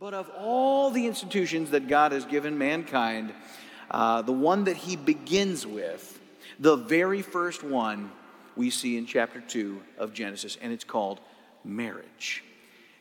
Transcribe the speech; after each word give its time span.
But 0.00 0.14
of 0.14 0.30
all 0.30 0.90
the 0.90 1.06
institutions 1.06 1.72
that 1.72 1.86
God 1.86 2.12
has 2.12 2.24
given 2.24 2.56
mankind, 2.56 3.34
uh, 3.90 4.22
the 4.22 4.32
one 4.32 4.64
that 4.64 4.78
he 4.78 4.96
begins 4.96 5.66
with, 5.66 6.18
the 6.58 6.76
very 6.76 7.20
first 7.20 7.62
one 7.62 8.10
we 8.56 8.70
see 8.70 8.96
in 8.96 9.04
chapter 9.04 9.42
2 9.42 9.78
of 9.98 10.14
Genesis, 10.14 10.56
and 10.62 10.72
it's 10.72 10.84
called 10.84 11.20
marriage. 11.64 12.42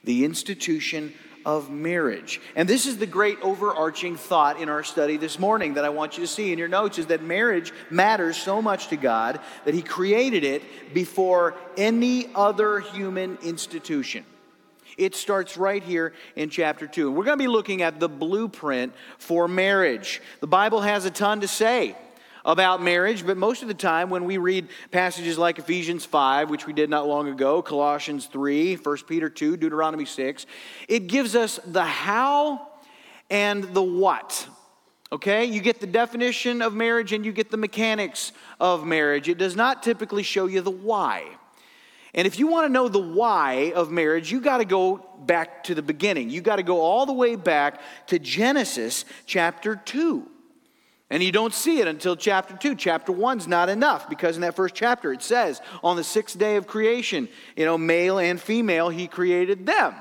The 0.04 0.25
institution 0.25 1.13
of 1.46 1.70
marriage. 1.71 2.41
And 2.57 2.67
this 2.67 2.85
is 2.85 2.97
the 2.97 3.06
great 3.06 3.38
overarching 3.42 4.18
thought 4.18 4.60
in 4.60 4.68
our 4.68 4.84
study 4.84 5.16
this 5.16 5.40
morning 5.40 5.76
that 5.76 5.86
I 5.86 5.90
want 5.90 6.18
you 6.18 6.24
to 6.26 6.28
see 6.28 6.52
in 6.52 6.60
your 6.60 6.68
notes 6.68 6.97
is 6.97 7.06
that 7.08 7.24
marriage 7.24 7.72
matters 7.90 8.36
so 8.36 8.62
much 8.62 8.90
to 8.90 8.97
God 8.97 9.40
that 9.63 9.74
He 9.74 9.81
created 9.81 10.44
it 10.44 10.63
before 10.94 11.56
any 11.78 12.28
other 12.36 12.81
human 12.81 13.38
institution. 13.42 14.26
It 15.00 15.16
starts 15.16 15.58
right 15.58 15.81
here 15.81 16.13
in 16.36 16.50
chapter 16.50 16.86
2. 16.86 17.08
And 17.08 17.18
we're 17.18 17.23
going 17.23 17.38
to 17.38 17.44
be 17.44 17.48
looking 17.48 17.81
at 17.81 18.02
the 18.02 18.09
blueprint 18.09 18.94
for 19.17 19.48
marriage. 19.48 20.21
The 20.41 20.48
Bible 20.48 20.81
has 20.81 21.05
a 21.05 21.09
ton 21.09 21.40
to 21.40 21.48
say 21.48 21.95
about 22.44 22.81
marriage, 22.81 23.26
but 23.26 23.38
most 23.38 23.62
of 23.62 23.70
the 23.70 23.73
time 23.73 24.09
when 24.09 24.26
we 24.26 24.38
read 24.38 24.67
passages 24.91 25.38
like 25.38 25.57
Ephesians 25.57 26.04
5, 26.04 26.49
which 26.49 26.67
we 26.67 26.73
did 26.73 26.90
not 26.90 27.07
long 27.07 27.30
ago, 27.30 27.62
Colossians 27.62 28.26
3, 28.26 28.76
1 28.76 28.98
Peter 29.07 29.30
2, 29.30 29.55
Deuteronomy 29.55 30.05
6, 30.05 30.45
it 30.90 31.07
gives 31.07 31.34
us 31.35 31.59
the 31.66 31.84
how 31.84 32.68
and 33.29 33.63
the 33.73 33.84
what. 33.84 34.48
Okay? 35.13 35.45
You 35.45 35.62
get 35.62 35.79
the 35.79 35.88
definition 35.88 36.62
of 36.62 36.73
marriage 36.73 37.13
and 37.13 37.26
you 37.26 37.31
get 37.31 37.52
the 37.52 37.57
mechanics 37.57 38.34
of 38.59 38.85
marriage. 38.85 39.29
It 39.29 39.38
does 39.38 39.55
not 39.55 39.81
typically 39.81 40.23
show 40.23 40.48
you 40.48 40.59
the 40.59 40.71
why. 40.71 41.38
And 42.13 42.26
if 42.26 42.40
you 42.40 42.48
want 42.48 42.66
to 42.66 42.73
know 42.73 42.88
the 42.88 42.99
why 42.99 43.72
of 43.76 43.91
marriage, 43.91 44.31
you 44.31 44.41
got 44.41 44.58
to 44.58 44.66
go 44.66 45.05
back 45.26 45.63
to 45.66 45.76
the 45.76 45.81
beginning. 45.81 46.30
You 46.30 46.41
got 46.41 46.55
to 46.55 46.63
go 46.63 46.82
all 46.82 47.05
the 47.05 47.13
way 47.13 47.35
back 47.35 47.82
to 48.08 48.18
Genesis 48.18 49.05
chapter 49.26 49.76
2. 49.76 50.27
And 51.12 51.24
you 51.24 51.32
don't 51.32 51.54
see 51.54 51.79
it 51.79 51.88
until 51.88 52.16
chapter 52.16 52.55
2. 52.55 52.76
Chapter 52.76 53.12
1's 53.12 53.48
not 53.48 53.70
enough 53.70 54.10
because 54.10 54.35
in 54.35 54.41
that 54.41 54.55
first 54.55 54.76
chapter 54.76 55.12
it 55.12 55.21
says, 55.21 55.62
on 55.84 55.98
the 55.98 56.04
sixth 56.04 56.38
day 56.38 56.55
of 56.55 56.68
creation, 56.68 57.27
you 57.55 57.66
know, 57.66 57.77
male 57.77 58.20
and 58.20 58.40
female, 58.40 58.90
he 58.90 59.07
created 59.07 59.66
them. 59.66 59.96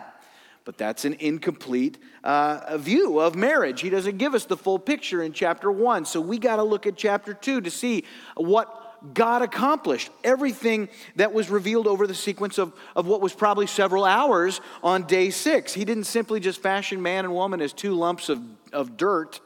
But 0.65 0.77
that's 0.77 1.07
an 1.07 1.15
incomplete 1.15 1.97
uh, 2.25 2.77
view 2.77 3.21
of 3.21 3.35
marriage. 3.35 3.81
He 3.81 3.89
doesn't 3.89 4.19
give 4.19 4.35
us 4.35 4.45
the 4.45 4.57
full 4.57 4.79
picture 4.79 5.23
in 5.23 5.33
chapter 5.33 5.73
1. 5.73 6.05
So 6.05 6.21
we 6.21 6.39
got 6.39 6.57
to 6.57 6.63
look 6.63 6.87
at 6.87 6.95
chapter 6.95 7.33
2 7.33 7.63
to 7.63 7.71
see 7.71 8.05
what 8.37 8.88
God 9.15 9.43
accomplished 9.43 10.11
everything 10.25 10.89
that 11.17 11.33
was 11.33 11.51
revealed 11.51 11.87
over 11.87 12.07
the 12.07 12.15
sequence 12.15 12.59
of, 12.59 12.73
of 12.97 13.07
what 13.07 13.21
was 13.21 13.33
probably 13.33 13.67
several 13.67 14.05
hours 14.05 14.61
on 14.83 15.05
day 15.05 15.31
six. 15.31 15.73
He 15.73 15.85
didn't 15.85 16.05
simply 16.05 16.41
just 16.41 16.61
fashion 16.61 17.01
man 17.03 17.25
and 17.25 17.35
woman 17.35 17.61
as 17.61 17.73
two 17.73 17.95
lumps 17.95 18.29
of, 18.29 18.43
of 18.73 18.97
dirt, 18.97 19.41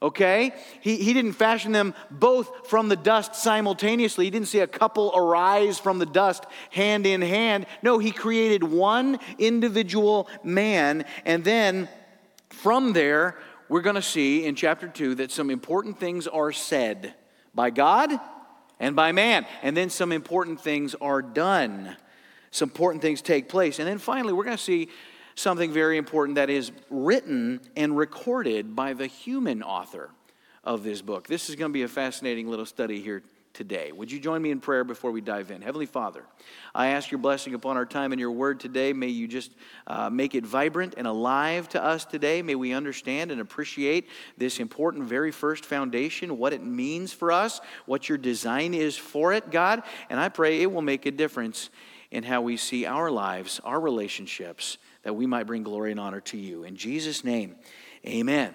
okay? 0.00 0.52
He, 0.80 0.96
he 0.96 1.12
didn't 1.12 1.32
fashion 1.32 1.72
them 1.72 1.94
both 2.10 2.68
from 2.68 2.88
the 2.88 2.96
dust 2.96 3.34
simultaneously. 3.34 4.26
He 4.26 4.30
didn't 4.30 4.48
see 4.48 4.60
a 4.60 4.66
couple 4.66 5.12
arise 5.14 5.78
from 5.78 5.98
the 5.98 6.06
dust 6.06 6.44
hand 6.70 7.06
in 7.06 7.20
hand. 7.20 7.66
No, 7.82 7.98
he 7.98 8.12
created 8.12 8.62
one 8.62 9.18
individual 9.38 10.28
man, 10.44 11.04
and 11.24 11.42
then 11.42 11.88
from 12.50 12.92
there, 12.92 13.36
we're 13.68 13.82
going 13.82 13.96
to 13.96 14.02
see 14.02 14.46
in 14.46 14.54
chapter 14.54 14.88
2 14.88 15.16
that 15.16 15.30
some 15.30 15.50
important 15.50 16.00
things 16.00 16.26
are 16.26 16.52
said 16.52 17.14
by 17.54 17.70
God 17.70 18.18
and 18.80 18.96
by 18.96 19.12
man. 19.12 19.46
And 19.62 19.76
then 19.76 19.90
some 19.90 20.12
important 20.12 20.60
things 20.60 20.94
are 21.00 21.22
done. 21.22 21.96
Some 22.50 22.68
important 22.68 23.02
things 23.02 23.22
take 23.22 23.48
place. 23.48 23.78
And 23.78 23.88
then 23.88 23.98
finally, 23.98 24.32
we're 24.32 24.44
going 24.44 24.56
to 24.56 24.62
see 24.62 24.88
something 25.34 25.72
very 25.72 25.96
important 25.96 26.36
that 26.36 26.50
is 26.50 26.72
written 26.90 27.60
and 27.76 27.96
recorded 27.96 28.74
by 28.74 28.92
the 28.92 29.06
human 29.06 29.62
author 29.62 30.10
of 30.64 30.82
this 30.82 31.00
book. 31.00 31.26
This 31.26 31.48
is 31.48 31.56
going 31.56 31.70
to 31.70 31.74
be 31.74 31.82
a 31.82 31.88
fascinating 31.88 32.48
little 32.48 32.66
study 32.66 33.00
here 33.00 33.22
today. 33.52 33.92
Would 33.92 34.10
you 34.10 34.20
join 34.20 34.42
me 34.42 34.50
in 34.50 34.60
prayer 34.60 34.84
before 34.84 35.10
we 35.10 35.20
dive 35.20 35.50
in? 35.50 35.62
Heavenly 35.62 35.86
Father, 35.86 36.24
I 36.74 36.88
ask 36.88 37.10
your 37.10 37.18
blessing 37.18 37.54
upon 37.54 37.76
our 37.76 37.86
time 37.86 38.12
and 38.12 38.20
your 38.20 38.30
word 38.30 38.60
today. 38.60 38.92
May 38.92 39.08
you 39.08 39.26
just 39.26 39.52
uh, 39.86 40.10
make 40.10 40.34
it 40.34 40.44
vibrant 40.44 40.94
and 40.96 41.06
alive 41.06 41.68
to 41.70 41.82
us 41.82 42.04
today. 42.04 42.42
May 42.42 42.54
we 42.54 42.72
understand 42.72 43.30
and 43.30 43.40
appreciate 43.40 44.08
this 44.36 44.60
important, 44.60 45.04
very 45.04 45.32
first 45.32 45.64
foundation, 45.64 46.38
what 46.38 46.52
it 46.52 46.62
means 46.62 47.12
for 47.12 47.32
us, 47.32 47.60
what 47.86 48.08
your 48.08 48.18
design 48.18 48.74
is 48.74 48.96
for 48.96 49.32
it, 49.32 49.50
God. 49.50 49.82
And 50.10 50.20
I 50.20 50.28
pray 50.28 50.62
it 50.62 50.70
will 50.70 50.82
make 50.82 51.06
a 51.06 51.10
difference 51.10 51.70
in 52.10 52.22
how 52.22 52.40
we 52.40 52.56
see 52.56 52.86
our 52.86 53.10
lives, 53.10 53.60
our 53.64 53.80
relationships, 53.80 54.78
that 55.02 55.14
we 55.14 55.26
might 55.26 55.46
bring 55.46 55.62
glory 55.62 55.90
and 55.90 56.00
honor 56.00 56.20
to 56.20 56.36
you. 56.36 56.64
In 56.64 56.76
Jesus' 56.76 57.24
name, 57.24 57.56
amen. 58.06 58.54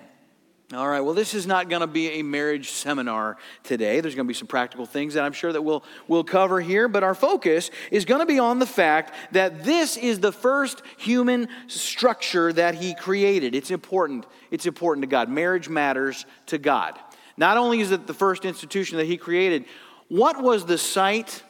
All 0.72 0.88
right, 0.88 1.02
well, 1.02 1.14
this 1.14 1.34
is 1.34 1.46
not 1.46 1.70
going 1.70 1.82
to 1.82 1.88
be 1.88 2.12
a 2.12 2.22
marriage 2.24 2.72
seminar 2.72 3.38
today. 3.64 4.00
There's 4.00 4.16
going 4.16 4.26
to 4.26 4.30
be 4.30 4.34
some 4.34 4.48
practical 4.48 4.86
things 4.86 5.14
that 5.14 5.24
I'm 5.24 5.34
sure 5.34 5.52
that 5.52 5.62
we'll, 5.62 5.84
we'll 6.08 6.24
cover 6.24 6.62
here, 6.62 6.88
but 6.88 7.04
our 7.04 7.14
focus 7.14 7.70
is 7.92 8.06
going 8.06 8.22
to 8.22 8.26
be 8.26 8.40
on 8.40 8.60
the 8.60 8.66
fact 8.66 9.14
that 9.34 9.64
this 9.66 9.98
is 9.98 10.20
the 10.20 10.32
first 10.32 10.82
human 10.98 11.48
structure 11.68 12.52
that 12.54 12.76
He 12.76 12.96
created. 12.96 13.54
It's 13.54 13.72
important. 13.72 14.26
It's 14.52 14.66
important 14.66 15.04
to 15.04 15.08
God. 15.08 15.30
Marriage 15.30 15.70
matters 15.70 16.26
to 16.48 16.58
God. 16.58 16.98
Not 17.36 17.58
only 17.58 17.82
is 17.82 17.92
it 17.92 18.08
the 18.08 18.14
first 18.14 18.46
institution 18.46 18.98
that 18.98 19.06
He 19.06 19.18
created, 19.18 19.66
what 20.08 20.42
was 20.42 20.66
the 20.66 20.78
site 20.78 21.44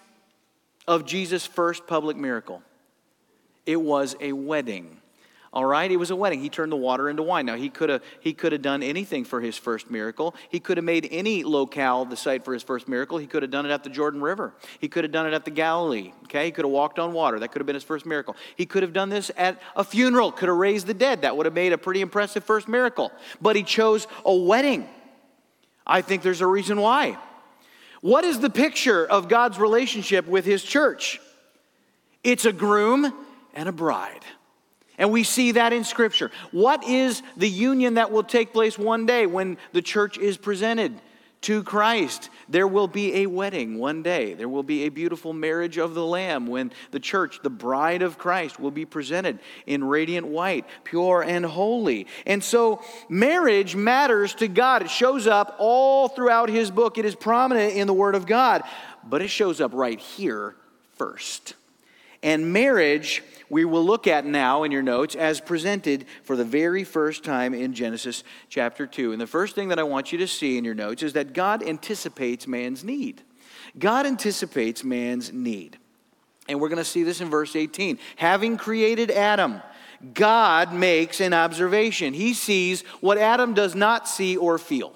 of 0.88 1.06
Jesus' 1.06 1.46
first 1.46 1.86
public 1.88 2.18
miracle? 2.18 2.62
It 3.66 3.80
was 3.80 4.16
a 4.20 4.34
wedding. 4.34 4.98
All 5.54 5.66
right, 5.66 5.92
it 5.92 5.98
was 5.98 6.10
a 6.10 6.16
wedding. 6.16 6.42
He 6.42 6.50
turned 6.50 6.72
the 6.72 6.78
water 6.78 7.12
into 7.12 7.22
wine. 7.22 7.46
Now 7.46 7.56
he 7.56 7.70
could 7.70 7.90
have 7.90 8.02
he 8.22 8.34
could 8.34 8.54
have 8.54 8.64
done 8.64 8.82
anything 8.82 9.24
for 9.24 9.40
his 9.40 9.56
first 9.56 9.92
miracle. 9.92 10.34
He 10.50 10.60
could 10.60 10.78
have 10.78 10.84
made 10.84 11.08
any 11.12 11.44
locale 11.44 12.06
the 12.06 12.18
site 12.18 12.44
for 12.44 12.56
his 12.56 12.64
first 12.64 12.88
miracle. 12.88 13.20
He 13.20 13.28
could 13.28 13.44
have 13.44 13.52
done 13.52 13.64
it 13.68 13.72
at 13.72 13.84
the 13.84 13.92
Jordan 13.92 14.20
River. 14.20 14.56
He 14.80 14.88
could 14.88 15.04
have 15.04 15.12
done 15.12 15.28
it 15.28 15.34
at 15.34 15.46
the 15.46 15.52
Galilee. 15.52 16.12
Okay, 16.24 16.46
he 16.46 16.52
could 16.52 16.66
have 16.66 16.72
walked 16.72 16.98
on 16.98 17.14
water. 17.14 17.40
That 17.40 17.52
could 17.52 17.60
have 17.60 17.68
been 17.68 17.76
his 17.76 17.84
first 17.84 18.08
miracle. 18.08 18.36
He 18.56 18.66
could 18.66 18.82
have 18.82 18.94
done 18.94 19.10
this 19.10 19.30
at 19.38 19.62
a 19.76 19.84
funeral. 19.84 20.32
Could 20.32 20.50
have 20.50 20.58
raised 20.58 20.88
the 20.88 20.96
dead. 20.96 21.22
That 21.22 21.38
would 21.38 21.46
have 21.46 21.54
made 21.54 21.72
a 21.72 21.78
pretty 21.78 22.02
impressive 22.02 22.44
first 22.44 22.68
miracle. 22.68 23.12
But 23.40 23.56
he 23.56 23.62
chose 23.62 24.08
a 24.26 24.34
wedding. 24.36 24.90
I 25.86 26.02
think 26.02 26.24
there's 26.24 26.42
a 26.42 26.48
reason 26.48 26.82
why. 26.82 27.20
What 28.02 28.24
is 28.24 28.40
the 28.40 28.50
picture 28.50 29.06
of 29.06 29.30
God's 29.30 29.60
relationship 29.60 30.26
with 30.26 30.46
his 30.46 30.64
church? 30.64 31.22
It's 32.24 32.46
a 32.46 32.52
groom 32.52 33.14
and 33.54 33.70
a 33.70 33.72
bride. 33.72 34.26
And 35.04 35.12
we 35.12 35.26
see 35.26 35.52
that 35.52 35.74
in 35.74 35.84
Scripture. 35.84 36.32
What 36.54 36.86
is 36.86 37.24
the 37.36 37.50
union 37.50 37.96
that 37.96 38.10
will 38.10 38.24
take 38.24 38.54
place 38.54 38.78
one 38.78 39.06
day 39.06 39.26
when 39.26 39.58
the 39.74 39.82
church 39.82 40.18
is 40.18 40.38
presented 40.38 40.94
to 41.42 41.62
Christ? 41.62 42.30
There 42.48 42.70
will 42.70 42.88
be 42.88 43.16
a 43.16 43.26
wedding 43.26 43.80
one 43.80 44.02
day. 44.02 44.34
There 44.34 44.48
will 44.48 44.64
be 44.64 44.86
a 44.86 44.90
beautiful 44.90 45.34
marriage 45.34 45.78
of 45.78 45.94
the 45.94 46.06
Lamb 46.06 46.48
when 46.48 46.72
the 46.92 47.02
church, 47.02 47.42
the 47.44 47.50
bride 47.50 48.02
of 48.02 48.18
Christ, 48.18 48.62
will 48.62 48.72
be 48.72 48.86
presented 48.86 49.40
in 49.68 49.84
radiant 49.84 50.26
white, 50.26 50.66
pure 50.86 51.22
and 51.22 51.46
holy. 51.46 52.08
And 52.26 52.42
so, 52.42 52.82
marriage 53.10 53.76
matters 53.76 54.34
to 54.36 54.48
God. 54.48 54.84
It 54.84 54.90
shows 54.90 55.28
up 55.28 55.58
all 55.60 56.08
throughout 56.08 56.48
His 56.48 56.72
book, 56.72 56.98
it 56.98 57.04
is 57.04 57.14
prominent 57.14 57.74
in 57.74 57.88
the 57.88 57.94
Word 57.94 58.16
of 58.16 58.26
God, 58.26 58.64
but 59.04 59.22
it 59.22 59.28
shows 59.28 59.60
up 59.60 59.74
right 59.74 60.00
here 60.00 60.56
first. 60.96 61.56
And 62.24 62.54
marriage, 62.54 63.22
we 63.50 63.66
will 63.66 63.84
look 63.84 64.08
at 64.08 64.26
now 64.26 64.64
in 64.64 64.72
your 64.72 64.82
notes 64.82 65.14
as 65.14 65.42
presented 65.42 66.06
for 66.24 66.36
the 66.36 66.46
very 66.46 66.84
first 66.84 67.24
time 67.24 67.54
in 67.54 67.74
Genesis 67.74 68.24
chapter 68.50 68.88
2. 68.88 69.12
And 69.12 69.22
the 69.22 69.28
first 69.28 69.54
thing 69.54 69.68
that 69.68 69.78
I 69.78 69.84
want 69.84 70.12
you 70.12 70.18
to 70.20 70.28
see 70.28 70.58
in 70.58 70.64
your 70.64 70.74
notes 70.74 71.04
is 71.04 71.14
that 71.14 71.34
God 71.34 71.62
anticipates 71.62 72.48
man's 72.48 72.84
need. 72.84 73.22
God 73.78 74.06
anticipates 74.06 74.84
man's 74.84 75.34
need. 75.34 75.78
And 76.48 76.60
we're 76.60 76.70
going 76.70 76.78
to 76.78 76.86
see 76.86 77.04
this 77.04 77.22
in 77.22 77.30
verse 77.30 77.56
18. 77.56 78.00
Having 78.16 78.58
created 78.58 79.12
Adam, 79.12 79.62
God 80.14 80.74
makes 80.74 81.22
an 81.22 81.34
observation. 81.34 82.14
He 82.14 82.34
sees 82.34 82.82
what 83.02 83.18
Adam 83.18 83.54
does 83.54 83.76
not 83.76 84.08
see 84.08 84.36
or 84.38 84.58
feel. 84.58 84.94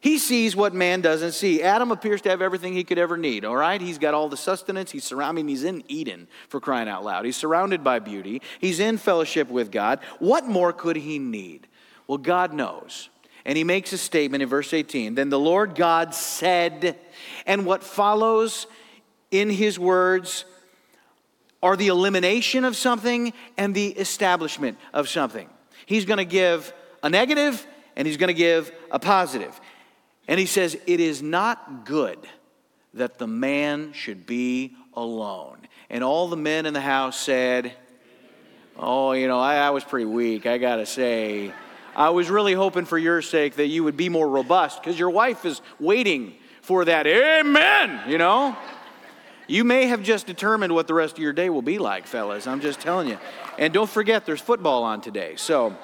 He 0.00 0.18
sees 0.18 0.54
what 0.54 0.74
man 0.74 1.00
doesn't 1.00 1.32
see. 1.32 1.62
Adam 1.62 1.90
appears 1.90 2.20
to 2.22 2.30
have 2.30 2.40
everything 2.40 2.72
he 2.72 2.84
could 2.84 2.98
ever 2.98 3.16
need, 3.16 3.44
all 3.44 3.56
right? 3.56 3.80
He's 3.80 3.98
got 3.98 4.14
all 4.14 4.28
the 4.28 4.36
sustenance. 4.36 4.90
He's 4.90 5.04
surrounded, 5.04 5.44
mean, 5.44 5.48
he's 5.48 5.64
in 5.64 5.82
Eden 5.88 6.28
for 6.48 6.60
crying 6.60 6.88
out 6.88 7.04
loud. 7.04 7.24
He's 7.24 7.36
surrounded 7.36 7.82
by 7.82 7.98
beauty. 7.98 8.42
He's 8.60 8.80
in 8.80 8.96
fellowship 8.96 9.48
with 9.48 9.72
God. 9.72 10.00
What 10.18 10.46
more 10.46 10.72
could 10.72 10.96
he 10.96 11.18
need? 11.18 11.66
Well, 12.06 12.18
God 12.18 12.52
knows. 12.52 13.10
And 13.44 13.56
he 13.56 13.64
makes 13.64 13.92
a 13.92 13.98
statement 13.98 14.42
in 14.42 14.48
verse 14.48 14.72
18. 14.72 15.14
Then 15.14 15.30
the 15.30 15.38
Lord 15.38 15.74
God 15.74 16.14
said, 16.14 16.98
and 17.46 17.66
what 17.66 17.82
follows 17.82 18.66
in 19.30 19.50
his 19.50 19.78
words 19.78 20.44
are 21.62 21.76
the 21.76 21.88
elimination 21.88 22.64
of 22.64 22.76
something 22.76 23.32
and 23.56 23.74
the 23.74 23.88
establishment 23.88 24.78
of 24.92 25.08
something. 25.08 25.48
He's 25.86 26.04
going 26.04 26.18
to 26.18 26.24
give 26.24 26.72
a 27.02 27.10
negative 27.10 27.66
and 27.96 28.06
he's 28.06 28.16
going 28.16 28.28
to 28.28 28.34
give 28.34 28.70
a 28.90 28.98
positive. 28.98 29.58
And 30.28 30.38
he 30.38 30.46
says, 30.46 30.78
It 30.86 31.00
is 31.00 31.22
not 31.22 31.84
good 31.84 32.18
that 32.94 33.18
the 33.18 33.26
man 33.26 33.92
should 33.92 34.26
be 34.26 34.76
alone. 34.94 35.58
And 35.90 36.04
all 36.04 36.28
the 36.28 36.36
men 36.36 36.66
in 36.66 36.74
the 36.74 36.80
house 36.80 37.18
said, 37.18 37.72
Oh, 38.76 39.12
you 39.12 39.26
know, 39.26 39.40
I, 39.40 39.56
I 39.56 39.70
was 39.70 39.82
pretty 39.82 40.04
weak, 40.04 40.46
I 40.46 40.58
gotta 40.58 40.86
say. 40.86 41.52
I 41.96 42.10
was 42.10 42.30
really 42.30 42.52
hoping 42.52 42.84
for 42.84 42.98
your 42.98 43.22
sake 43.22 43.56
that 43.56 43.66
you 43.66 43.82
would 43.82 43.96
be 43.96 44.08
more 44.08 44.28
robust 44.28 44.80
because 44.80 44.96
your 44.96 45.10
wife 45.10 45.44
is 45.44 45.60
waiting 45.80 46.34
for 46.60 46.84
that 46.84 47.06
amen, 47.06 48.08
you 48.08 48.18
know? 48.18 48.56
You 49.48 49.64
may 49.64 49.86
have 49.86 50.02
just 50.02 50.26
determined 50.26 50.74
what 50.74 50.86
the 50.86 50.94
rest 50.94 51.14
of 51.14 51.22
your 51.22 51.32
day 51.32 51.48
will 51.48 51.62
be 51.62 51.78
like, 51.78 52.06
fellas. 52.06 52.46
I'm 52.46 52.60
just 52.60 52.80
telling 52.80 53.08
you. 53.08 53.18
And 53.58 53.72
don't 53.72 53.88
forget, 53.88 54.26
there's 54.26 54.42
football 54.42 54.84
on 54.84 55.00
today. 55.00 55.36
So 55.36 55.74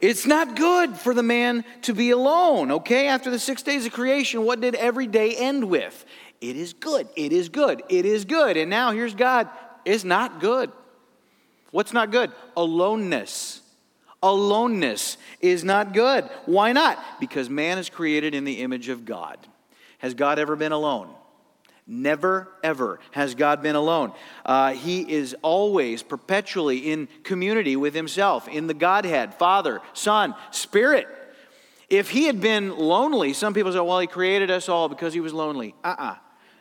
it's 0.00 0.26
not 0.26 0.56
good 0.56 0.96
for 0.96 1.12
the 1.12 1.22
man 1.22 1.64
to 1.82 1.92
be 1.92 2.10
alone, 2.10 2.70
okay? 2.70 3.08
After 3.08 3.30
the 3.30 3.38
six 3.38 3.62
days 3.62 3.86
of 3.86 3.92
creation, 3.92 4.44
what 4.44 4.60
did 4.60 4.74
every 4.74 5.06
day 5.06 5.34
end 5.34 5.68
with? 5.68 6.04
It 6.40 6.56
is 6.56 6.72
good. 6.72 7.08
It 7.16 7.32
is 7.32 7.48
good. 7.48 7.82
It 7.88 8.04
is 8.04 8.24
good. 8.24 8.56
And 8.56 8.70
now 8.70 8.92
here's 8.92 9.14
God. 9.14 9.48
It's 9.84 10.04
not 10.04 10.40
good. 10.40 10.70
What's 11.70 11.92
not 11.92 12.10
good? 12.10 12.30
Aloneness. 12.56 13.60
Aloneness 14.22 15.16
is 15.40 15.64
not 15.64 15.92
good. 15.92 16.28
Why 16.46 16.72
not? 16.72 16.98
Because 17.20 17.50
man 17.50 17.78
is 17.78 17.88
created 17.88 18.34
in 18.34 18.44
the 18.44 18.60
image 18.60 18.88
of 18.88 19.04
God. 19.04 19.38
Has 19.98 20.14
God 20.14 20.38
ever 20.38 20.56
been 20.56 20.72
alone? 20.72 21.12
Never, 21.90 22.52
ever 22.62 23.00
has 23.12 23.34
God 23.34 23.62
been 23.62 23.74
alone. 23.74 24.12
Uh, 24.44 24.74
he 24.74 25.10
is 25.10 25.34
always, 25.40 26.02
perpetually 26.02 26.92
in 26.92 27.08
community 27.22 27.76
with 27.76 27.94
Himself, 27.94 28.46
in 28.46 28.66
the 28.66 28.74
Godhead, 28.74 29.34
Father, 29.34 29.80
Son, 29.94 30.34
Spirit. 30.50 31.08
If 31.88 32.10
He 32.10 32.24
had 32.24 32.42
been 32.42 32.76
lonely, 32.76 33.32
some 33.32 33.54
people 33.54 33.72
say, 33.72 33.80
well, 33.80 34.00
He 34.00 34.06
created 34.06 34.50
us 34.50 34.68
all 34.68 34.90
because 34.90 35.14
He 35.14 35.20
was 35.20 35.32
lonely. 35.32 35.74
Uh 35.82 35.94
uh 35.98 36.14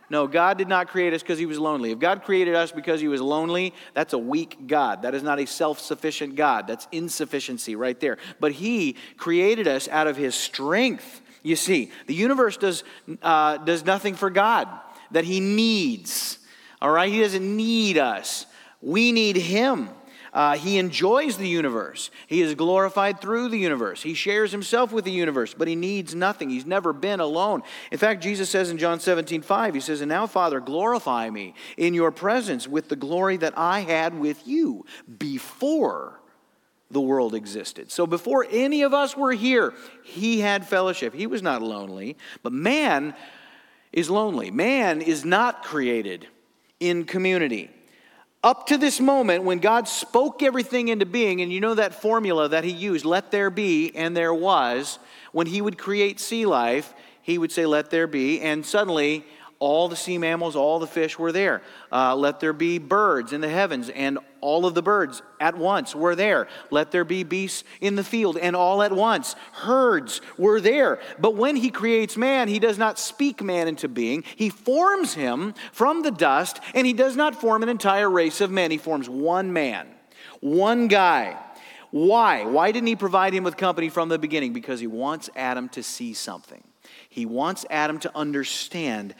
no, 0.09 0.25
God 0.25 0.57
did 0.57 0.69
not 0.69 0.87
create 0.87 1.13
us 1.13 1.21
because 1.21 1.37
he 1.37 1.45
was 1.45 1.59
lonely. 1.59 1.91
If 1.91 1.99
God 1.99 2.23
created 2.23 2.55
us 2.55 2.71
because 2.71 3.01
he 3.01 3.09
was 3.09 3.19
lonely, 3.19 3.73
that's 3.93 4.13
a 4.13 4.17
weak 4.17 4.65
God. 4.65 5.01
That 5.01 5.13
is 5.13 5.21
not 5.21 5.37
a 5.37 5.45
self 5.45 5.81
sufficient 5.81 6.35
God. 6.35 6.65
That's 6.65 6.87
insufficiency 6.93 7.75
right 7.75 7.99
there. 7.99 8.17
But 8.39 8.53
he 8.53 8.95
created 9.17 9.67
us 9.67 9.89
out 9.89 10.07
of 10.07 10.15
his 10.15 10.33
strength. 10.33 11.21
You 11.43 11.57
see, 11.57 11.91
the 12.05 12.13
universe 12.13 12.55
does, 12.55 12.85
uh, 13.21 13.57
does 13.57 13.83
nothing 13.83 14.15
for 14.15 14.29
God 14.29 14.69
that 15.11 15.23
he 15.23 15.39
needs. 15.39 16.39
All 16.81 16.91
right? 16.91 17.11
He 17.11 17.21
doesn't 17.21 17.55
need 17.55 17.97
us, 17.97 18.45
we 18.81 19.11
need 19.11 19.35
him. 19.35 19.89
Uh, 20.33 20.55
he 20.55 20.77
enjoys 20.77 21.37
the 21.37 21.47
universe. 21.47 22.11
He 22.27 22.41
is 22.41 22.53
glorified 22.53 23.19
through 23.19 23.49
the 23.49 23.57
universe. 23.57 24.03
He 24.03 24.13
shares 24.13 24.51
himself 24.51 24.91
with 24.91 25.03
the 25.03 25.11
universe, 25.11 25.55
but 25.57 25.67
he 25.67 25.75
needs 25.75 26.13
nothing. 26.13 26.51
He's 26.51 26.65
never 26.65 26.93
been 26.93 27.19
alone. 27.19 27.63
In 27.91 27.97
fact, 27.97 28.21
Jesus 28.21 28.47
says 28.47 28.69
in 28.69 28.77
John 28.77 28.99
17, 28.99 29.41
5, 29.41 29.73
He 29.73 29.79
says, 29.79 30.01
And 30.01 30.09
now, 30.09 30.27
Father, 30.27 30.59
glorify 30.59 31.27
me 31.31 31.55
in 31.75 31.95
your 31.95 32.11
presence 32.11 32.67
with 32.67 32.87
the 32.87 32.95
glory 32.95 33.37
that 33.37 33.57
I 33.57 33.79
had 33.79 34.19
with 34.19 34.47
you 34.47 34.85
before 35.17 36.19
the 36.91 37.01
world 37.01 37.33
existed. 37.33 37.91
So 37.91 38.05
before 38.05 38.45
any 38.51 38.83
of 38.83 38.93
us 38.93 39.17
were 39.17 39.33
here, 39.33 39.73
He 40.03 40.39
had 40.39 40.67
fellowship. 40.67 41.15
He 41.15 41.25
was 41.25 41.41
not 41.41 41.63
lonely, 41.63 42.15
but 42.43 42.53
man 42.53 43.15
is 43.97 44.11
lonely. 44.11 44.51
Man 44.51 45.01
is 45.01 45.25
not 45.25 45.63
created 45.63 46.27
in 46.79 47.03
community 47.03 47.71
up 48.43 48.67
to 48.67 48.77
this 48.77 48.99
moment 48.99 49.43
when 49.43 49.57
God 49.57 49.87
spoke 49.87 50.43
everything 50.43 50.89
into 50.89 51.07
being, 51.07 51.41
and 51.41 51.51
you 51.51 51.59
know 51.59 51.73
that 51.73 51.99
formula 51.99 52.47
that 52.47 52.63
he 52.63 52.69
used, 52.69 53.05
let 53.05 53.31
there 53.31 53.49
be, 53.49 53.91
and 53.95 54.15
there 54.15 54.35
was, 54.35 54.99
when 55.31 55.47
he 55.47 55.61
would 55.61 55.79
create 55.79 56.19
sea 56.19 56.45
life, 56.45 56.93
he 57.23 57.39
would 57.39 57.51
say, 57.51 57.65
let 57.65 57.89
there 57.89 58.05
be, 58.05 58.39
and 58.39 58.63
suddenly 58.63 59.25
all 59.59 59.89
the 59.89 59.95
sea 59.95 60.17
mammals, 60.17 60.55
all 60.55 60.79
the 60.79 60.87
fish 60.87 61.17
were 61.17 61.31
there. 61.31 61.61
Uh, 61.91 62.15
let 62.15 62.39
there 62.39 62.53
be 62.53 62.77
birds 62.77 63.33
in 63.33 63.41
the 63.41 63.49
heavens, 63.49 63.89
and 63.89 64.19
all 64.39 64.65
of 64.65 64.75
the 64.75 64.83
birds 64.83 65.21
at 65.39 65.57
once 65.57 65.95
were 65.95 66.15
there. 66.15 66.47
Let 66.69 66.91
there 66.91 67.03
be 67.03 67.23
beasts 67.23 67.63
in 67.81 67.95
the 67.95 68.03
field, 68.03 68.37
and 68.37 68.55
all 68.55 68.83
at 68.83 68.91
once. 68.91 69.35
Herds 69.53 70.21
were 70.37 70.61
there. 70.61 70.99
But 71.19 71.35
when 71.35 71.55
he 71.55 71.71
creates 71.71 72.17
man, 72.17 72.47
he 72.47 72.59
does 72.59 72.77
not 72.77 72.99
speak 72.99 73.41
man 73.41 73.67
into 73.67 73.87
being. 73.87 74.23
He 74.35 74.49
forms 74.49 75.15
him 75.15 75.55
from 75.71 76.03
the 76.03 76.11
dust, 76.11 76.59
and 76.75 76.85
he 76.85 76.93
does 76.93 77.15
not 77.15 77.39
form 77.39 77.63
an 77.63 77.69
entire 77.69 78.09
race 78.09 78.41
of 78.41 78.51
men. 78.51 78.69
He 78.69 78.77
forms 78.77 79.09
one 79.09 79.53
man, 79.53 79.87
one 80.39 80.87
guy. 80.87 81.37
Why? 81.89 82.45
Why 82.45 82.71
didn't 82.71 82.87
he 82.87 82.95
provide 82.95 83.33
him 83.33 83.43
with 83.43 83.57
company 83.57 83.89
from 83.89 84.09
the 84.09 84.19
beginning? 84.19 84.53
Because 84.53 84.79
he 84.79 84.87
wants 84.87 85.29
Adam 85.35 85.69
to 85.69 85.81
see 85.81 86.13
something. 86.13 86.63
He 87.09 87.25
wants 87.25 87.65
Adam 87.69 87.99
to 87.99 88.15
understand 88.15 89.15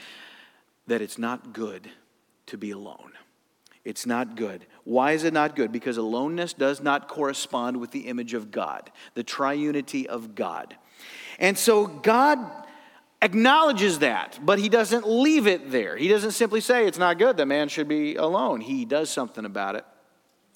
that 0.88 1.02
it's 1.02 1.18
not 1.18 1.54
good 1.54 1.90
to 2.48 2.58
be 2.58 2.72
alone. 2.72 3.12
It's 3.86 4.06
not 4.06 4.36
good. 4.36 4.66
Why 4.84 5.14
is 5.14 5.24
it 5.24 5.34
not 5.34 5.56
good? 5.56 5.72
Because 5.72 5.98
aloneness 5.98 6.54
does 6.54 6.82
not 6.82 7.08
correspond 7.08 7.80
with 7.80 7.92
the 7.92 8.02
image 8.02 8.34
of 8.34 8.52
God, 8.52 8.92
the 9.14 9.24
triunity 9.24 10.06
of 10.06 10.36
God. 10.36 10.76
And 11.40 11.58
so 11.58 11.88
God 11.88 12.40
acknowledges 13.22 14.00
that, 14.00 14.40
but 14.44 14.60
he 14.60 14.68
doesn't 14.70 15.08
leave 15.08 15.48
it 15.48 15.72
there. 15.72 15.96
He 15.96 16.08
doesn't 16.08 16.32
simply 16.32 16.62
say 16.62 16.86
it's 16.86 16.98
not 16.98 17.18
good 17.18 17.38
that 17.38 17.46
man 17.46 17.70
should 17.70 17.88
be 17.88 18.16
alone. 18.16 18.60
He 18.60 18.84
does 18.84 19.10
something 19.10 19.46
about 19.46 19.76
it. 19.76 19.86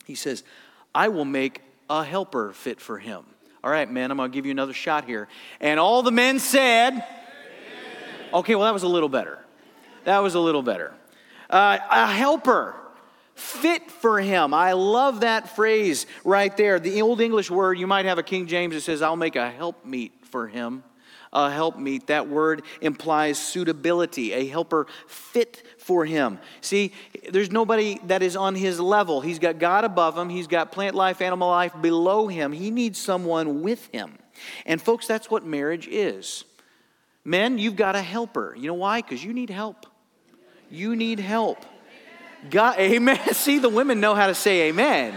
He 0.05 0.15
says, 0.15 0.43
I 0.93 1.07
will 1.07 1.25
make 1.25 1.61
a 1.89 2.03
helper 2.03 2.51
fit 2.51 2.81
for 2.81 2.97
him. 2.97 3.23
All 3.63 3.71
right, 3.71 3.89
man, 3.89 4.11
I'm 4.11 4.17
going 4.17 4.31
to 4.31 4.35
give 4.35 4.45
you 4.45 4.51
another 4.51 4.73
shot 4.73 5.05
here. 5.05 5.27
And 5.59 5.79
all 5.79 6.01
the 6.03 6.11
men 6.11 6.39
said, 6.39 7.05
Okay, 8.33 8.55
well, 8.55 8.65
that 8.65 8.73
was 8.73 8.83
a 8.83 8.87
little 8.87 9.09
better. 9.09 9.39
That 10.03 10.19
was 10.19 10.35
a 10.35 10.39
little 10.39 10.61
better. 10.61 10.93
Uh, 11.49 11.77
a 11.89 12.07
helper 12.07 12.75
fit 13.35 13.89
for 13.89 14.19
him. 14.19 14.53
I 14.53 14.73
love 14.73 15.21
that 15.21 15.55
phrase 15.55 16.05
right 16.23 16.55
there. 16.55 16.79
The 16.79 17.01
Old 17.01 17.21
English 17.21 17.49
word, 17.49 17.77
you 17.77 17.87
might 17.87 18.05
have 18.05 18.17
a 18.17 18.23
King 18.23 18.47
James 18.47 18.73
that 18.75 18.81
says, 18.81 19.01
I'll 19.01 19.15
make 19.15 19.35
a 19.35 19.49
helpmeet 19.49 20.11
for 20.25 20.47
him. 20.47 20.83
A 21.33 21.49
helpmeet, 21.49 22.07
that 22.07 22.27
word 22.27 22.63
implies 22.81 23.39
suitability, 23.39 24.33
a 24.33 24.45
helper 24.47 24.87
fit 25.07 25.63
for 25.77 26.03
him. 26.03 26.39
See, 26.59 26.91
there's 27.31 27.49
nobody 27.49 27.99
that 28.07 28.21
is 28.21 28.35
on 28.35 28.53
his 28.53 28.81
level. 28.81 29.21
He's 29.21 29.39
got 29.39 29.57
God 29.57 29.85
above 29.85 30.17
him, 30.17 30.27
he's 30.27 30.47
got 30.47 30.73
plant 30.73 30.93
life, 30.93 31.21
animal 31.21 31.47
life 31.47 31.73
below 31.81 32.27
him. 32.27 32.51
He 32.51 32.69
needs 32.69 32.99
someone 32.99 33.61
with 33.61 33.87
him. 33.93 34.17
And, 34.65 34.81
folks, 34.81 35.07
that's 35.07 35.31
what 35.31 35.45
marriage 35.45 35.87
is. 35.87 36.43
Men, 37.23 37.57
you've 37.57 37.75
got 37.77 37.95
a 37.95 38.01
helper. 38.01 38.53
You 38.57 38.67
know 38.67 38.73
why? 38.73 39.01
Because 39.01 39.23
you 39.23 39.33
need 39.33 39.49
help. 39.49 39.85
You 40.71 40.95
need 40.95 41.19
help. 41.19 41.65
God, 42.49 42.79
amen. 42.79 43.19
See, 43.33 43.59
the 43.59 43.69
women 43.69 43.99
know 43.99 44.15
how 44.15 44.27
to 44.27 44.35
say 44.35 44.69
amen. 44.69 45.13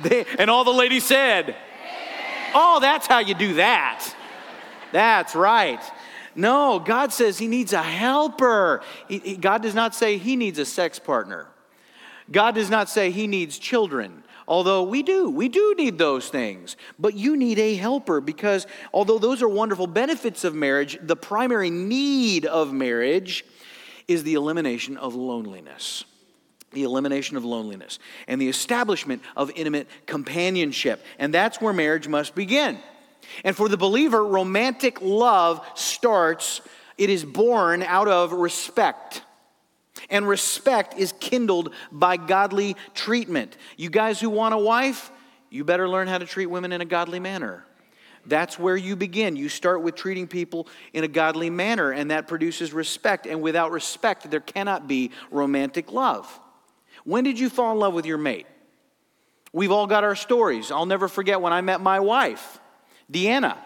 They, 0.00 0.24
and 0.38 0.48
all 0.48 0.64
the 0.64 0.72
ladies 0.72 1.04
said, 1.04 1.56
Oh, 2.54 2.78
that's 2.80 3.06
how 3.06 3.18
you 3.18 3.34
do 3.34 3.54
that. 3.54 4.06
That's 4.92 5.34
right. 5.34 5.82
No, 6.34 6.78
God 6.78 7.12
says 7.12 7.36
He 7.38 7.48
needs 7.48 7.72
a 7.72 7.82
helper. 7.82 8.82
He, 9.08 9.18
he, 9.18 9.36
God 9.36 9.62
does 9.62 9.74
not 9.74 9.94
say 9.94 10.16
He 10.16 10.36
needs 10.36 10.58
a 10.58 10.64
sex 10.64 10.98
partner. 10.98 11.48
God 12.30 12.54
does 12.54 12.70
not 12.70 12.88
say 12.88 13.10
He 13.10 13.26
needs 13.26 13.58
children. 13.58 14.22
Although 14.46 14.84
we 14.84 15.02
do, 15.02 15.28
we 15.28 15.50
do 15.50 15.74
need 15.76 15.98
those 15.98 16.28
things. 16.30 16.76
But 16.98 17.14
you 17.14 17.36
need 17.36 17.58
a 17.58 17.74
helper 17.74 18.22
because 18.22 18.66
although 18.94 19.18
those 19.18 19.42
are 19.42 19.48
wonderful 19.48 19.86
benefits 19.86 20.42
of 20.42 20.54
marriage, 20.54 20.96
the 21.02 21.16
primary 21.16 21.68
need 21.68 22.46
of 22.46 22.72
marriage 22.72 23.44
is 24.08 24.24
the 24.24 24.34
elimination 24.34 24.96
of 24.96 25.14
loneliness. 25.14 26.04
The 26.72 26.82
elimination 26.82 27.36
of 27.36 27.44
loneliness 27.44 27.98
and 28.26 28.40
the 28.40 28.48
establishment 28.48 29.22
of 29.36 29.50
intimate 29.54 29.86
companionship. 30.04 31.02
And 31.18 31.32
that's 31.32 31.60
where 31.62 31.72
marriage 31.72 32.08
must 32.08 32.34
begin. 32.34 32.78
And 33.44 33.56
for 33.56 33.68
the 33.68 33.76
believer, 33.76 34.22
romantic 34.24 35.00
love 35.00 35.64
starts, 35.74 36.60
it 36.98 37.08
is 37.08 37.24
born 37.24 37.82
out 37.82 38.08
of 38.08 38.32
respect. 38.32 39.22
And 40.10 40.28
respect 40.28 40.98
is 40.98 41.12
kindled 41.20 41.72
by 41.90 42.16
godly 42.16 42.76
treatment. 42.94 43.56
You 43.76 43.90
guys 43.90 44.20
who 44.20 44.30
want 44.30 44.54
a 44.54 44.58
wife, 44.58 45.10
you 45.50 45.64
better 45.64 45.88
learn 45.88 46.08
how 46.08 46.18
to 46.18 46.26
treat 46.26 46.46
women 46.46 46.72
in 46.72 46.80
a 46.80 46.86
godly 46.86 47.20
manner. 47.20 47.64
That's 48.28 48.58
where 48.58 48.76
you 48.76 48.94
begin. 48.94 49.36
You 49.36 49.48
start 49.48 49.82
with 49.82 49.94
treating 49.94 50.26
people 50.26 50.68
in 50.92 51.02
a 51.02 51.08
godly 51.08 51.50
manner, 51.50 51.90
and 51.90 52.10
that 52.10 52.28
produces 52.28 52.72
respect. 52.72 53.26
And 53.26 53.40
without 53.42 53.70
respect, 53.72 54.30
there 54.30 54.40
cannot 54.40 54.86
be 54.86 55.10
romantic 55.30 55.92
love. 55.92 56.40
When 57.04 57.24
did 57.24 57.38
you 57.38 57.48
fall 57.48 57.72
in 57.72 57.78
love 57.78 57.94
with 57.94 58.06
your 58.06 58.18
mate? 58.18 58.46
We've 59.52 59.72
all 59.72 59.86
got 59.86 60.04
our 60.04 60.14
stories. 60.14 60.70
I'll 60.70 60.86
never 60.86 61.08
forget 61.08 61.40
when 61.40 61.52
I 61.52 61.62
met 61.62 61.80
my 61.80 62.00
wife, 62.00 62.60
Deanna. 63.10 63.56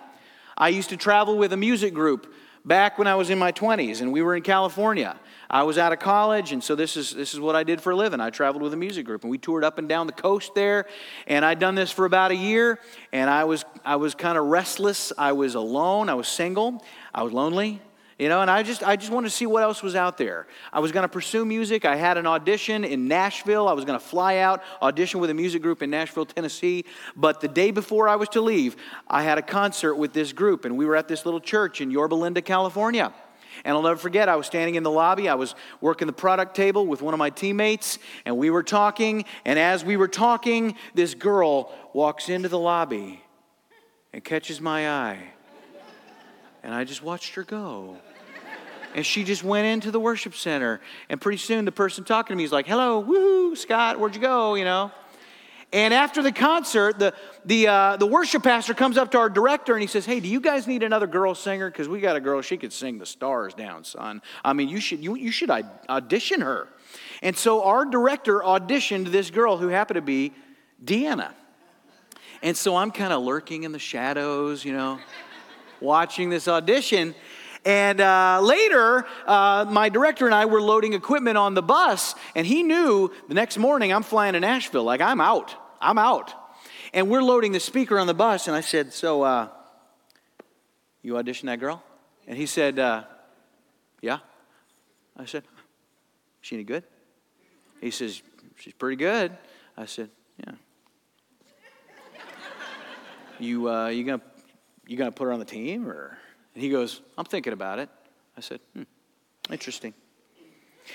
I 0.56 0.68
used 0.68 0.90
to 0.90 0.96
travel 0.96 1.36
with 1.36 1.52
a 1.52 1.56
music 1.56 1.92
group 1.92 2.32
back 2.64 2.98
when 2.98 3.08
I 3.08 3.16
was 3.16 3.30
in 3.30 3.38
my 3.38 3.50
20s, 3.50 4.00
and 4.00 4.12
we 4.12 4.22
were 4.22 4.36
in 4.36 4.42
California. 4.42 5.18
I 5.52 5.64
was 5.64 5.76
out 5.76 5.92
of 5.92 5.98
college, 5.98 6.52
and 6.52 6.64
so 6.64 6.74
this 6.74 6.96
is, 6.96 7.10
this 7.10 7.34
is 7.34 7.40
what 7.40 7.54
I 7.54 7.62
did 7.62 7.82
for 7.82 7.92
a 7.92 7.96
living. 7.96 8.20
I 8.20 8.30
traveled 8.30 8.62
with 8.62 8.72
a 8.72 8.76
music 8.78 9.04
group, 9.04 9.22
and 9.22 9.30
we 9.30 9.36
toured 9.36 9.64
up 9.64 9.76
and 9.76 9.86
down 9.86 10.06
the 10.06 10.12
coast 10.14 10.54
there. 10.54 10.86
And 11.26 11.44
I'd 11.44 11.58
done 11.58 11.74
this 11.74 11.90
for 11.92 12.06
about 12.06 12.30
a 12.30 12.34
year, 12.34 12.78
and 13.12 13.28
I 13.28 13.44
was, 13.44 13.66
I 13.84 13.96
was 13.96 14.14
kind 14.14 14.38
of 14.38 14.46
restless. 14.46 15.12
I 15.18 15.32
was 15.32 15.54
alone. 15.54 16.08
I 16.08 16.14
was 16.14 16.26
single. 16.26 16.82
I 17.14 17.22
was 17.22 17.34
lonely. 17.34 17.82
you 18.18 18.28
know, 18.28 18.40
and 18.40 18.50
I 18.50 18.62
just 18.62 18.82
I 18.84 18.94
just 18.94 19.10
wanted 19.10 19.30
to 19.30 19.34
see 19.34 19.46
what 19.46 19.62
else 19.64 19.82
was 19.82 19.96
out 19.96 20.16
there. 20.16 20.46
I 20.72 20.78
was 20.78 20.92
going 20.92 21.02
to 21.02 21.08
pursue 21.08 21.44
music. 21.44 21.84
I 21.84 21.96
had 21.96 22.16
an 22.16 22.26
audition 22.26 22.84
in 22.84 23.08
Nashville. 23.08 23.66
I 23.68 23.72
was 23.72 23.84
going 23.84 23.98
to 23.98 24.04
fly 24.04 24.38
out, 24.38 24.62
audition 24.80 25.18
with 25.20 25.30
a 25.30 25.34
music 25.34 25.60
group 25.60 25.82
in 25.82 25.90
Nashville, 25.90 26.26
Tennessee. 26.26 26.84
But 27.16 27.40
the 27.40 27.48
day 27.48 27.72
before 27.72 28.08
I 28.08 28.16
was 28.16 28.28
to 28.30 28.40
leave, 28.40 28.76
I 29.08 29.22
had 29.22 29.38
a 29.38 29.42
concert 29.42 29.96
with 29.96 30.12
this 30.12 30.32
group, 30.32 30.64
and 30.64 30.76
we 30.76 30.86
were 30.86 30.94
at 30.94 31.08
this 31.08 31.24
little 31.24 31.40
church 31.40 31.80
in 31.80 31.90
Yorba 31.90 32.14
Linda, 32.14 32.42
California. 32.42 33.12
And 33.64 33.76
I'll 33.76 33.82
never 33.82 33.96
forget, 33.96 34.28
I 34.28 34.36
was 34.36 34.46
standing 34.46 34.74
in 34.74 34.82
the 34.82 34.90
lobby. 34.90 35.28
I 35.28 35.34
was 35.34 35.54
working 35.80 36.06
the 36.06 36.12
product 36.12 36.54
table 36.54 36.86
with 36.86 37.02
one 37.02 37.14
of 37.14 37.18
my 37.18 37.30
teammates, 37.30 37.98
and 38.24 38.36
we 38.36 38.50
were 38.50 38.62
talking. 38.62 39.24
And 39.44 39.58
as 39.58 39.84
we 39.84 39.96
were 39.96 40.08
talking, 40.08 40.76
this 40.94 41.14
girl 41.14 41.72
walks 41.92 42.28
into 42.28 42.48
the 42.48 42.58
lobby 42.58 43.22
and 44.12 44.22
catches 44.22 44.60
my 44.60 44.88
eye. 44.88 45.32
And 46.62 46.72
I 46.72 46.84
just 46.84 47.02
watched 47.02 47.34
her 47.34 47.42
go. 47.42 47.96
And 48.94 49.06
she 49.06 49.24
just 49.24 49.42
went 49.42 49.66
into 49.66 49.90
the 49.90 49.98
worship 49.98 50.34
center. 50.34 50.80
And 51.08 51.20
pretty 51.20 51.38
soon, 51.38 51.64
the 51.64 51.72
person 51.72 52.04
talking 52.04 52.34
to 52.34 52.38
me 52.38 52.44
is 52.44 52.52
like, 52.52 52.66
Hello, 52.66 53.00
woo, 53.00 53.56
Scott, 53.56 53.98
where'd 53.98 54.14
you 54.14 54.20
go? 54.20 54.54
You 54.54 54.64
know? 54.64 54.92
And 55.72 55.94
after 55.94 56.22
the 56.22 56.32
concert, 56.32 56.98
the, 56.98 57.14
the, 57.46 57.66
uh, 57.66 57.96
the 57.96 58.06
worship 58.06 58.42
pastor 58.42 58.74
comes 58.74 58.98
up 58.98 59.10
to 59.12 59.18
our 59.18 59.30
director 59.30 59.72
and 59.72 59.80
he 59.80 59.86
says, 59.86 60.04
Hey, 60.04 60.20
do 60.20 60.28
you 60.28 60.40
guys 60.40 60.66
need 60.66 60.82
another 60.82 61.06
girl 61.06 61.34
singer? 61.34 61.70
Because 61.70 61.88
we 61.88 62.00
got 62.00 62.14
a 62.14 62.20
girl, 62.20 62.42
she 62.42 62.58
could 62.58 62.72
sing 62.72 62.98
the 62.98 63.06
stars 63.06 63.54
down, 63.54 63.84
son. 63.84 64.20
I 64.44 64.52
mean, 64.52 64.68
you 64.68 64.80
should, 64.80 65.02
you, 65.02 65.14
you 65.14 65.30
should 65.30 65.50
audition 65.50 66.42
her. 66.42 66.68
And 67.22 67.36
so 67.36 67.62
our 67.64 67.86
director 67.86 68.40
auditioned 68.40 69.12
this 69.12 69.30
girl 69.30 69.56
who 69.56 69.68
happened 69.68 69.96
to 69.96 70.02
be 70.02 70.32
Deanna. 70.84 71.32
And 72.42 72.56
so 72.56 72.76
I'm 72.76 72.90
kind 72.90 73.12
of 73.12 73.22
lurking 73.22 73.62
in 73.62 73.72
the 73.72 73.78
shadows, 73.78 74.64
you 74.64 74.72
know, 74.72 74.98
watching 75.80 76.28
this 76.28 76.48
audition. 76.48 77.14
And 77.64 78.00
uh, 78.00 78.40
later, 78.42 79.06
uh, 79.24 79.64
my 79.70 79.88
director 79.88 80.26
and 80.26 80.34
I 80.34 80.46
were 80.46 80.60
loading 80.60 80.94
equipment 80.94 81.38
on 81.38 81.54
the 81.54 81.62
bus, 81.62 82.16
and 82.34 82.44
he 82.44 82.64
knew 82.64 83.12
the 83.28 83.34
next 83.34 83.56
morning 83.56 83.92
I'm 83.92 84.02
flying 84.02 84.32
to 84.32 84.40
Nashville. 84.40 84.82
Like, 84.82 85.00
I'm 85.00 85.20
out. 85.20 85.54
I'm 85.82 85.98
out. 85.98 86.32
And 86.94 87.10
we're 87.10 87.22
loading 87.22 87.52
the 87.52 87.60
speaker 87.60 87.98
on 87.98 88.06
the 88.06 88.14
bus, 88.14 88.46
and 88.46 88.56
I 88.56 88.60
said, 88.60 88.92
So, 88.92 89.22
uh, 89.22 89.48
you 91.02 91.14
auditioned 91.14 91.46
that 91.46 91.60
girl? 91.60 91.82
And 92.26 92.36
he 92.36 92.46
said, 92.46 92.78
uh, 92.78 93.04
Yeah. 94.00 94.18
I 95.16 95.24
said, 95.24 95.44
She 96.40 96.56
any 96.56 96.64
good? 96.64 96.84
He 97.80 97.90
says, 97.90 98.22
She's 98.56 98.74
pretty 98.74 98.96
good. 98.96 99.36
I 99.76 99.86
said, 99.86 100.10
Yeah. 100.38 100.52
You, 103.40 103.68
uh, 103.68 103.88
you 103.88 104.04
gonna 104.04 104.22
you 104.86 104.96
gonna 104.96 105.10
put 105.10 105.24
her 105.24 105.32
on 105.32 105.40
the 105.40 105.44
team 105.44 105.88
or? 105.88 106.16
And 106.54 106.62
he 106.62 106.70
goes, 106.70 107.00
I'm 107.16 107.24
thinking 107.24 107.52
about 107.52 107.78
it. 107.78 107.88
I 108.36 108.40
said, 108.40 108.60
hmm, 108.74 108.82
interesting. 109.50 109.94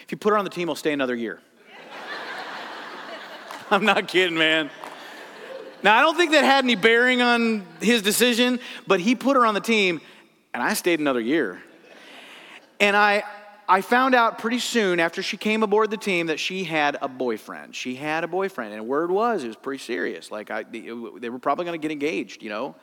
If 0.04 0.12
you 0.12 0.18
put 0.18 0.32
her 0.32 0.38
on 0.38 0.44
the 0.44 0.50
team, 0.52 0.70
I'll 0.70 0.76
stay 0.76 0.94
another 0.94 1.16
year. 1.16 1.40
I'm 3.72 3.84
not 3.84 4.08
kidding, 4.08 4.38
man. 4.38 4.70
Now, 5.84 5.98
I 5.98 6.02
don't 6.02 6.16
think 6.16 6.32
that 6.32 6.46
had 6.46 6.64
any 6.64 6.76
bearing 6.76 7.22
on 7.22 7.66
his 7.82 8.02
decision, 8.02 8.60
but 8.88 9.00
he 9.02 9.14
put 9.14 9.36
her 9.36 9.46
on 9.46 9.54
the 9.54 9.62
team, 9.62 10.00
and 10.54 10.64
I 10.64 10.74
stayed 10.74 11.00
another 11.00 11.20
year. 11.20 11.62
And 12.80 12.96
I, 12.96 13.24
I 13.68 13.82
found 13.82 14.16
out 14.16 14.40
pretty 14.40 14.60
soon 14.60 15.02
after 15.02 15.22
she 15.22 15.36
came 15.36 15.64
aboard 15.64 15.92
the 15.92 15.98
team 15.98 16.28
that 16.28 16.40
she 16.40 16.64
had 16.64 16.98
a 17.02 17.10
boyfriend. 17.10 17.76
She 17.76 17.96
had 17.96 18.24
a 18.24 18.28
boyfriend, 18.28 18.74
and 18.74 18.88
word 18.88 19.12
was 19.12 19.44
it 19.44 19.48
was 19.48 19.58
pretty 19.58 19.84
serious. 19.84 20.32
Like 20.32 20.50
I, 20.50 20.64
they 20.64 21.30
were 21.30 21.40
probably 21.40 21.66
going 21.66 21.80
to 21.80 21.82
get 21.82 21.92
engaged, 21.92 22.42
you 22.44 22.50
know. 22.50 22.76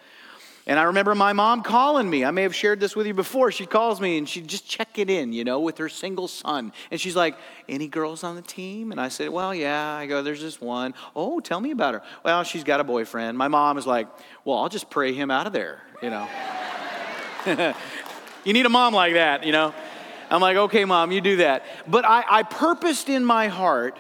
And 0.66 0.78
I 0.78 0.84
remember 0.84 1.14
my 1.14 1.34
mom 1.34 1.62
calling 1.62 2.08
me. 2.08 2.24
I 2.24 2.30
may 2.30 2.42
have 2.42 2.54
shared 2.54 2.80
this 2.80 2.96
with 2.96 3.06
you 3.06 3.12
before. 3.12 3.52
She 3.52 3.66
calls 3.66 4.00
me 4.00 4.16
and 4.16 4.26
she'd 4.26 4.48
just 4.48 4.66
check 4.66 4.98
it 4.98 5.10
in, 5.10 5.34
you 5.34 5.44
know, 5.44 5.60
with 5.60 5.76
her 5.76 5.90
single 5.90 6.26
son. 6.26 6.72
And 6.90 6.98
she's 6.98 7.14
like, 7.14 7.36
Any 7.68 7.86
girls 7.86 8.24
on 8.24 8.34
the 8.34 8.42
team? 8.42 8.90
And 8.90 8.98
I 8.98 9.08
said, 9.08 9.28
Well, 9.28 9.54
yeah. 9.54 9.94
I 9.94 10.06
go, 10.06 10.22
There's 10.22 10.40
this 10.40 10.62
one. 10.62 10.94
Oh, 11.14 11.40
tell 11.40 11.60
me 11.60 11.70
about 11.70 11.94
her. 11.94 12.02
Well, 12.24 12.44
she's 12.44 12.64
got 12.64 12.80
a 12.80 12.84
boyfriend. 12.84 13.36
My 13.36 13.48
mom 13.48 13.76
is 13.76 13.86
like, 13.86 14.08
Well, 14.46 14.58
I'll 14.58 14.70
just 14.70 14.88
pray 14.88 15.12
him 15.12 15.30
out 15.30 15.46
of 15.46 15.52
there, 15.52 15.82
you 16.00 16.08
know. 16.08 16.26
you 18.44 18.52
need 18.54 18.64
a 18.64 18.70
mom 18.70 18.94
like 18.94 19.14
that, 19.14 19.44
you 19.44 19.52
know. 19.52 19.74
I'm 20.30 20.40
like, 20.40 20.56
Okay, 20.56 20.86
mom, 20.86 21.12
you 21.12 21.20
do 21.20 21.36
that. 21.36 21.64
But 21.86 22.06
I, 22.06 22.24
I 22.26 22.42
purposed 22.42 23.10
in 23.10 23.22
my 23.22 23.48
heart 23.48 23.98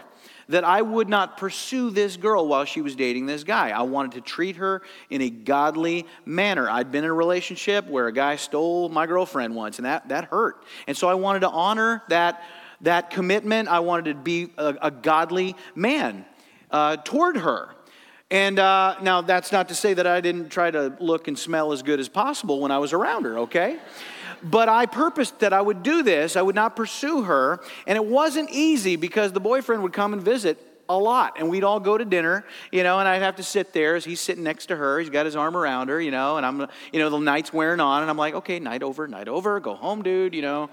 that 0.48 0.64
I 0.64 0.82
would 0.82 1.08
not 1.08 1.36
pursue 1.36 1.90
this 1.90 2.16
girl 2.16 2.46
while 2.46 2.64
she 2.64 2.80
was 2.80 2.96
dating 2.96 3.26
this 3.26 3.44
guy. 3.44 3.70
I 3.70 3.82
wanted 3.82 4.12
to 4.12 4.20
treat 4.20 4.56
her 4.56 4.82
in 5.10 5.20
a 5.22 5.30
godly 5.30 6.06
manner. 6.24 6.68
I'd 6.68 6.90
been 6.90 7.04
in 7.04 7.10
a 7.10 7.14
relationship 7.14 7.86
where 7.88 8.06
a 8.06 8.12
guy 8.12 8.36
stole 8.36 8.88
my 8.88 9.06
girlfriend 9.06 9.54
once, 9.54 9.78
and 9.78 9.86
that, 9.86 10.08
that 10.08 10.24
hurt. 10.24 10.62
And 10.86 10.96
so 10.96 11.08
I 11.08 11.14
wanted 11.14 11.40
to 11.40 11.50
honor 11.50 12.02
that, 12.08 12.42
that 12.82 13.10
commitment. 13.10 13.68
I 13.68 13.80
wanted 13.80 14.06
to 14.06 14.14
be 14.14 14.50
a, 14.58 14.74
a 14.82 14.90
godly 14.90 15.56
man 15.74 16.24
uh, 16.70 16.96
toward 16.96 17.36
her. 17.38 17.70
And 18.30 18.58
uh, 18.58 18.96
now, 19.02 19.20
that's 19.20 19.52
not 19.52 19.68
to 19.68 19.74
say 19.74 19.94
that 19.94 20.06
I 20.06 20.20
didn't 20.20 20.48
try 20.48 20.70
to 20.70 20.96
look 20.98 21.28
and 21.28 21.38
smell 21.38 21.72
as 21.72 21.82
good 21.82 22.00
as 22.00 22.08
possible 22.08 22.60
when 22.60 22.70
I 22.70 22.78
was 22.78 22.92
around 22.92 23.24
her, 23.24 23.38
okay? 23.40 23.78
But 24.44 24.68
I 24.68 24.86
purposed 24.86 25.40
that 25.40 25.52
I 25.52 25.60
would 25.60 25.82
do 25.82 26.02
this. 26.02 26.36
I 26.36 26.42
would 26.42 26.54
not 26.54 26.76
pursue 26.76 27.22
her. 27.22 27.60
And 27.86 27.96
it 27.96 28.04
wasn't 28.04 28.50
easy 28.50 28.96
because 28.96 29.32
the 29.32 29.40
boyfriend 29.40 29.82
would 29.82 29.94
come 29.94 30.12
and 30.12 30.22
visit 30.22 30.58
a 30.88 30.98
lot. 30.98 31.36
And 31.38 31.48
we'd 31.48 31.64
all 31.64 31.80
go 31.80 31.96
to 31.96 32.04
dinner, 32.04 32.44
you 32.70 32.82
know, 32.82 32.98
and 32.98 33.08
I'd 33.08 33.22
have 33.22 33.36
to 33.36 33.42
sit 33.42 33.72
there 33.72 33.96
as 33.96 34.04
he's 34.04 34.20
sitting 34.20 34.44
next 34.44 34.66
to 34.66 34.76
her. 34.76 34.98
He's 34.98 35.10
got 35.10 35.24
his 35.24 35.34
arm 35.34 35.56
around 35.56 35.88
her, 35.88 36.00
you 36.00 36.10
know, 36.10 36.36
and 36.36 36.44
I'm, 36.44 36.68
you 36.92 36.98
know, 36.98 37.10
the 37.10 37.18
night's 37.18 37.52
wearing 37.52 37.80
on. 37.80 38.02
And 38.02 38.10
I'm 38.10 38.16
like, 38.18 38.34
okay, 38.34 38.58
night 38.58 38.82
over, 38.82 39.08
night 39.08 39.28
over, 39.28 39.58
go 39.60 39.74
home, 39.74 40.02
dude, 40.02 40.34
you 40.34 40.42
know. 40.42 40.68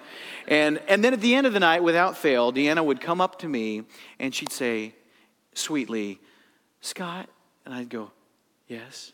And, 0.48 0.82
and 0.88 1.04
then 1.04 1.14
at 1.14 1.22
the 1.22 1.34
end 1.34 1.48
of 1.48 1.54
the 1.54 1.60
night, 1.60 1.84
without 1.84 2.18
fail, 2.18 2.52
Deanna 2.52 2.84
would 2.84 3.00
come 3.00 3.22
up 3.22 3.40
to 3.40 3.48
me 3.48 3.84
and 4.20 4.36
she'd 4.36 4.52
say, 4.52 4.94
sweetly, 5.54 6.20
Scott. 6.82 7.30
And 7.66 7.74
I'd 7.74 7.90
go, 7.90 8.12
yes. 8.68 9.12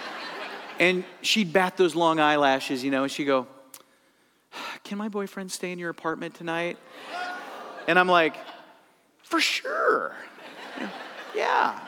and 0.78 1.04
she'd 1.22 1.52
bat 1.52 1.76
those 1.76 1.94
long 1.94 2.20
eyelashes, 2.20 2.84
you 2.84 2.90
know, 2.90 3.04
and 3.04 3.12
she'd 3.12 3.24
go, 3.24 3.46
can 4.84 4.98
my 4.98 5.08
boyfriend 5.08 5.52
stay 5.52 5.72
in 5.72 5.78
your 5.78 5.90
apartment 5.90 6.34
tonight? 6.34 6.78
And 7.86 7.98
I'm 7.98 8.08
like, 8.08 8.34
For 9.22 9.40
sure. 9.40 10.14
Yeah. 11.34 11.78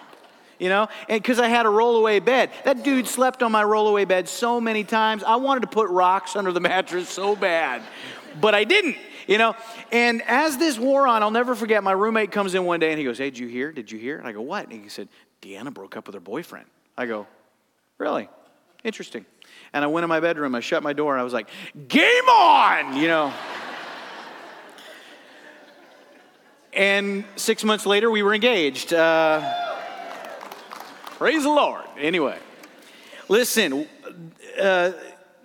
You 0.59 0.69
know, 0.69 0.87
because 1.09 1.41
I 1.41 1.49
had 1.49 1.67
a 1.67 1.69
rollaway 1.69 2.25
bed. 2.25 2.51
That 2.65 2.85
dude 2.85 3.09
slept 3.09 3.43
on 3.43 3.51
my 3.51 3.65
rollaway 3.65 4.07
bed 4.07 4.29
so 4.29 4.61
many 4.61 4.85
times. 4.85 5.25
I 5.25 5.35
wanted 5.37 5.63
to 5.63 5.67
put 5.67 5.89
rocks 5.89 6.37
under 6.37 6.53
the 6.53 6.61
mattress 6.61 7.09
so 7.09 7.35
bad, 7.35 7.83
but 8.41 8.55
I 8.55 8.63
didn't, 8.63 8.97
you 9.27 9.39
know. 9.39 9.57
And 9.91 10.23
as 10.29 10.59
this 10.59 10.79
wore 10.79 11.09
on, 11.09 11.25
I'll 11.25 11.33
never 11.33 11.57
forget, 11.57 11.83
my 11.83 11.91
roommate 11.91 12.31
comes 12.31 12.55
in 12.55 12.65
one 12.65 12.79
day 12.79 12.91
and 12.91 12.99
he 12.99 13.05
goes, 13.05 13.19
Hey, 13.19 13.31
did 13.31 13.39
you 13.39 13.49
hear? 13.49 13.73
Did 13.73 13.91
you 13.91 13.99
hear? 13.99 14.19
And 14.19 14.29
I 14.29 14.31
go, 14.31 14.41
What? 14.41 14.71
And 14.71 14.81
he 14.81 14.89
said, 14.89 15.09
Deanna 15.41 15.75
broke 15.75 15.97
up 15.97 16.07
with 16.07 16.15
her 16.15 16.21
boyfriend. 16.21 16.67
I 16.97 17.07
go, 17.07 17.27
Really? 17.99 18.29
Interesting. 18.85 19.27
And 19.75 19.85
I 19.85 19.87
went 19.87 20.05
in 20.05 20.09
my 20.09 20.21
bedroom, 20.21 20.55
I 20.55 20.61
shut 20.61 20.83
my 20.83 20.93
door, 20.93 21.15
and 21.15 21.21
I 21.21 21.25
was 21.25 21.33
like, 21.33 21.49
game 21.89 22.29
on, 22.29 22.97
you 22.97 23.09
know. 23.09 23.33
and 26.73 27.25
six 27.37 27.65
months 27.65 27.87
later, 27.87 28.11
we 28.11 28.23
were 28.23 28.35
engaged. 28.35 28.93
Uh, 28.93 29.41
praise 31.17 31.43
the 31.43 31.49
Lord. 31.49 31.85
Anyway, 31.99 32.39
listen, 33.29 33.87
uh, 34.61 34.93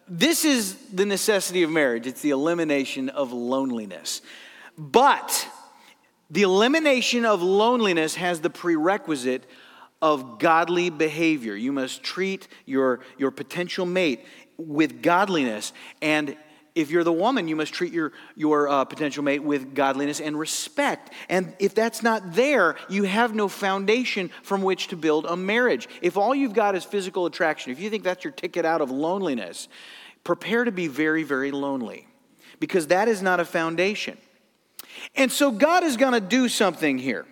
this 0.09 0.45
is 0.45 0.75
the 0.93 1.05
necessity 1.05 1.63
of 1.63 1.69
marriage 1.69 2.07
it's 2.07 2.21
the 2.21 2.29
elimination 2.31 3.09
of 3.09 3.31
loneliness. 3.31 4.21
But 4.77 5.47
the 6.29 6.43
elimination 6.43 7.25
of 7.25 7.41
loneliness 7.41 8.15
has 8.15 8.41
the 8.41 8.49
prerequisite 8.49 9.45
of 10.01 10.39
godly 10.39 10.89
behavior. 10.89 11.55
You 11.55 11.71
must 11.71 12.03
treat 12.03 12.47
your, 12.65 12.99
your 13.17 13.31
potential 13.31 13.85
mate 13.85 14.23
with 14.57 15.01
godliness. 15.01 15.73
And 16.01 16.35
if 16.75 16.91
you're 16.91 17.03
the 17.03 17.11
woman, 17.11 17.47
you 17.47 17.55
must 17.55 17.73
treat 17.73 17.91
your, 17.91 18.13
your 18.35 18.69
uh, 18.69 18.85
potential 18.85 19.23
mate 19.23 19.41
with 19.41 19.73
godliness 19.73 20.21
and 20.21 20.37
respect. 20.37 21.11
And 21.27 21.55
if 21.57 21.73
that's 21.73 22.03
not 22.03 22.33
there, 22.33 22.75
you 22.87 23.03
have 23.03 23.33
no 23.33 23.47
foundation 23.47 24.29
from 24.43 24.61
which 24.61 24.89
to 24.89 24.95
build 24.95 25.25
a 25.25 25.35
marriage. 25.35 25.89
If 26.03 26.17
all 26.17 26.35
you've 26.35 26.53
got 26.53 26.75
is 26.75 26.83
physical 26.83 27.25
attraction, 27.25 27.71
if 27.71 27.79
you 27.79 27.89
think 27.89 28.03
that's 28.03 28.23
your 28.23 28.33
ticket 28.33 28.63
out 28.63 28.81
of 28.81 28.91
loneliness, 28.91 29.67
prepare 30.23 30.65
to 30.65 30.71
be 30.71 30.87
very, 30.87 31.23
very 31.23 31.49
lonely 31.49 32.07
because 32.59 32.87
that 32.87 33.07
is 33.07 33.23
not 33.23 33.39
a 33.39 33.45
foundation. 33.45 34.17
And 35.15 35.31
so 35.31 35.51
God 35.51 35.83
is 35.83 35.97
going 35.97 36.13
to 36.13 36.21
do 36.21 36.47
something 36.47 36.99
here. 36.99 37.25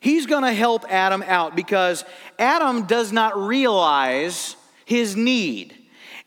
He's 0.00 0.26
going 0.26 0.44
to 0.44 0.52
help 0.52 0.84
Adam 0.88 1.22
out 1.26 1.56
because 1.56 2.04
Adam 2.38 2.86
does 2.86 3.12
not 3.12 3.36
realize 3.36 4.56
his 4.84 5.16
need. 5.16 5.74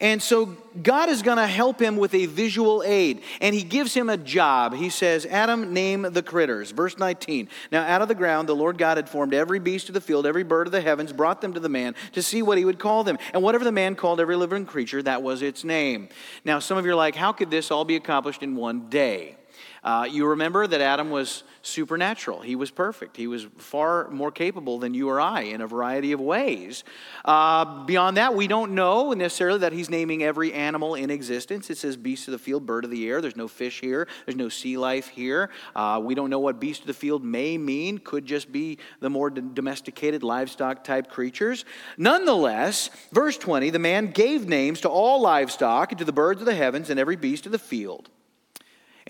And 0.02 0.20
so 0.20 0.58
God 0.82 1.10
is 1.10 1.22
going 1.22 1.38
to 1.38 1.46
help 1.46 1.80
him 1.80 1.96
with 1.96 2.16
a 2.16 2.26
visual 2.26 2.82
aid. 2.84 3.22
And 3.40 3.54
he 3.54 3.62
gives 3.62 3.94
him 3.94 4.10
a 4.10 4.18
job. 4.18 4.74
He 4.74 4.90
says, 4.90 5.28
Adam, 5.28 5.74
name 5.74 6.02
the 6.02 6.24
critters. 6.24 6.72
Verse 6.72 6.98
19. 6.98 7.48
Now, 7.72 7.84
out 7.84 8.02
of 8.02 8.08
the 8.08 8.16
ground, 8.16 8.50
the 8.50 8.56
Lord 8.56 8.80
God 8.80 8.98
had 8.98 9.08
formed 9.08 9.36
every 9.36 9.60
beast 9.60 9.90
of 9.90 9.94
the 9.94 10.02
field, 10.02 10.26
every 10.26 10.44
bird 10.44 10.66
of 10.66 10.72
the 10.72 10.82
heavens, 10.82 11.14
brought 11.14 11.40
them 11.40 11.54
to 11.54 11.60
the 11.60 11.70
man 11.70 11.94
to 12.14 12.24
see 12.24 12.42
what 12.42 12.58
he 12.58 12.66
would 12.66 12.80
call 12.80 13.04
them. 13.04 13.20
And 13.32 13.44
whatever 13.44 13.64
the 13.64 13.72
man 13.72 13.94
called 13.94 14.20
every 14.20 14.36
living 14.36 14.66
creature, 14.66 15.04
that 15.04 15.22
was 15.22 15.44
its 15.44 15.64
name. 15.64 16.10
Now, 16.44 16.58
some 16.58 16.80
of 16.80 16.86
you 16.86 16.94
are 16.94 16.96
like, 16.96 17.16
how 17.16 17.32
could 17.32 17.52
this 17.52 17.70
all 17.70 17.86
be 17.86 17.96
accomplished 17.96 18.42
in 18.42 18.56
one 18.56 18.90
day? 18.90 19.38
Uh, 19.84 20.08
you 20.10 20.26
remember 20.26 20.66
that 20.66 20.82
Adam 20.82 21.12
was 21.12 21.44
supernatural. 21.62 22.42
He 22.42 22.56
was 22.56 22.72
perfect. 22.72 23.18
He 23.18 23.28
was 23.28 23.48
far 23.58 24.10
more 24.10 24.32
capable 24.32 24.80
than 24.80 24.94
you 24.94 25.10
or 25.10 25.22
I 25.22 25.42
in 25.42 25.62
a 25.62 25.68
variety 25.68 26.12
of 26.12 26.20
ways. 26.20 26.84
Uh, 27.24 27.86
beyond 27.86 28.18
that, 28.18 28.36
we 28.36 28.48
don't 28.48 28.74
know 28.74 29.14
necessarily 29.14 29.60
that 29.60 29.74
he's 29.74 29.90
naming 29.90 30.24
every 30.24 30.54
animal 30.54 30.96
in 30.96 31.10
existence. 31.10 31.70
It 31.70 31.78
says 31.78 31.98
beast 31.98 32.28
of 32.28 32.32
the 32.32 32.40
field, 32.40 32.66
bird 32.66 32.86
of 32.86 32.92
the 32.92 33.08
air. 33.08 33.22
There's 33.22 33.36
no 33.36 33.48
fish 33.48 33.80
here, 33.82 34.08
there's 34.26 34.36
no 34.36 34.50
sea 34.50 34.78
life 34.78 35.08
here. 35.08 35.50
Uh, 35.76 36.02
we 36.04 36.16
don't 36.16 36.30
know 36.30 36.40
what 36.40 36.60
beast 36.60 36.82
of 36.82 36.88
the 36.88 36.94
field 36.94 37.24
may 37.24 37.58
mean. 37.58 38.00
Could 38.00 38.26
just 38.26 38.52
be 38.52 38.80
the 39.00 39.10
more 39.10 39.30
domesticated 39.30 40.24
livestock 40.24 40.84
type 40.84 41.10
creatures. 41.10 41.66
Nonetheless, 41.98 42.90
verse 43.12 43.38
20 43.38 43.70
the 43.70 43.80
man 43.80 44.12
gave 44.12 44.48
names 44.48 44.82
to 44.82 44.90
all 44.90 45.22
livestock 45.22 45.92
and 45.92 46.00
to 46.00 46.06
the 46.06 46.12
birds 46.12 46.42
of 46.42 46.46
the 46.46 46.56
heavens 46.56 46.90
and 46.90 47.00
every 47.00 47.16
beast 47.16 47.46
of 47.46 47.52
the 47.52 47.60
field 47.60 48.10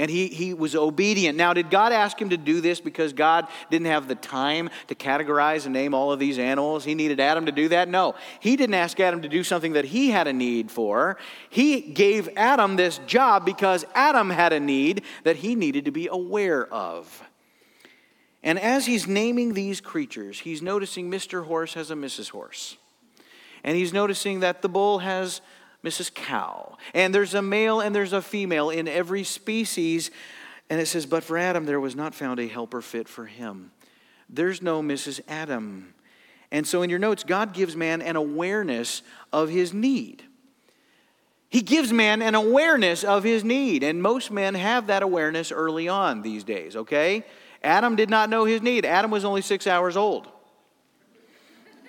and 0.01 0.09
he, 0.09 0.29
he 0.29 0.55
was 0.55 0.73
obedient. 0.73 1.37
Now, 1.37 1.53
did 1.53 1.69
God 1.69 1.93
ask 1.93 2.19
him 2.19 2.31
to 2.31 2.37
do 2.37 2.59
this 2.59 2.81
because 2.81 3.13
God 3.13 3.47
didn't 3.69 3.85
have 3.85 4.07
the 4.07 4.15
time 4.15 4.71
to 4.87 4.95
categorize 4.95 5.65
and 5.65 5.73
name 5.73 5.93
all 5.93 6.11
of 6.11 6.17
these 6.17 6.39
animals? 6.39 6.83
He 6.83 6.95
needed 6.95 7.19
Adam 7.19 7.45
to 7.45 7.51
do 7.51 7.67
that? 7.67 7.87
No. 7.87 8.15
He 8.39 8.55
didn't 8.55 8.73
ask 8.73 8.99
Adam 8.99 9.21
to 9.21 9.29
do 9.29 9.43
something 9.43 9.73
that 9.73 9.85
he 9.85 10.09
had 10.09 10.25
a 10.25 10.33
need 10.33 10.71
for. 10.71 11.17
He 11.51 11.81
gave 11.81 12.29
Adam 12.35 12.77
this 12.77 12.97
job 13.05 13.45
because 13.45 13.85
Adam 13.93 14.31
had 14.31 14.53
a 14.53 14.59
need 14.59 15.03
that 15.23 15.35
he 15.35 15.53
needed 15.53 15.85
to 15.85 15.91
be 15.91 16.07
aware 16.07 16.65
of. 16.73 17.21
And 18.41 18.57
as 18.57 18.87
he's 18.87 19.05
naming 19.05 19.53
these 19.53 19.81
creatures, 19.81 20.39
he's 20.39 20.63
noticing 20.63 21.11
Mr. 21.11 21.45
Horse 21.45 21.75
has 21.75 21.91
a 21.91 21.95
Mrs. 21.95 22.31
Horse. 22.31 22.75
And 23.63 23.77
he's 23.77 23.93
noticing 23.93 24.39
that 24.39 24.63
the 24.63 24.69
bull 24.69 24.97
has 24.97 25.41
Mrs. 25.83 26.13
Cow. 26.13 26.77
And 26.93 27.13
there's 27.13 27.33
a 27.33 27.41
male 27.41 27.79
and 27.79 27.95
there's 27.95 28.13
a 28.13 28.21
female 28.21 28.69
in 28.69 28.87
every 28.87 29.23
species. 29.23 30.11
And 30.69 30.79
it 30.79 30.87
says, 30.87 31.05
But 31.05 31.23
for 31.23 31.37
Adam, 31.37 31.65
there 31.65 31.79
was 31.79 31.95
not 31.95 32.13
found 32.15 32.39
a 32.39 32.47
helper 32.47 32.81
fit 32.81 33.07
for 33.07 33.25
him. 33.25 33.71
There's 34.29 34.61
no 34.61 34.81
Mrs. 34.81 35.21
Adam. 35.27 35.93
And 36.51 36.67
so 36.67 36.81
in 36.81 36.89
your 36.89 36.99
notes, 36.99 37.23
God 37.23 37.53
gives 37.53 37.75
man 37.75 38.01
an 38.01 38.15
awareness 38.15 39.01
of 39.31 39.49
his 39.49 39.73
need. 39.73 40.23
He 41.49 41.61
gives 41.61 41.91
man 41.91 42.21
an 42.21 42.35
awareness 42.35 43.03
of 43.03 43.23
his 43.23 43.43
need. 43.43 43.83
And 43.83 44.01
most 44.01 44.31
men 44.31 44.55
have 44.55 44.87
that 44.87 45.03
awareness 45.03 45.51
early 45.51 45.87
on 45.87 46.21
these 46.21 46.43
days, 46.43 46.75
okay? 46.75 47.25
Adam 47.63 47.95
did 47.95 48.09
not 48.09 48.29
know 48.29 48.45
his 48.45 48.61
need. 48.61 48.85
Adam 48.85 49.11
was 49.11 49.25
only 49.25 49.41
six 49.41 49.67
hours 49.67 49.97
old. 49.97 50.29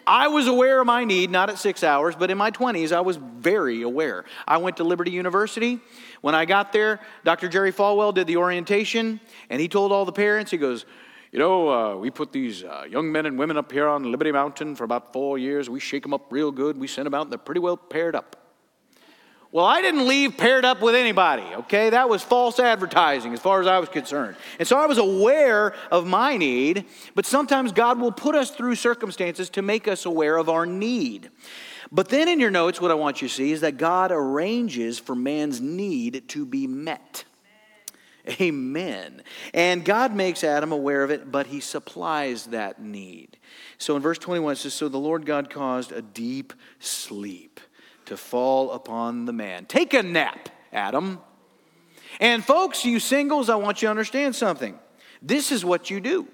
I 0.06 0.28
was 0.28 0.46
aware 0.46 0.80
of 0.80 0.86
my 0.86 1.04
need, 1.04 1.30
not 1.30 1.50
at 1.50 1.58
six 1.58 1.82
hours, 1.84 2.14
but 2.16 2.30
in 2.30 2.38
my 2.38 2.50
20s, 2.50 2.92
I 2.92 3.00
was 3.00 3.16
very 3.16 3.82
aware. 3.82 4.24
I 4.46 4.58
went 4.58 4.76
to 4.78 4.84
Liberty 4.84 5.10
University. 5.10 5.80
When 6.20 6.34
I 6.34 6.44
got 6.44 6.72
there, 6.72 7.00
Dr. 7.24 7.48
Jerry 7.48 7.72
Falwell 7.72 8.12
did 8.14 8.26
the 8.26 8.36
orientation, 8.36 9.20
and 9.50 9.60
he 9.60 9.68
told 9.68 9.92
all 9.92 10.04
the 10.04 10.12
parents, 10.12 10.50
he 10.50 10.56
goes, 10.56 10.84
You 11.30 11.38
know, 11.38 11.68
uh, 11.68 11.96
we 11.96 12.10
put 12.10 12.32
these 12.32 12.64
uh, 12.64 12.84
young 12.88 13.12
men 13.12 13.26
and 13.26 13.38
women 13.38 13.56
up 13.56 13.70
here 13.70 13.88
on 13.88 14.10
Liberty 14.10 14.32
Mountain 14.32 14.76
for 14.76 14.84
about 14.84 15.12
four 15.12 15.38
years. 15.38 15.70
We 15.70 15.80
shake 15.80 16.02
them 16.02 16.14
up 16.14 16.32
real 16.32 16.50
good. 16.50 16.76
We 16.78 16.86
send 16.86 17.06
them 17.06 17.14
out, 17.14 17.22
and 17.22 17.30
they're 17.30 17.38
pretty 17.38 17.60
well 17.60 17.76
paired 17.76 18.16
up. 18.16 18.41
Well, 19.52 19.66
I 19.66 19.82
didn't 19.82 20.08
leave 20.08 20.38
paired 20.38 20.64
up 20.64 20.80
with 20.80 20.94
anybody, 20.94 21.42
okay? 21.42 21.90
That 21.90 22.08
was 22.08 22.22
false 22.22 22.58
advertising 22.58 23.34
as 23.34 23.40
far 23.40 23.60
as 23.60 23.66
I 23.66 23.78
was 23.78 23.90
concerned. 23.90 24.36
And 24.58 24.66
so 24.66 24.78
I 24.78 24.86
was 24.86 24.96
aware 24.96 25.74
of 25.90 26.06
my 26.06 26.38
need, 26.38 26.86
but 27.14 27.26
sometimes 27.26 27.70
God 27.70 28.00
will 28.00 28.12
put 28.12 28.34
us 28.34 28.50
through 28.50 28.76
circumstances 28.76 29.50
to 29.50 29.60
make 29.60 29.86
us 29.86 30.06
aware 30.06 30.38
of 30.38 30.48
our 30.48 30.64
need. 30.64 31.28
But 31.92 32.08
then 32.08 32.28
in 32.28 32.40
your 32.40 32.50
notes, 32.50 32.80
what 32.80 32.90
I 32.90 32.94
want 32.94 33.20
you 33.20 33.28
to 33.28 33.34
see 33.34 33.52
is 33.52 33.60
that 33.60 33.76
God 33.76 34.10
arranges 34.10 34.98
for 34.98 35.14
man's 35.14 35.60
need 35.60 36.26
to 36.28 36.46
be 36.46 36.66
met. 36.66 37.24
Amen. 38.40 39.22
And 39.52 39.84
God 39.84 40.14
makes 40.14 40.44
Adam 40.44 40.72
aware 40.72 41.02
of 41.02 41.10
it, 41.10 41.30
but 41.30 41.48
he 41.48 41.60
supplies 41.60 42.46
that 42.46 42.80
need. 42.80 43.36
So 43.76 43.96
in 43.96 44.02
verse 44.02 44.18
21, 44.18 44.54
it 44.54 44.56
says 44.56 44.72
So 44.72 44.88
the 44.88 44.96
Lord 44.96 45.26
God 45.26 45.50
caused 45.50 45.92
a 45.92 46.00
deep 46.00 46.54
sleep 46.78 47.60
to 48.12 48.16
fall 48.18 48.72
upon 48.72 49.24
the 49.24 49.32
man. 49.32 49.64
Take 49.64 49.94
a 49.94 50.02
nap, 50.02 50.50
Adam. 50.70 51.18
And 52.20 52.44
folks, 52.44 52.84
you 52.84 53.00
singles, 53.00 53.48
I 53.48 53.56
want 53.56 53.80
you 53.80 53.86
to 53.86 53.90
understand 53.90 54.36
something. 54.36 54.78
This 55.22 55.50
is 55.50 55.64
what 55.64 55.88
you 55.90 56.00
do 56.00 56.28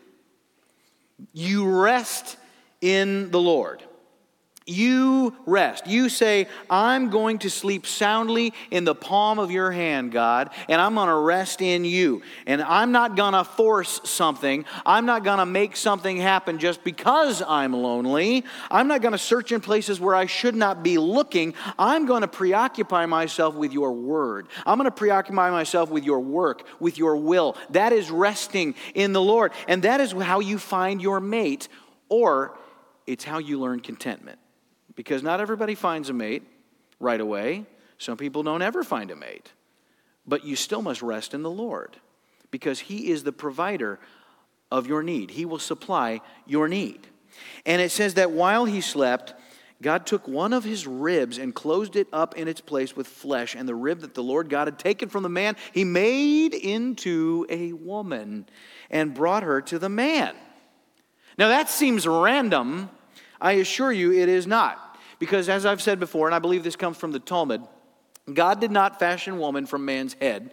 you 1.33 1.69
rest 1.69 2.37
in 2.81 3.31
the 3.31 3.41
Lord 3.41 3.83
you 4.69 5.35
rest. 5.47 5.87
You 5.87 6.09
say, 6.09 6.47
I'm 6.69 7.11
going 7.11 7.39
to 7.41 7.51
sleep 7.51 7.87
soundly 7.87 8.53
in 8.71 8.85
the 8.85 8.95
palm 8.95 9.39
of 9.39 9.51
your 9.51 9.71
hand, 9.71 10.13
God, 10.13 10.51
and 10.69 10.81
I'm 10.81 10.95
going 10.95 11.09
to 11.09 11.15
rest 11.15 11.63
in 11.63 11.85
you. 11.85 12.23
And 12.47 12.63
I'm 12.63 12.93
not 12.93 13.17
going 13.17 13.33
to 13.33 13.45
force 13.45 14.01
something. 14.05 14.65
I'm 14.85 15.07
not 15.07 15.25
going 15.25 15.39
to 15.39 15.47
make 15.47 15.77
something 15.77 16.19
happen 16.19 16.59
just 16.59 16.85
because 16.85 17.43
I'm 17.43 17.73
lonely. 17.73 18.45
I'm 18.71 18.89
not 18.89 19.01
going 19.01 19.13
to 19.13 19.19
search 19.19 19.53
in 19.53 19.61
places 19.61 20.01
where 20.01 20.15
I 20.15 20.27
should 20.27 20.55
not 20.55 20.83
be 20.83 20.99
looking. 20.99 21.55
I'm 21.79 22.07
going 22.07 22.23
to 22.23 22.29
preoccupy 22.29 23.07
myself 23.07 23.55
with 23.55 23.73
your 23.73 23.93
word. 23.93 24.49
I'm 24.67 24.79
going 24.79 24.91
to 24.91 24.91
preoccupy 24.91 25.51
myself 25.51 25.91
with 25.91 26.05
your 26.05 26.21
work, 26.21 26.65
with 26.81 26.99
your 26.99 27.17
will. 27.17 27.57
That 27.71 27.93
is 27.93 28.11
resting 28.11 28.75
in 28.95 29.13
the 29.13 29.23
Lord. 29.23 29.53
And 29.67 29.83
that 29.85 30.01
is 30.01 30.13
how 30.13 30.41
you 30.41 30.59
find 30.59 31.01
your 31.01 31.21
mate, 31.21 31.69
or 32.09 32.59
it's 33.07 33.25
how 33.25 33.39
you 33.39 33.59
learn 33.59 33.81
contentment 33.81 34.39
because 34.99 35.23
not 35.23 35.41
everybody 35.41 35.77
finds 35.77 36.11
a 36.11 36.13
mate 36.13 36.43
right 36.99 37.21
away. 37.21 37.65
Some 37.99 38.17
people 38.17 38.43
don't 38.43 38.63
ever 38.63 38.83
find 38.83 39.13
a 39.13 39.15
mate. 39.15 39.53
But 40.27 40.45
you 40.45 40.57
still 40.57 40.83
must 40.83 41.03
rest 41.03 41.35
in 41.35 41.43
the 41.43 41.51
Lord 41.51 41.97
because 42.51 42.81
He 42.81 43.13
is 43.13 43.23
the 43.23 43.31
provider 43.31 44.01
of 44.73 44.89
your 44.89 45.05
need. 45.05 45.31
He 45.31 45.45
will 45.45 45.61
supply 45.61 46.21
your 46.49 46.67
need. 46.67 47.07
And 47.65 47.81
it 47.81 47.93
says 47.93 48.15
that 48.15 48.33
while 48.33 48.65
he 48.65 48.81
slept, 48.81 49.35
God 49.81 50.05
took 50.05 50.27
one 50.27 50.53
of 50.53 50.65
his 50.65 50.85
ribs 50.85 51.39
and 51.39 51.55
closed 51.55 51.95
it 51.95 52.09
up 52.13 52.37
in 52.37 52.49
its 52.49 52.61
place 52.61 52.97
with 52.97 53.07
flesh, 53.07 53.55
and 53.55 53.69
the 53.69 53.77
rib 53.77 54.01
that 54.01 54.15
the 54.15 54.25
Lord 54.25 54.49
God 54.49 54.67
had 54.67 54.81
taken 54.81 55.09
from 55.09 55.23
the 55.23 55.29
man, 55.29 55.55
he 55.73 55.85
made 55.85 56.55
into 56.55 57.47
a 57.49 57.73
woman 57.73 58.47
and 58.91 59.15
brought 59.15 59.45
her 59.45 59.63
to 59.63 59.79
the 59.79 59.89
man. 59.89 60.35
Now 61.39 61.47
that 61.47 61.69
seems 61.69 62.05
random. 62.05 62.91
I 63.41 63.53
assure 63.53 63.93
you 63.93 64.13
it 64.13 64.29
is 64.29 64.49
not. 64.49 64.88
Because 65.19 65.49
as 65.49 65.67
I've 65.67 65.83
said 65.83 65.99
before, 65.99 66.27
and 66.27 66.35
I 66.35 66.39
believe 66.39 66.63
this 66.63 66.77
comes 66.77 66.97
from 66.97 67.13
the 67.13 67.19
Talmud, 67.19 67.63
God 68.33 68.61
did 68.61 68.71
not 68.71 68.99
fashion 68.99 69.39
woman 69.39 69.67
from 69.67 69.85
man's 69.85 70.15
head 70.15 70.53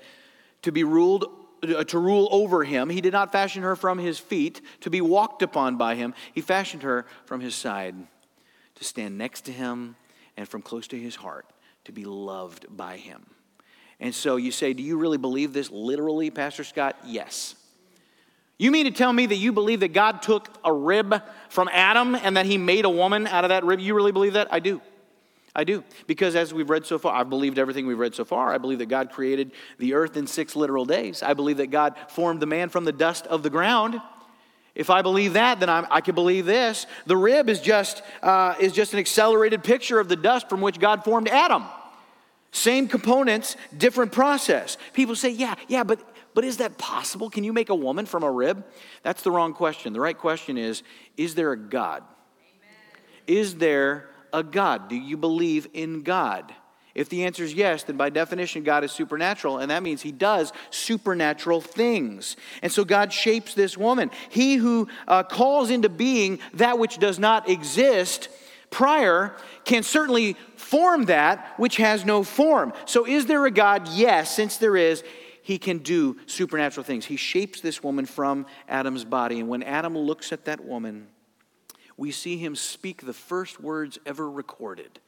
to 0.64 0.72
be 0.72 0.84
ruled 0.84 1.26
uh, 1.64 1.84
to 1.86 2.00
rule 2.00 2.28
over 2.32 2.64
him. 2.64 2.90
He 2.90 3.02
did 3.02 3.14
not 3.14 3.32
fashion 3.32 3.64
her 3.64 3.76
from 3.76 3.98
his 3.98 4.20
feet 4.20 4.62
to 4.82 4.90
be 4.90 5.02
walked 5.02 5.42
upon 5.42 5.78
by 5.78 5.96
him. 5.96 6.14
He 6.34 6.42
fashioned 6.42 6.84
her 6.84 7.06
from 7.26 7.42
his 7.42 7.56
side 7.56 7.96
to 8.76 8.84
stand 8.84 9.18
next 9.18 9.46
to 9.46 9.52
him 9.52 9.96
and 10.38 10.48
from 10.48 10.62
close 10.62 10.88
to 10.88 11.00
his 11.00 11.16
heart 11.16 11.46
to 11.86 11.92
be 11.92 12.04
loved 12.04 12.66
by 12.76 12.98
him. 12.98 13.26
And 14.00 14.14
so 14.14 14.36
you 14.36 14.52
say, 14.52 14.74
Do 14.74 14.84
you 14.84 14.98
really 14.98 15.18
believe 15.18 15.54
this 15.54 15.72
literally, 15.72 16.30
Pastor 16.30 16.64
Scott? 16.64 16.98
Yes. 17.06 17.56
You 18.58 18.72
mean 18.72 18.86
to 18.86 18.92
tell 18.92 19.12
me 19.12 19.26
that 19.26 19.36
you 19.36 19.52
believe 19.52 19.82
that 19.82 19.94
God 19.94 20.22
took 20.22 20.48
a 20.64 20.72
rib 20.72 21.22
from 21.50 21.70
Adam 21.74 22.16
and 22.16 22.38
that 22.38 22.46
he 22.46 22.58
made 22.58 22.86
a 22.86 22.90
woman 22.90 23.28
out 23.28 23.44
of 23.44 23.50
that 23.50 23.66
rib? 23.66 23.80
You 23.80 23.94
really 23.94 24.14
believe 24.14 24.34
that? 24.34 24.48
I 24.52 24.60
do. 24.60 24.82
I 25.54 25.64
do. 25.64 25.84
Because 26.08 26.36
as 26.36 26.54
we've 26.54 26.70
read 26.70 26.86
so 26.86 26.98
far, 26.98 27.16
I've 27.16 27.30
believed 27.30 27.60
everything 27.60 27.88
we've 27.88 28.00
read 28.00 28.16
so 28.16 28.26
far. 28.26 28.54
I 28.54 28.58
believe 28.58 28.80
that 28.80 28.88
God 28.88 29.12
created 29.12 29.52
the 29.78 29.94
earth 29.94 30.16
in 30.18 30.28
six 30.28 30.56
literal 30.56 30.86
days. 30.86 31.24
I 31.24 31.34
believe 31.34 31.58
that 31.58 31.68
God 31.68 31.96
formed 32.10 32.42
the 32.42 32.46
man 32.46 32.70
from 32.70 32.86
the 32.86 32.92
dust 32.92 33.28
of 33.28 33.44
the 33.44 33.50
ground. 33.50 34.02
If 34.74 34.90
I 34.90 35.02
believe 35.02 35.34
that, 35.34 35.62
then 35.62 35.70
I'm, 35.70 35.88
i 35.90 36.02
can 36.02 36.16
believe 36.16 36.46
this. 36.46 36.86
The 37.06 37.16
rib 37.16 37.50
is 37.50 37.62
just, 37.62 38.04
uh, 38.22 38.56
is 38.60 38.74
just 38.74 38.92
an 38.94 39.00
accelerated 39.00 39.64
picture 39.64 40.00
of 40.00 40.10
the 40.10 40.18
dust 40.18 40.50
from 40.50 40.60
which 40.60 40.80
God 40.80 41.06
formed 41.06 41.30
Adam. 41.30 41.64
Same 42.52 42.88
components, 42.88 43.56
different 43.78 44.12
process. 44.12 44.78
People 44.94 45.16
say, 45.16 45.30
yeah, 45.30 45.56
yeah, 45.68 45.84
but 45.84 46.00
but 46.36 46.44
is 46.44 46.58
that 46.58 46.78
possible? 46.78 47.30
Can 47.30 47.44
you 47.44 47.54
make 47.54 47.70
a 47.70 47.76
woman 47.76 48.06
from 48.06 48.22
a 48.22 48.30
rib? 48.30 48.64
That's 49.02 49.24
the 49.24 49.32
wrong 49.32 49.54
question. 49.54 49.94
The 49.94 50.02
right 50.02 50.18
question 50.18 50.58
is 50.58 50.84
Is 51.18 51.34
there 51.34 51.54
a 51.54 51.58
God? 51.58 52.04
Amen. 52.58 53.04
Is 53.26 53.56
there 53.56 54.10
a 54.32 54.44
God? 54.44 54.90
Do 54.90 54.96
you 54.96 55.18
believe 55.18 55.68
in 55.74 56.04
God? 56.04 56.54
If 56.94 57.10
the 57.10 57.26
answer 57.26 57.44
is 57.44 57.54
yes, 57.54 57.84
then 57.84 57.98
by 57.98 58.10
definition, 58.10 58.64
God 58.64 58.86
is 58.86 58.92
supernatural, 58.92 59.58
and 59.58 59.72
that 59.72 59.84
means 59.84 60.02
He 60.02 60.12
does 60.12 60.54
supernatural 60.70 61.62
things. 61.62 62.38
And 62.62 62.72
so 62.72 62.86
God 62.86 63.12
shapes 63.12 63.54
this 63.54 63.78
woman. 63.78 64.12
He 64.30 64.56
who 64.56 64.88
uh, 65.08 65.24
calls 65.24 65.70
into 65.70 65.90
being 65.90 66.40
that 66.54 66.80
which 66.80 66.98
does 66.98 67.18
not 67.18 67.50
exist 67.50 68.30
prior 68.70 69.36
can 69.64 69.84
certainly 69.84 70.36
form 70.58 71.06
that 71.06 71.54
which 71.58 71.78
has 71.78 72.04
no 72.04 72.24
form. 72.24 72.74
So, 72.86 73.06
is 73.06 73.26
there 73.26 73.46
a 73.46 73.52
God? 73.52 73.88
Yes, 73.90 74.36
since 74.36 74.58
there 74.58 74.76
is, 74.76 75.04
he 75.46 75.60
can 75.60 75.78
do 75.78 76.18
supernatural 76.26 76.84
things. 76.84 77.06
He 77.06 77.18
shapes 77.18 77.62
this 77.62 77.84
woman 77.84 78.08
from 78.08 78.48
Adam's 78.68 79.06
body. 79.06 79.40
And 79.40 79.48
when 79.48 79.62
Adam 79.62 79.96
looks 79.96 80.32
at 80.32 80.46
that 80.46 80.66
woman, 80.66 81.06
we 81.98 82.10
see 82.10 82.38
him 82.38 82.56
speak 82.56 83.06
the 83.06 83.14
first 83.14 83.62
words 83.62 84.00
ever 84.08 84.28
recorded 84.28 85.00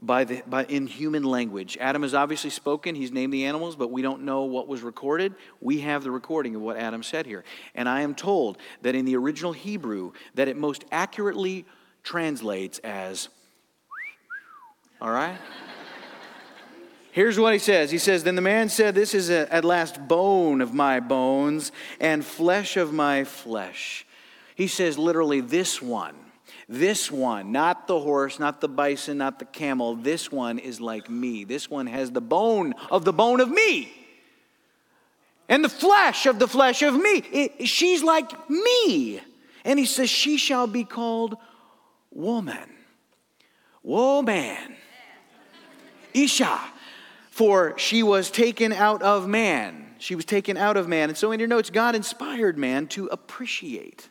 by 0.00 0.24
the, 0.24 0.42
by, 0.48 0.64
in 0.64 0.88
human 0.88 1.22
language. 1.22 1.78
Adam 1.80 2.02
has 2.02 2.12
obviously 2.12 2.50
spoken, 2.50 2.96
he's 2.96 3.12
named 3.12 3.32
the 3.32 3.44
animals, 3.44 3.76
but 3.76 3.92
we 3.92 4.02
don't 4.02 4.22
know 4.22 4.42
what 4.42 4.66
was 4.66 4.82
recorded. 4.82 5.32
We 5.60 5.78
have 5.82 6.02
the 6.02 6.10
recording 6.10 6.56
of 6.56 6.60
what 6.60 6.76
Adam 6.76 7.04
said 7.04 7.24
here. 7.24 7.44
And 7.76 7.88
I 7.88 8.00
am 8.00 8.16
told 8.16 8.58
that 8.80 8.96
in 8.96 9.04
the 9.04 9.14
original 9.14 9.52
Hebrew, 9.52 10.10
that 10.34 10.48
it 10.48 10.56
most 10.56 10.84
accurately 10.90 11.66
translates 12.02 12.80
as, 12.80 13.28
all 15.00 15.12
right? 15.12 15.38
Here's 17.12 17.38
what 17.38 17.52
he 17.52 17.58
says. 17.58 17.90
He 17.90 17.98
says, 17.98 18.24
Then 18.24 18.34
the 18.34 18.42
man 18.42 18.68
said, 18.68 18.94
This 18.94 19.14
is 19.14 19.30
a, 19.30 19.52
at 19.52 19.64
last 19.64 20.08
bone 20.08 20.60
of 20.60 20.74
my 20.74 20.98
bones 20.98 21.70
and 22.00 22.24
flesh 22.24 22.76
of 22.76 22.92
my 22.92 23.22
flesh. 23.24 24.04
He 24.56 24.66
says, 24.66 24.98
literally, 24.98 25.40
this 25.40 25.80
one 25.80 26.16
this 26.68 27.10
one, 27.10 27.52
not 27.52 27.86
the 27.86 27.98
horse, 27.98 28.38
not 28.38 28.60
the 28.60 28.68
bison, 28.68 29.18
not 29.18 29.38
the 29.38 29.44
camel, 29.44 29.94
this 29.94 30.32
one 30.32 30.58
is 30.58 30.80
like 30.80 31.10
me. 31.10 31.44
This 31.44 31.68
one 31.68 31.86
has 31.86 32.10
the 32.10 32.20
bone 32.20 32.72
of 32.90 33.04
the 33.04 33.12
bone 33.12 33.40
of 33.40 33.50
me 33.50 33.92
and 35.48 35.62
the 35.62 35.68
flesh 35.68 36.24
of 36.24 36.38
the 36.38 36.48
flesh 36.48 36.80
of 36.80 36.94
me. 36.94 37.22
It, 37.30 37.68
she's 37.68 38.02
like 38.02 38.48
me. 38.48 39.20
And 39.66 39.78
he 39.78 39.84
says, 39.84 40.08
She 40.08 40.38
shall 40.38 40.66
be 40.66 40.84
called 40.84 41.36
woman. 42.10 42.70
Woman. 43.82 44.76
Isha. 46.14 46.58
For 47.42 47.76
she 47.76 48.04
was 48.04 48.30
taken 48.30 48.72
out 48.72 49.02
of 49.02 49.26
man. 49.26 49.96
She 49.98 50.14
was 50.14 50.24
taken 50.24 50.56
out 50.56 50.76
of 50.76 50.86
man. 50.86 51.08
And 51.08 51.18
so 51.18 51.32
in 51.32 51.40
your 51.40 51.48
notes, 51.48 51.70
God 51.70 51.96
inspired 51.96 52.56
man 52.56 52.86
to 52.90 53.06
appreciate 53.06 54.08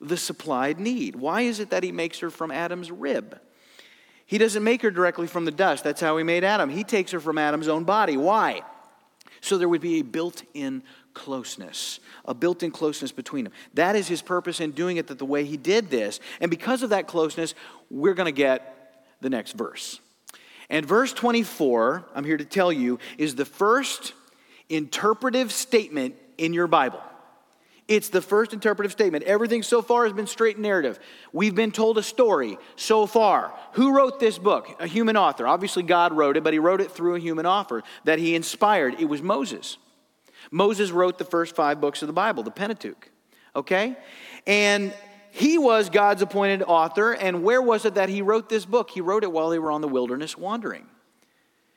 the 0.00 0.16
supplied 0.16 0.80
need. 0.80 1.14
Why 1.14 1.42
is 1.42 1.60
it 1.60 1.68
that 1.68 1.82
he 1.82 1.92
makes 1.92 2.20
her 2.20 2.30
from 2.30 2.50
Adam's 2.50 2.90
rib? 2.90 3.38
He 4.24 4.38
doesn't 4.38 4.64
make 4.64 4.80
her 4.80 4.90
directly 4.90 5.26
from 5.26 5.44
the 5.44 5.50
dust. 5.50 5.84
That's 5.84 6.00
how 6.00 6.16
he 6.16 6.24
made 6.24 6.44
Adam. 6.44 6.70
He 6.70 6.82
takes 6.82 7.10
her 7.10 7.20
from 7.20 7.36
Adam's 7.36 7.68
own 7.68 7.84
body. 7.84 8.16
Why? 8.16 8.62
So 9.42 9.58
there 9.58 9.68
would 9.68 9.82
be 9.82 10.00
a 10.00 10.02
built 10.02 10.42
in 10.54 10.82
closeness, 11.12 12.00
a 12.24 12.32
built 12.32 12.62
in 12.62 12.70
closeness 12.70 13.12
between 13.12 13.44
them. 13.44 13.52
That 13.74 13.96
is 13.96 14.08
his 14.08 14.22
purpose 14.22 14.60
in 14.60 14.70
doing 14.70 14.96
it 14.96 15.08
that 15.08 15.18
the 15.18 15.26
way 15.26 15.44
he 15.44 15.58
did 15.58 15.90
this. 15.90 16.20
And 16.40 16.50
because 16.50 16.82
of 16.82 16.88
that 16.88 17.06
closeness, 17.06 17.54
we're 17.90 18.14
going 18.14 18.32
to 18.32 18.32
get 18.32 19.04
the 19.20 19.28
next 19.28 19.52
verse. 19.52 20.00
And 20.72 20.86
verse 20.86 21.12
24, 21.12 22.06
I'm 22.14 22.24
here 22.24 22.38
to 22.38 22.46
tell 22.46 22.72
you, 22.72 22.98
is 23.18 23.34
the 23.34 23.44
first 23.44 24.14
interpretive 24.70 25.52
statement 25.52 26.14
in 26.38 26.54
your 26.54 26.66
Bible. 26.66 27.02
It's 27.88 28.08
the 28.08 28.22
first 28.22 28.54
interpretive 28.54 28.90
statement. 28.90 29.24
Everything 29.24 29.62
so 29.62 29.82
far 29.82 30.04
has 30.04 30.14
been 30.14 30.26
straight 30.26 30.58
narrative. 30.58 30.98
We've 31.30 31.54
been 31.54 31.72
told 31.72 31.98
a 31.98 32.02
story 32.02 32.56
so 32.76 33.04
far. 33.04 33.52
Who 33.72 33.94
wrote 33.94 34.18
this 34.18 34.38
book? 34.38 34.74
A 34.80 34.86
human 34.86 35.14
author. 35.14 35.46
Obviously, 35.46 35.82
God 35.82 36.14
wrote 36.14 36.38
it, 36.38 36.42
but 36.42 36.54
he 36.54 36.58
wrote 36.58 36.80
it 36.80 36.90
through 36.90 37.16
a 37.16 37.20
human 37.20 37.44
author 37.44 37.82
that 38.04 38.18
he 38.18 38.34
inspired. 38.34 38.98
It 38.98 39.04
was 39.04 39.20
Moses. 39.20 39.76
Moses 40.50 40.90
wrote 40.90 41.18
the 41.18 41.26
first 41.26 41.54
five 41.54 41.82
books 41.82 42.00
of 42.02 42.06
the 42.06 42.14
Bible, 42.14 42.44
the 42.44 42.50
Pentateuch. 42.50 43.10
Okay? 43.54 43.94
And 44.46 44.94
he 45.34 45.56
was 45.56 45.88
God's 45.88 46.20
appointed 46.20 46.62
author. 46.62 47.12
And 47.12 47.42
where 47.42 47.62
was 47.62 47.86
it 47.86 47.94
that 47.94 48.10
he 48.10 48.20
wrote 48.20 48.50
this 48.50 48.66
book? 48.66 48.90
He 48.90 49.00
wrote 49.00 49.24
it 49.24 49.32
while 49.32 49.48
they 49.48 49.58
were 49.58 49.70
on 49.70 49.80
the 49.80 49.88
wilderness 49.88 50.36
wandering. 50.36 50.86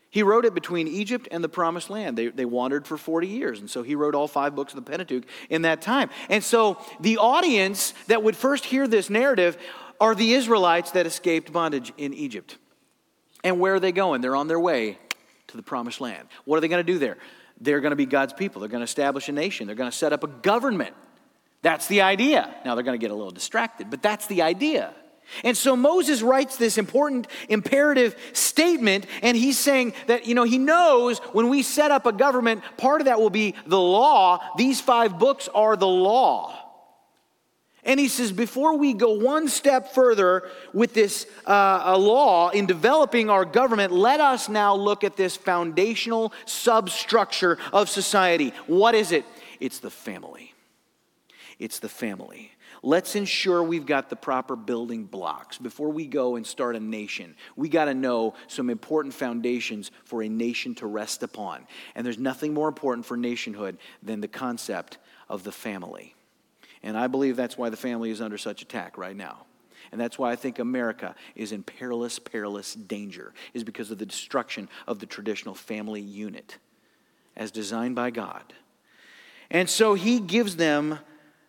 He 0.09 0.23
wrote 0.23 0.43
it 0.43 0.53
between 0.53 0.89
Egypt 0.89 1.29
and 1.31 1.41
the 1.41 1.47
Promised 1.47 1.89
Land. 1.89 2.17
They, 2.17 2.27
they 2.27 2.43
wandered 2.43 2.85
for 2.85 2.97
40 2.97 3.27
years. 3.27 3.61
And 3.61 3.69
so 3.69 3.81
he 3.81 3.95
wrote 3.95 4.13
all 4.13 4.27
five 4.27 4.55
books 4.55 4.73
of 4.73 4.83
the 4.83 4.91
Pentateuch 4.91 5.23
in 5.49 5.61
that 5.61 5.81
time. 5.81 6.09
And 6.29 6.43
so 6.43 6.77
the 6.99 7.17
audience 7.17 7.93
that 8.07 8.21
would 8.23 8.35
first 8.35 8.65
hear 8.65 8.89
this 8.89 9.09
narrative 9.09 9.57
are 10.01 10.15
the 10.15 10.33
Israelites 10.33 10.91
that 10.91 11.05
escaped 11.05 11.53
bondage 11.53 11.93
in 11.97 12.13
Egypt. 12.13 12.57
And 13.45 13.61
where 13.61 13.75
are 13.75 13.79
they 13.79 13.93
going? 13.93 14.19
They're 14.19 14.35
on 14.35 14.49
their 14.49 14.59
way 14.59 14.97
to 15.47 15.55
the 15.55 15.63
Promised 15.63 16.01
Land. 16.01 16.27
What 16.43 16.57
are 16.57 16.61
they 16.61 16.67
going 16.67 16.85
to 16.85 16.93
do 16.93 16.99
there? 16.99 17.17
They're 17.61 17.79
going 17.79 17.91
to 17.91 17.95
be 17.95 18.05
God's 18.05 18.33
people. 18.33 18.59
They're 18.59 18.69
going 18.69 18.81
to 18.81 18.85
establish 18.85 19.29
a 19.29 19.31
nation. 19.31 19.65
They're 19.65 19.77
going 19.77 19.89
to 19.89 19.97
set 19.97 20.11
up 20.11 20.25
a 20.25 20.27
government. 20.27 20.93
That's 21.65 21.87
the 21.87 22.01
idea. 22.01 22.53
Now 22.63 22.75
they're 22.75 22.83
going 22.83 22.99
to 22.99 23.03
get 23.03 23.09
a 23.09 23.15
little 23.15 23.31
distracted, 23.31 23.89
but 23.89 24.03
that's 24.03 24.27
the 24.27 24.43
idea. 24.43 24.93
And 25.43 25.57
so 25.57 25.75
Moses 25.75 26.21
writes 26.21 26.57
this 26.57 26.77
important 26.77 27.27
imperative 27.49 28.15
statement, 28.33 29.07
and 29.23 29.35
he's 29.35 29.57
saying 29.57 29.93
that, 30.05 30.27
you 30.27 30.35
know, 30.35 30.43
he 30.43 30.59
knows 30.59 31.17
when 31.33 31.49
we 31.49 31.63
set 31.63 31.89
up 31.89 32.05
a 32.05 32.11
government, 32.11 32.61
part 32.77 33.01
of 33.01 33.05
that 33.05 33.19
will 33.19 33.31
be 33.31 33.55
the 33.65 33.79
law. 33.79 34.43
These 34.57 34.79
five 34.79 35.17
books 35.17 35.49
are 35.55 35.75
the 35.75 35.87
law. 35.87 36.55
And 37.83 37.99
he 37.99 38.09
says, 38.09 38.31
before 38.31 38.77
we 38.77 38.93
go 38.93 39.13
one 39.13 39.47
step 39.47 39.91
further 39.91 40.43
with 40.71 40.93
this 40.93 41.25
uh, 41.47 41.97
law 41.97 42.49
in 42.49 42.67
developing 42.67 43.31
our 43.31 43.43
government, 43.43 43.91
let 43.91 44.19
us 44.19 44.49
now 44.49 44.75
look 44.75 45.03
at 45.03 45.17
this 45.17 45.35
foundational 45.35 46.31
substructure 46.45 47.57
of 47.73 47.89
society. 47.89 48.53
What 48.67 48.93
is 48.93 49.11
it? 49.11 49.25
It's 49.59 49.79
the 49.79 49.89
family. 49.89 50.51
It's 51.59 51.79
the 51.79 51.89
family. 51.89 52.51
Let's 52.83 53.15
ensure 53.15 53.63
we've 53.63 53.85
got 53.85 54.09
the 54.09 54.15
proper 54.15 54.55
building 54.55 55.05
blocks 55.05 55.57
before 55.57 55.89
we 55.89 56.05
go 56.05 56.35
and 56.35 56.45
start 56.45 56.75
a 56.75 56.79
nation. 56.79 57.35
We 57.55 57.69
got 57.69 57.85
to 57.85 57.93
know 57.93 58.33
some 58.47 58.69
important 58.69 59.13
foundations 59.13 59.91
for 60.03 60.23
a 60.23 60.29
nation 60.29 60.75
to 60.75 60.87
rest 60.87 61.23
upon. 61.23 61.67
And 61.95 62.05
there's 62.05 62.19
nothing 62.19 62.53
more 62.53 62.67
important 62.67 63.05
for 63.05 63.17
nationhood 63.17 63.77
than 64.03 64.21
the 64.21 64.27
concept 64.27 64.97
of 65.29 65.43
the 65.43 65.51
family. 65.51 66.15
And 66.83 66.97
I 66.97 67.07
believe 67.07 67.35
that's 67.35 67.57
why 67.57 67.69
the 67.69 67.77
family 67.77 68.11
is 68.11 68.21
under 68.21 68.37
such 68.37 68.61
attack 68.61 68.97
right 68.97 69.15
now. 69.15 69.45
And 69.91 70.01
that's 70.01 70.19
why 70.19 70.31
I 70.31 70.35
think 70.35 70.59
America 70.59 71.15
is 71.35 71.51
in 71.51 71.63
perilous, 71.63 72.19
perilous 72.19 72.73
danger, 72.73 73.33
is 73.53 73.63
because 73.63 73.91
of 73.91 73.97
the 73.97 74.05
destruction 74.05 74.69
of 74.87 74.99
the 74.99 75.05
traditional 75.05 75.55
family 75.55 76.01
unit 76.01 76.57
as 77.35 77.51
designed 77.51 77.95
by 77.95 78.09
God. 78.09 78.53
And 79.49 79.69
so 79.69 79.93
he 79.93 80.19
gives 80.19 80.55
them 80.55 80.99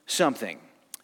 something 0.06 0.58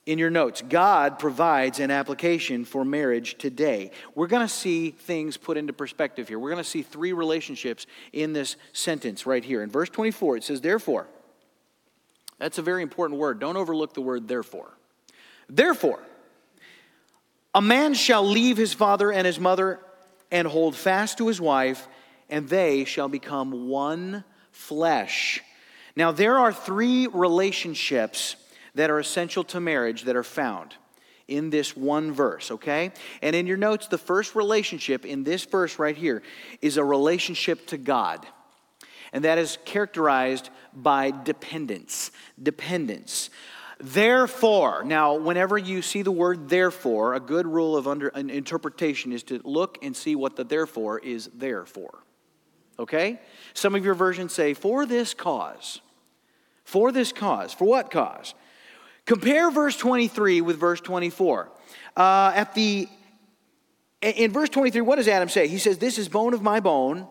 in 0.06 0.18
your 0.18 0.30
notes. 0.30 0.62
God 0.68 1.18
provides 1.18 1.78
an 1.78 1.90
application 1.90 2.64
for 2.64 2.84
marriage 2.84 3.36
today. 3.38 3.90
We're 4.14 4.26
going 4.26 4.46
to 4.46 4.52
see 4.52 4.90
things 4.90 5.36
put 5.36 5.56
into 5.56 5.72
perspective 5.72 6.28
here. 6.28 6.38
We're 6.38 6.50
going 6.50 6.62
to 6.62 6.68
see 6.68 6.82
three 6.82 7.12
relationships 7.12 7.86
in 8.12 8.32
this 8.32 8.56
sentence 8.72 9.26
right 9.26 9.44
here. 9.44 9.62
In 9.62 9.70
verse 9.70 9.88
24, 9.90 10.38
it 10.38 10.44
says, 10.44 10.60
Therefore, 10.60 11.06
that's 12.38 12.58
a 12.58 12.62
very 12.62 12.82
important 12.82 13.20
word. 13.20 13.38
Don't 13.38 13.56
overlook 13.56 13.94
the 13.94 14.00
word 14.00 14.26
therefore. 14.26 14.72
Therefore, 15.48 16.00
a 17.54 17.62
man 17.62 17.94
shall 17.94 18.26
leave 18.26 18.56
his 18.56 18.72
father 18.72 19.12
and 19.12 19.26
his 19.26 19.38
mother 19.38 19.78
and 20.30 20.48
hold 20.48 20.74
fast 20.74 21.18
to 21.18 21.28
his 21.28 21.40
wife, 21.40 21.86
and 22.30 22.48
they 22.48 22.84
shall 22.84 23.08
become 23.08 23.68
one 23.68 24.24
flesh. 24.50 25.42
Now, 25.94 26.10
there 26.10 26.38
are 26.38 26.52
three 26.52 27.06
relationships 27.06 28.36
that 28.74 28.90
are 28.90 28.98
essential 28.98 29.44
to 29.44 29.60
marriage 29.60 30.04
that 30.04 30.16
are 30.16 30.22
found 30.22 30.74
in 31.28 31.50
this 31.50 31.76
one 31.76 32.12
verse, 32.12 32.50
okay? 32.50 32.92
And 33.20 33.34
in 33.34 33.46
your 33.46 33.56
notes, 33.56 33.86
the 33.86 33.98
first 33.98 34.34
relationship 34.34 35.04
in 35.04 35.24
this 35.24 35.44
verse 35.44 35.78
right 35.78 35.96
here 35.96 36.22
is 36.60 36.76
a 36.76 36.84
relationship 36.84 37.66
to 37.68 37.76
God. 37.76 38.26
And 39.12 39.24
that 39.24 39.38
is 39.38 39.58
characterized 39.64 40.50
by 40.72 41.10
dependence. 41.10 42.10
Dependence. 42.42 43.30
Therefore, 43.78 44.84
now, 44.84 45.16
whenever 45.16 45.58
you 45.58 45.82
see 45.82 46.02
the 46.02 46.12
word 46.12 46.48
therefore, 46.48 47.14
a 47.14 47.20
good 47.20 47.46
rule 47.46 47.76
of 47.76 47.88
under, 47.88 48.08
an 48.08 48.30
interpretation 48.30 49.12
is 49.12 49.22
to 49.24 49.40
look 49.44 49.78
and 49.82 49.96
see 49.96 50.14
what 50.14 50.36
the 50.36 50.44
therefore 50.44 50.98
is 51.00 51.28
there 51.34 51.66
for. 51.66 51.98
Okay? 52.78 53.20
Some 53.54 53.74
of 53.74 53.84
your 53.84 53.94
versions 53.94 54.32
say, 54.32 54.54
for 54.54 54.86
this 54.86 55.14
cause. 55.14 55.80
For 56.64 56.92
this 56.92 57.12
cause. 57.12 57.52
For 57.52 57.64
what 57.64 57.90
cause? 57.90 58.34
Compare 59.06 59.50
verse 59.50 59.76
23 59.76 60.40
with 60.40 60.58
verse 60.58 60.80
24. 60.80 61.50
Uh, 61.96 62.32
at 62.34 62.54
the 62.54 62.88
in 64.00 64.32
verse 64.32 64.48
23, 64.48 64.80
what 64.80 64.96
does 64.96 65.06
Adam 65.06 65.28
say? 65.28 65.46
He 65.46 65.58
says, 65.58 65.78
This 65.78 65.96
is 65.96 66.08
bone 66.08 66.34
of 66.34 66.42
my 66.42 66.60
bone 66.60 67.06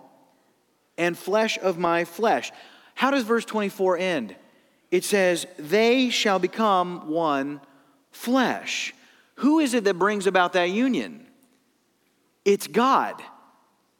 and 0.98 1.18
flesh 1.18 1.58
of 1.58 1.78
my 1.78 2.04
flesh. 2.04 2.52
How 2.96 3.12
does 3.12 3.24
verse 3.24 3.46
24 3.46 3.98
end? 3.98 4.36
It 4.92 5.06
says, 5.06 5.48
They 5.58 6.10
shall 6.10 6.38
become 6.38 7.10
one 7.10 7.62
flesh. 8.12 8.94
Who 9.36 9.60
is 9.60 9.74
it 9.74 9.86
that 9.86 9.94
brings 9.96 10.28
about 10.28 10.54
that 10.54 10.70
union? 10.70 11.26
It's 12.44 12.68
God. 12.68 13.22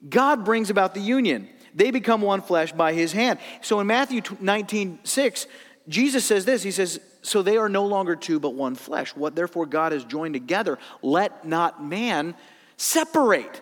God 0.08 0.44
brings 0.44 0.70
about 0.70 0.94
the 0.94 1.00
union. 1.00 1.48
They 1.74 1.92
become 1.92 2.22
one 2.22 2.42
flesh 2.42 2.74
by 2.74 2.92
his 2.94 3.14
hand. 3.14 3.40
So 3.62 3.80
in 3.80 3.88
Matthew 3.88 4.22
19, 4.40 5.00
6, 5.04 5.48
Jesus 5.88 6.26
says 6.26 6.44
this 6.44 6.62
He 6.62 6.72
says, 6.72 7.00
So 7.22 7.42
they 7.42 7.58
are 7.58 7.70
no 7.70 7.86
longer 7.86 8.16
two, 8.16 8.40
but 8.40 8.56
one 8.56 8.76
flesh. 8.76 9.16
What 9.16 9.36
therefore 9.36 9.66
God 9.66 9.92
has 9.92 10.04
joined 10.04 10.34
together, 10.34 10.80
let 11.02 11.46
not 11.46 11.84
man 11.84 12.36
separate. 12.78 13.62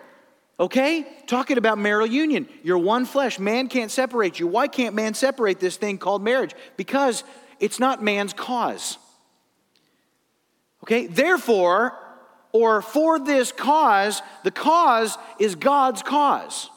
Okay? 0.59 1.05
Talking 1.27 1.57
about 1.57 1.77
marital 1.77 2.07
union. 2.07 2.47
You're 2.63 2.77
one 2.77 3.05
flesh. 3.05 3.39
Man 3.39 3.67
can't 3.67 3.91
separate 3.91 4.39
you. 4.39 4.47
Why 4.47 4.67
can't 4.67 4.95
man 4.95 5.13
separate 5.13 5.59
this 5.59 5.77
thing 5.77 5.97
called 5.97 6.23
marriage? 6.23 6.53
Because 6.77 7.23
it's 7.59 7.79
not 7.79 8.03
man's 8.03 8.33
cause. 8.33 8.97
Okay? 10.83 11.07
Therefore, 11.07 11.97
or 12.51 12.81
for 12.81 13.19
this 13.19 13.51
cause, 13.51 14.21
the 14.43 14.51
cause 14.51 15.17
is 15.37 15.55
God's 15.55 16.01
cause. 16.01 16.69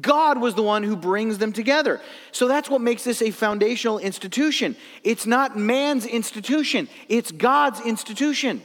God 0.00 0.40
was 0.40 0.54
the 0.54 0.62
one 0.62 0.82
who 0.82 0.96
brings 0.96 1.38
them 1.38 1.52
together. 1.52 2.00
So 2.32 2.48
that's 2.48 2.68
what 2.68 2.80
makes 2.80 3.04
this 3.04 3.22
a 3.22 3.30
foundational 3.30 3.98
institution. 3.98 4.76
It's 5.02 5.26
not 5.26 5.56
man's 5.56 6.06
institution, 6.06 6.88
it's 7.08 7.30
God's 7.30 7.80
institution. 7.80 8.62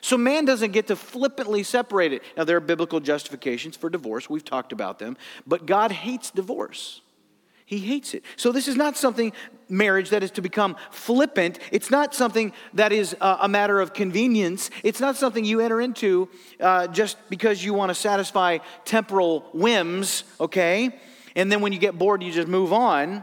So 0.00 0.16
man 0.16 0.44
doesn't 0.44 0.70
get 0.72 0.86
to 0.88 0.96
flippantly 0.96 1.62
separate 1.64 2.12
it. 2.12 2.22
Now, 2.36 2.44
there 2.44 2.56
are 2.56 2.60
biblical 2.60 3.00
justifications 3.00 3.76
for 3.76 3.90
divorce. 3.90 4.30
We've 4.30 4.44
talked 4.44 4.72
about 4.72 4.98
them. 5.00 5.16
But 5.46 5.66
God 5.66 5.90
hates 5.90 6.30
divorce. 6.30 7.00
He 7.68 7.80
hates 7.80 8.14
it. 8.14 8.24
So, 8.36 8.50
this 8.50 8.66
is 8.66 8.76
not 8.76 8.96
something, 8.96 9.30
marriage, 9.68 10.08
that 10.08 10.22
is 10.22 10.30
to 10.30 10.40
become 10.40 10.74
flippant. 10.90 11.58
It's 11.70 11.90
not 11.90 12.14
something 12.14 12.54
that 12.72 12.92
is 12.92 13.14
a, 13.20 13.40
a 13.42 13.48
matter 13.48 13.78
of 13.78 13.92
convenience. 13.92 14.70
It's 14.82 15.00
not 15.00 15.16
something 15.16 15.44
you 15.44 15.60
enter 15.60 15.78
into 15.78 16.30
uh, 16.60 16.86
just 16.86 17.18
because 17.28 17.62
you 17.62 17.74
want 17.74 17.90
to 17.90 17.94
satisfy 17.94 18.60
temporal 18.86 19.40
whims, 19.52 20.24
okay? 20.40 20.98
And 21.36 21.52
then 21.52 21.60
when 21.60 21.74
you 21.74 21.78
get 21.78 21.98
bored, 21.98 22.22
you 22.22 22.32
just 22.32 22.48
move 22.48 22.72
on. 22.72 23.22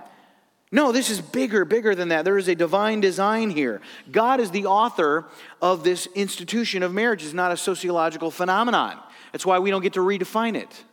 No, 0.72 0.92
this 0.92 1.10
is 1.10 1.22
bigger, 1.22 1.66
bigger 1.66 1.96
than 1.96 2.10
that. 2.10 2.24
There 2.24 2.38
is 2.38 2.48
a 2.48 2.54
divine 2.54 3.02
design 3.02 3.50
here. 3.50 3.82
God 4.12 4.40
is 4.40 4.52
the 4.52 4.68
author 4.68 5.26
of 5.60 5.84
this 5.84 6.06
institution 6.14 6.84
of 6.84 6.94
marriage, 6.94 7.24
it's 7.24 7.34
not 7.34 7.52
a 7.52 7.58
sociological 7.58 8.30
phenomenon. 8.30 9.00
That's 9.32 9.44
why 9.44 9.58
we 9.58 9.72
don't 9.72 9.82
get 9.82 9.94
to 9.94 10.02
redefine 10.02 10.56
it. 10.56 10.84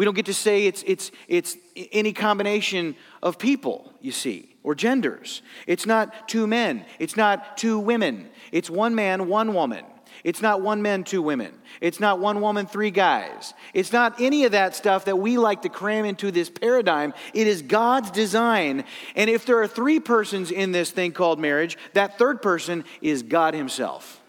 We 0.00 0.06
don't 0.06 0.14
get 0.14 0.24
to 0.26 0.34
say 0.34 0.64
it's, 0.64 0.82
it's, 0.86 1.10
it's 1.28 1.58
any 1.92 2.14
combination 2.14 2.96
of 3.22 3.38
people, 3.38 3.92
you 4.00 4.12
see, 4.12 4.56
or 4.62 4.74
genders. 4.74 5.42
It's 5.66 5.84
not 5.84 6.26
two 6.26 6.46
men. 6.46 6.86
It's 6.98 7.18
not 7.18 7.58
two 7.58 7.78
women. 7.78 8.30
It's 8.50 8.70
one 8.70 8.94
man, 8.94 9.28
one 9.28 9.52
woman. 9.52 9.84
It's 10.24 10.40
not 10.40 10.62
one 10.62 10.80
man, 10.80 11.04
two 11.04 11.20
women. 11.20 11.52
It's 11.82 12.00
not 12.00 12.18
one 12.18 12.40
woman, 12.40 12.66
three 12.66 12.90
guys. 12.90 13.52
It's 13.74 13.92
not 13.92 14.18
any 14.22 14.46
of 14.46 14.52
that 14.52 14.74
stuff 14.74 15.04
that 15.04 15.18
we 15.18 15.36
like 15.36 15.60
to 15.62 15.68
cram 15.68 16.06
into 16.06 16.30
this 16.30 16.48
paradigm. 16.48 17.12
It 17.34 17.46
is 17.46 17.60
God's 17.60 18.10
design. 18.10 18.84
And 19.14 19.28
if 19.28 19.44
there 19.44 19.60
are 19.60 19.68
three 19.68 20.00
persons 20.00 20.50
in 20.50 20.72
this 20.72 20.90
thing 20.90 21.12
called 21.12 21.38
marriage, 21.38 21.76
that 21.92 22.16
third 22.16 22.40
person 22.40 22.84
is 23.02 23.22
God 23.22 23.52
Himself. 23.52 24.22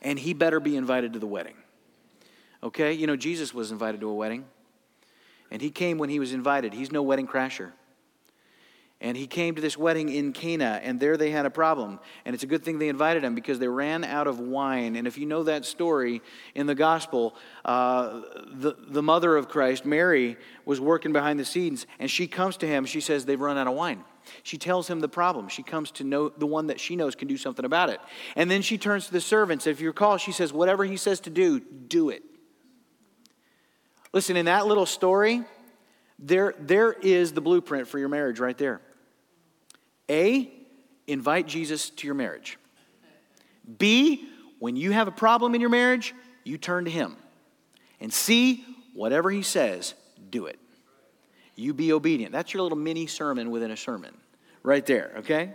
And 0.00 0.18
He 0.18 0.32
better 0.32 0.58
be 0.58 0.74
invited 0.74 1.12
to 1.12 1.18
the 1.18 1.26
wedding. 1.26 1.56
Okay? 2.62 2.94
You 2.94 3.06
know, 3.06 3.16
Jesus 3.16 3.52
was 3.52 3.72
invited 3.72 4.00
to 4.00 4.08
a 4.08 4.14
wedding. 4.14 4.46
And 5.50 5.60
he 5.60 5.70
came 5.70 5.98
when 5.98 6.10
he 6.10 6.18
was 6.18 6.32
invited. 6.32 6.72
He's 6.72 6.92
no 6.92 7.02
wedding 7.02 7.26
crasher. 7.26 7.72
And 9.02 9.16
he 9.16 9.26
came 9.26 9.54
to 9.54 9.62
this 9.62 9.78
wedding 9.78 10.10
in 10.10 10.34
Cana, 10.34 10.78
and 10.82 11.00
there 11.00 11.16
they 11.16 11.30
had 11.30 11.46
a 11.46 11.50
problem. 11.50 12.00
And 12.26 12.34
it's 12.34 12.44
a 12.44 12.46
good 12.46 12.62
thing 12.62 12.78
they 12.78 12.90
invited 12.90 13.24
him 13.24 13.34
because 13.34 13.58
they 13.58 13.66
ran 13.66 14.04
out 14.04 14.26
of 14.26 14.38
wine. 14.38 14.94
And 14.94 15.06
if 15.06 15.16
you 15.16 15.24
know 15.24 15.42
that 15.44 15.64
story 15.64 16.20
in 16.54 16.66
the 16.66 16.74
gospel, 16.74 17.34
uh, 17.64 18.20
the, 18.52 18.76
the 18.88 19.02
mother 19.02 19.38
of 19.38 19.48
Christ, 19.48 19.86
Mary, 19.86 20.36
was 20.66 20.82
working 20.82 21.14
behind 21.14 21.40
the 21.40 21.46
scenes, 21.46 21.86
and 21.98 22.10
she 22.10 22.26
comes 22.26 22.58
to 22.58 22.66
him. 22.66 22.84
She 22.84 23.00
says, 23.00 23.24
They've 23.24 23.40
run 23.40 23.56
out 23.56 23.66
of 23.66 23.72
wine. 23.72 24.04
She 24.42 24.58
tells 24.58 24.86
him 24.86 25.00
the 25.00 25.08
problem. 25.08 25.48
She 25.48 25.62
comes 25.62 25.90
to 25.92 26.04
know 26.04 26.28
the 26.28 26.46
one 26.46 26.66
that 26.66 26.78
she 26.78 26.94
knows 26.94 27.14
can 27.14 27.26
do 27.26 27.38
something 27.38 27.64
about 27.64 27.88
it. 27.88 28.00
And 28.36 28.50
then 28.50 28.60
she 28.60 28.76
turns 28.76 29.06
to 29.06 29.12
the 29.12 29.20
servants. 29.22 29.66
If 29.66 29.80
you 29.80 29.88
recall, 29.88 30.18
she 30.18 30.32
says, 30.32 30.52
Whatever 30.52 30.84
he 30.84 30.98
says 30.98 31.20
to 31.20 31.30
do, 31.30 31.58
do 31.60 32.10
it. 32.10 32.22
Listen, 34.12 34.36
in 34.36 34.46
that 34.46 34.66
little 34.66 34.86
story, 34.86 35.42
there, 36.18 36.54
there 36.58 36.92
is 36.92 37.32
the 37.32 37.40
blueprint 37.40 37.88
for 37.88 37.98
your 37.98 38.08
marriage 38.08 38.40
right 38.40 38.58
there. 38.58 38.80
A, 40.10 40.52
invite 41.06 41.46
Jesus 41.46 41.90
to 41.90 42.06
your 42.06 42.14
marriage. 42.14 42.58
B, 43.78 44.28
when 44.58 44.76
you 44.76 44.90
have 44.90 45.08
a 45.08 45.12
problem 45.12 45.54
in 45.54 45.60
your 45.60 45.70
marriage, 45.70 46.14
you 46.44 46.58
turn 46.58 46.84
to 46.84 46.90
him. 46.90 47.16
And 48.00 48.12
C, 48.12 48.64
whatever 48.94 49.30
he 49.30 49.42
says, 49.42 49.94
do 50.30 50.46
it. 50.46 50.58
You 51.54 51.74
be 51.74 51.92
obedient. 51.92 52.32
That's 52.32 52.52
your 52.52 52.62
little 52.62 52.78
mini 52.78 53.06
sermon 53.06 53.50
within 53.50 53.70
a 53.70 53.76
sermon 53.76 54.16
right 54.62 54.84
there, 54.84 55.12
okay? 55.18 55.52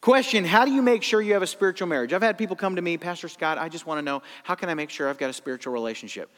Question 0.00 0.44
How 0.44 0.64
do 0.64 0.70
you 0.70 0.82
make 0.82 1.02
sure 1.02 1.20
you 1.20 1.32
have 1.34 1.42
a 1.42 1.46
spiritual 1.46 1.88
marriage? 1.88 2.12
I've 2.12 2.22
had 2.22 2.38
people 2.38 2.56
come 2.56 2.76
to 2.76 2.82
me, 2.82 2.96
Pastor 2.96 3.28
Scott, 3.28 3.58
I 3.58 3.68
just 3.68 3.86
want 3.86 3.98
to 3.98 4.02
know 4.02 4.22
how 4.44 4.54
can 4.54 4.68
I 4.68 4.74
make 4.74 4.90
sure 4.90 5.08
I've 5.08 5.18
got 5.18 5.30
a 5.30 5.34
spiritual 5.34 5.72
relationship? 5.72 6.30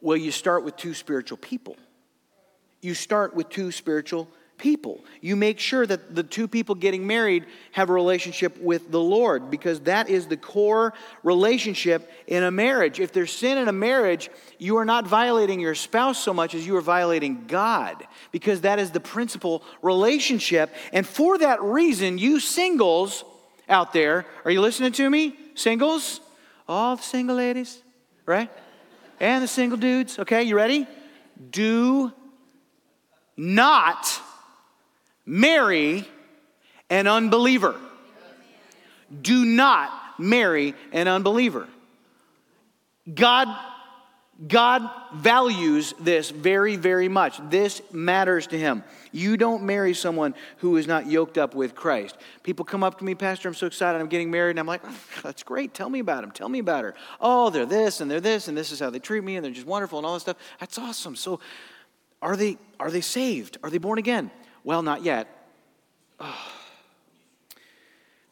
Well, 0.00 0.16
you 0.16 0.30
start 0.30 0.64
with 0.64 0.76
two 0.76 0.94
spiritual 0.94 1.38
people. 1.38 1.76
You 2.82 2.94
start 2.94 3.34
with 3.34 3.48
two 3.48 3.72
spiritual 3.72 4.28
people. 4.58 5.04
You 5.20 5.36
make 5.36 5.58
sure 5.58 5.86
that 5.86 6.14
the 6.14 6.22
two 6.22 6.46
people 6.48 6.74
getting 6.74 7.06
married 7.06 7.44
have 7.72 7.90
a 7.90 7.92
relationship 7.92 8.58
with 8.58 8.90
the 8.90 9.00
Lord 9.00 9.50
because 9.50 9.80
that 9.80 10.08
is 10.08 10.26
the 10.26 10.36
core 10.36 10.94
relationship 11.22 12.10
in 12.26 12.42
a 12.42 12.50
marriage. 12.50 13.00
If 13.00 13.12
there's 13.12 13.32
sin 13.32 13.58
in 13.58 13.68
a 13.68 13.72
marriage, 13.72 14.30
you 14.58 14.76
are 14.76 14.84
not 14.84 15.06
violating 15.06 15.60
your 15.60 15.74
spouse 15.74 16.18
so 16.22 16.32
much 16.32 16.54
as 16.54 16.66
you 16.66 16.76
are 16.76 16.82
violating 16.82 17.46
God 17.46 18.06
because 18.32 18.62
that 18.62 18.78
is 18.78 18.90
the 18.90 19.00
principal 19.00 19.62
relationship. 19.82 20.72
And 20.92 21.06
for 21.06 21.38
that 21.38 21.62
reason, 21.62 22.18
you 22.18 22.40
singles 22.40 23.24
out 23.68 23.92
there, 23.92 24.26
are 24.44 24.50
you 24.50 24.60
listening 24.60 24.92
to 24.92 25.10
me? 25.10 25.36
Singles? 25.54 26.20
All 26.68 26.96
the 26.96 27.02
single 27.02 27.36
ladies, 27.36 27.82
right? 28.24 28.50
And 29.20 29.42
the 29.42 29.48
single 29.48 29.78
dudes, 29.78 30.18
okay, 30.18 30.42
you 30.42 30.56
ready? 30.56 30.86
Do 31.50 32.12
not 33.36 34.20
marry 35.26 36.06
an 36.90 37.06
unbeliever. 37.06 37.74
Do 39.20 39.44
not 39.44 39.90
marry 40.18 40.74
an 40.92 41.08
unbeliever. 41.08 41.68
God 43.12 43.48
God 44.48 44.90
values 45.14 45.94
this 46.00 46.30
very, 46.30 46.74
very 46.74 47.06
much. 47.06 47.38
This 47.50 47.80
matters 47.92 48.48
to 48.48 48.58
him. 48.58 48.82
You 49.12 49.36
don't 49.36 49.62
marry 49.62 49.94
someone 49.94 50.34
who 50.56 50.76
is 50.76 50.88
not 50.88 51.06
yoked 51.06 51.38
up 51.38 51.54
with 51.54 51.76
Christ. 51.76 52.16
People 52.42 52.64
come 52.64 52.82
up 52.82 52.98
to 52.98 53.04
me, 53.04 53.14
Pastor, 53.14 53.46
I'm 53.46 53.54
so 53.54 53.68
excited, 53.68 54.00
I'm 54.00 54.08
getting 54.08 54.32
married, 54.32 54.50
and 54.50 54.60
I'm 54.60 54.66
like, 54.66 54.82
that's 55.22 55.44
great. 55.44 55.72
Tell 55.72 55.88
me 55.88 56.00
about 56.00 56.24
him. 56.24 56.32
Tell 56.32 56.48
me 56.48 56.58
about 56.58 56.82
her. 56.82 56.94
Oh, 57.20 57.50
they're 57.50 57.64
this 57.64 58.00
and 58.00 58.10
they're 58.10 58.20
this, 58.20 58.48
and 58.48 58.56
this 58.56 58.72
is 58.72 58.80
how 58.80 58.90
they 58.90 58.98
treat 58.98 59.22
me, 59.22 59.36
and 59.36 59.44
they're 59.44 59.52
just 59.52 59.66
wonderful 59.66 59.98
and 60.00 60.06
all 60.06 60.14
this 60.14 60.22
stuff. 60.22 60.36
That's 60.58 60.78
awesome. 60.78 61.14
So, 61.14 61.38
are 62.20 62.36
they 62.36 62.58
are 62.80 62.90
they 62.90 63.02
saved? 63.02 63.58
Are 63.62 63.70
they 63.70 63.78
born 63.78 63.98
again? 63.98 64.30
Well, 64.64 64.82
not 64.82 65.04
yet. 65.04 65.28
Oh. 66.18 66.52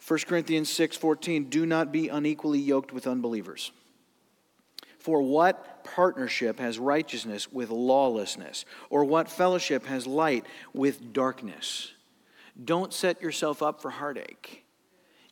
1 0.07 0.19
Corinthians 0.27 0.69
6 0.69 0.97
14, 0.97 1.45
do 1.45 1.65
not 1.65 1.93
be 1.93 2.09
unequally 2.09 2.59
yoked 2.59 2.93
with 2.93 3.07
unbelievers. 3.07 3.71
For 5.03 5.21
what 5.21 5.83
partnership 5.83 6.61
has 6.61 6.79
righteousness 6.79 7.51
with 7.51 7.71
lawlessness? 7.71 8.65
Or 8.89 9.05
what 9.05 9.29
fellowship 9.29 9.85
has 9.87 10.07
light 10.07 10.47
with 10.73 11.13
darkness? 11.13 11.91
Don't 12.65 12.93
set 12.93 13.21
yourself 13.21 13.65
up 13.65 13.83
for 13.83 13.91
heartache. 13.91 14.65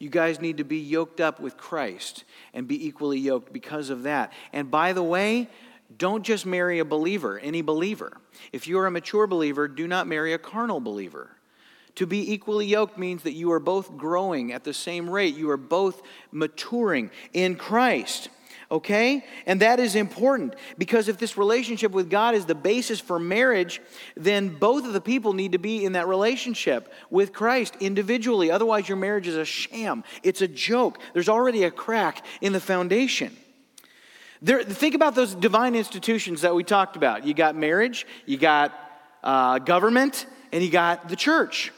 You 0.00 0.08
guys 0.08 0.40
need 0.40 0.56
to 0.56 0.64
be 0.64 0.78
yoked 0.78 1.20
up 1.20 1.38
with 1.38 1.56
Christ 1.56 2.24
and 2.52 2.66
be 2.66 2.84
equally 2.84 3.20
yoked 3.20 3.52
because 3.52 3.90
of 3.90 4.02
that. 4.02 4.32
And 4.52 4.72
by 4.72 4.92
the 4.92 5.04
way, 5.04 5.48
don't 5.96 6.24
just 6.24 6.46
marry 6.46 6.80
a 6.80 6.84
believer, 6.84 7.38
any 7.38 7.62
believer. 7.62 8.16
If 8.52 8.66
you 8.66 8.76
are 8.80 8.86
a 8.86 8.90
mature 8.90 9.28
believer, 9.28 9.68
do 9.68 9.86
not 9.86 10.08
marry 10.08 10.32
a 10.32 10.38
carnal 10.38 10.80
believer. 10.80 11.30
To 11.94 12.06
be 12.06 12.32
equally 12.32 12.66
yoked 12.66 12.98
means 12.98 13.22
that 13.22 13.34
you 13.34 13.52
are 13.52 13.60
both 13.60 13.96
growing 13.96 14.52
at 14.52 14.64
the 14.64 14.74
same 14.74 15.08
rate, 15.08 15.36
you 15.36 15.48
are 15.50 15.56
both 15.56 16.02
maturing 16.32 17.12
in 17.32 17.54
Christ 17.54 18.30
okay? 18.70 19.24
And 19.46 19.60
that 19.60 19.80
is 19.80 19.96
important 19.96 20.54
because 20.78 21.08
if 21.08 21.18
this 21.18 21.36
relationship 21.36 21.92
with 21.92 22.08
God 22.08 22.34
is 22.34 22.46
the 22.46 22.54
basis 22.54 23.00
for 23.00 23.18
marriage, 23.18 23.80
then 24.16 24.48
both 24.48 24.86
of 24.86 24.92
the 24.92 25.00
people 25.00 25.32
need 25.32 25.52
to 25.52 25.58
be 25.58 25.84
in 25.84 25.92
that 25.92 26.06
relationship 26.06 26.92
with 27.10 27.32
Christ 27.32 27.76
individually. 27.80 28.50
Otherwise, 28.50 28.88
your 28.88 28.96
marriage 28.96 29.26
is 29.26 29.36
a 29.36 29.44
sham, 29.44 30.04
it's 30.22 30.42
a 30.42 30.48
joke. 30.48 30.98
There's 31.12 31.28
already 31.28 31.64
a 31.64 31.70
crack 31.70 32.24
in 32.40 32.52
the 32.52 32.60
foundation. 32.60 33.36
There, 34.42 34.62
think 34.62 34.94
about 34.94 35.14
those 35.14 35.34
divine 35.34 35.74
institutions 35.74 36.42
that 36.42 36.54
we 36.54 36.64
talked 36.64 36.96
about. 36.96 37.26
You 37.26 37.34
got 37.34 37.54
marriage, 37.56 38.06
you 38.24 38.38
got 38.38 38.72
uh, 39.22 39.58
government, 39.58 40.26
and 40.50 40.64
you 40.64 40.70
got 40.70 41.08
the 41.08 41.16
church. 41.16 41.72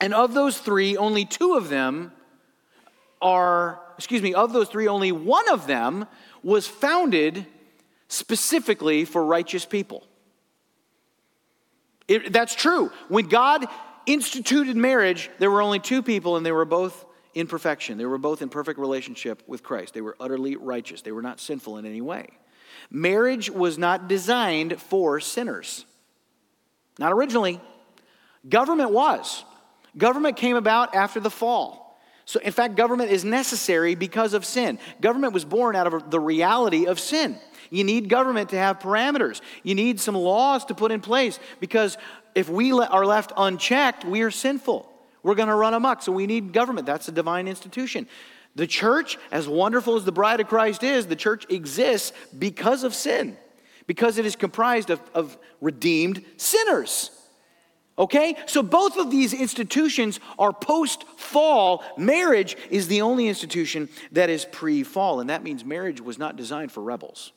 And 0.00 0.14
of 0.14 0.32
those 0.32 0.58
three, 0.58 0.96
only 0.96 1.26
two 1.26 1.54
of 1.54 1.68
them 1.68 2.12
are 3.20 3.81
excuse 4.02 4.22
me, 4.22 4.34
of 4.34 4.52
those 4.52 4.68
three, 4.68 4.88
only 4.88 5.12
one 5.12 5.48
of 5.48 5.66
them 5.66 6.06
was 6.42 6.66
founded 6.66 7.46
specifically 8.08 9.04
for 9.04 9.24
righteous 9.24 9.64
people. 9.64 10.06
It, 12.08 12.32
that's 12.32 12.54
true. 12.54 12.90
When 13.08 13.28
God 13.28 13.64
instituted 14.06 14.76
marriage, 14.76 15.30
there 15.38 15.50
were 15.50 15.62
only 15.62 15.78
two 15.78 16.02
people, 16.02 16.36
and 16.36 16.44
they 16.44 16.52
were 16.52 16.64
both 16.64 17.04
in 17.34 17.46
perfection. 17.46 17.96
They 17.96 18.04
were 18.04 18.18
both 18.18 18.42
in 18.42 18.48
perfect 18.48 18.78
relationship 18.78 19.42
with 19.46 19.62
Christ. 19.62 19.94
They 19.94 20.00
were 20.00 20.16
utterly 20.20 20.56
righteous. 20.56 21.02
They 21.02 21.12
were 21.12 21.22
not 21.22 21.40
sinful 21.40 21.78
in 21.78 21.86
any 21.86 22.00
way. 22.00 22.28
Marriage 22.90 23.48
was 23.48 23.78
not 23.78 24.08
designed 24.08 24.80
for 24.80 25.20
sinners. 25.20 25.86
Not 26.98 27.12
originally. 27.12 27.60
Government 28.48 28.90
was. 28.90 29.44
Government 29.96 30.36
came 30.36 30.56
about 30.56 30.94
after 30.94 31.20
the 31.20 31.30
fall. 31.30 31.81
So, 32.32 32.40
in 32.40 32.52
fact, 32.52 32.76
government 32.76 33.10
is 33.10 33.26
necessary 33.26 33.94
because 33.94 34.32
of 34.32 34.46
sin. 34.46 34.78
Government 35.02 35.34
was 35.34 35.44
born 35.44 35.76
out 35.76 35.92
of 35.92 36.10
the 36.10 36.18
reality 36.18 36.86
of 36.86 36.98
sin. 36.98 37.36
You 37.68 37.84
need 37.84 38.08
government 38.08 38.48
to 38.50 38.56
have 38.56 38.78
parameters. 38.78 39.42
You 39.62 39.74
need 39.74 40.00
some 40.00 40.14
laws 40.14 40.64
to 40.64 40.74
put 40.74 40.92
in 40.92 41.02
place 41.02 41.38
because 41.60 41.98
if 42.34 42.48
we 42.48 42.72
are 42.72 43.04
left 43.04 43.34
unchecked, 43.36 44.06
we 44.06 44.22
are 44.22 44.30
sinful. 44.30 44.90
We're 45.22 45.34
going 45.34 45.50
to 45.50 45.54
run 45.54 45.74
amok. 45.74 46.00
So 46.00 46.10
we 46.10 46.26
need 46.26 46.54
government. 46.54 46.86
That's 46.86 47.06
a 47.06 47.12
divine 47.12 47.48
institution. 47.48 48.08
The 48.54 48.66
church, 48.66 49.18
as 49.30 49.46
wonderful 49.46 49.96
as 49.96 50.06
the 50.06 50.10
bride 50.12 50.40
of 50.40 50.48
Christ 50.48 50.82
is, 50.82 51.06
the 51.06 51.14
church 51.14 51.44
exists 51.50 52.14
because 52.38 52.82
of 52.82 52.94
sin, 52.94 53.36
because 53.86 54.16
it 54.16 54.24
is 54.24 54.36
comprised 54.36 54.88
of, 54.88 55.02
of 55.12 55.36
redeemed 55.60 56.24
sinners. 56.38 57.10
Okay? 57.98 58.36
So 58.46 58.62
both 58.62 58.96
of 58.96 59.10
these 59.10 59.34
institutions 59.34 60.18
are 60.38 60.52
post 60.52 61.04
fall. 61.16 61.84
Marriage 61.96 62.56
is 62.70 62.88
the 62.88 63.02
only 63.02 63.28
institution 63.28 63.88
that 64.12 64.30
is 64.30 64.44
pre 64.44 64.82
fall, 64.82 65.20
and 65.20 65.30
that 65.30 65.42
means 65.42 65.64
marriage 65.64 66.00
was 66.00 66.18
not 66.18 66.36
designed 66.36 66.72
for 66.72 66.82
rebels. 66.82 67.32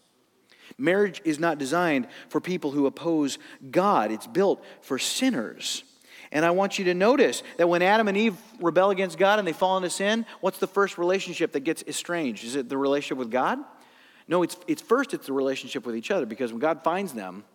Marriage 0.77 1.21
is 1.23 1.39
not 1.39 1.57
designed 1.57 2.07
for 2.29 2.41
people 2.41 2.71
who 2.71 2.85
oppose 2.85 3.37
God, 3.69 4.11
it's 4.11 4.27
built 4.27 4.63
for 4.81 4.97
sinners. 4.97 5.83
And 6.31 6.43
I 6.43 6.51
want 6.51 6.79
you 6.79 6.85
to 6.85 6.93
notice 6.93 7.43
that 7.57 7.69
when 7.69 7.81
Adam 7.81 8.07
and 8.07 8.17
Eve 8.17 8.35
rebel 8.59 8.89
against 8.89 9.17
God 9.17 9.39
and 9.39 9.47
they 9.47 9.53
fall 9.53 9.77
into 9.77 9.89
sin, 9.89 10.25
what's 10.41 10.57
the 10.57 10.67
first 10.67 10.97
relationship 10.97 11.53
that 11.53 11.61
gets 11.61 11.83
estranged? 11.87 12.43
Is 12.43 12.55
it 12.55 12.67
the 12.67 12.77
relationship 12.77 13.17
with 13.17 13.31
God? 13.31 13.59
No, 14.27 14.43
it's, 14.43 14.57
it's 14.67 14.81
first 14.81 15.13
it's 15.13 15.27
the 15.27 15.33
relationship 15.33 15.85
with 15.85 15.95
each 15.95 16.11
other 16.11 16.25
because 16.25 16.51
when 16.51 16.59
God 16.59 16.83
finds 16.83 17.13
them, 17.13 17.45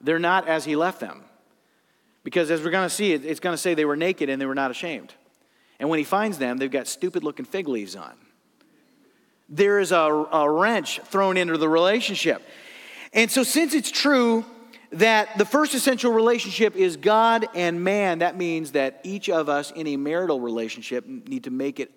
they're 0.00 0.18
not 0.18 0.48
as 0.48 0.64
He 0.64 0.74
left 0.74 1.00
them. 1.00 1.22
Because 2.28 2.50
as 2.50 2.62
we're 2.62 2.70
going 2.70 2.88
to 2.88 2.94
see, 2.94 3.12
it's 3.12 3.40
going 3.40 3.54
to 3.54 3.58
say 3.58 3.74
they 3.74 3.84
were 3.84 3.96
naked 3.96 4.28
and 4.28 4.40
they 4.40 4.46
were 4.46 4.54
not 4.54 4.70
ashamed. 4.70 5.14
And 5.80 5.88
when 5.88 5.98
He 5.98 6.04
finds 6.04 6.38
them, 6.38 6.58
they've 6.58 6.70
got 6.70 6.86
stupid 6.86 7.24
looking 7.24 7.44
fig 7.44 7.68
leaves 7.68 7.96
on 7.96 8.14
there 9.48 9.78
is 9.78 9.92
a, 9.92 9.96
a 9.96 10.50
wrench 10.50 11.00
thrown 11.06 11.36
into 11.36 11.56
the 11.56 11.68
relationship. 11.68 12.42
And 13.12 13.30
so, 13.30 13.42
since 13.42 13.74
it's 13.74 13.90
true 13.90 14.44
that 14.92 15.36
the 15.38 15.44
first 15.44 15.74
essential 15.74 16.12
relationship 16.12 16.76
is 16.76 16.96
God 16.96 17.46
and 17.54 17.82
man, 17.82 18.18
that 18.18 18.36
means 18.36 18.72
that 18.72 19.00
each 19.04 19.28
of 19.28 19.48
us 19.48 19.70
in 19.70 19.86
a 19.86 19.96
marital 19.96 20.40
relationship 20.40 21.06
need 21.06 21.44
to 21.44 21.50
make 21.50 21.80
it, 21.80 21.90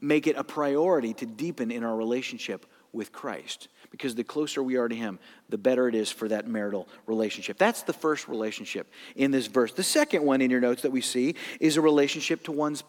make 0.00 0.26
it 0.26 0.36
a 0.36 0.44
priority 0.44 1.14
to 1.14 1.26
deepen 1.26 1.70
in 1.70 1.84
our 1.84 1.94
relationship 1.94 2.66
with 2.92 3.12
Christ. 3.12 3.68
Because 3.90 4.14
the 4.14 4.24
closer 4.24 4.62
we 4.62 4.76
are 4.76 4.88
to 4.88 4.94
Him, 4.94 5.18
the 5.48 5.58
better 5.58 5.88
it 5.88 5.94
is 5.94 6.10
for 6.10 6.28
that 6.28 6.46
marital 6.46 6.88
relationship. 7.06 7.58
That's 7.58 7.82
the 7.82 7.92
first 7.92 8.28
relationship 8.28 8.90
in 9.16 9.30
this 9.30 9.46
verse. 9.46 9.72
The 9.72 9.82
second 9.82 10.24
one 10.24 10.40
in 10.40 10.50
your 10.50 10.60
notes 10.60 10.82
that 10.82 10.92
we 10.92 11.00
see 11.00 11.34
is 11.60 11.76
a 11.76 11.80
relationship 11.80 12.44
to 12.44 12.52
one's 12.52 12.84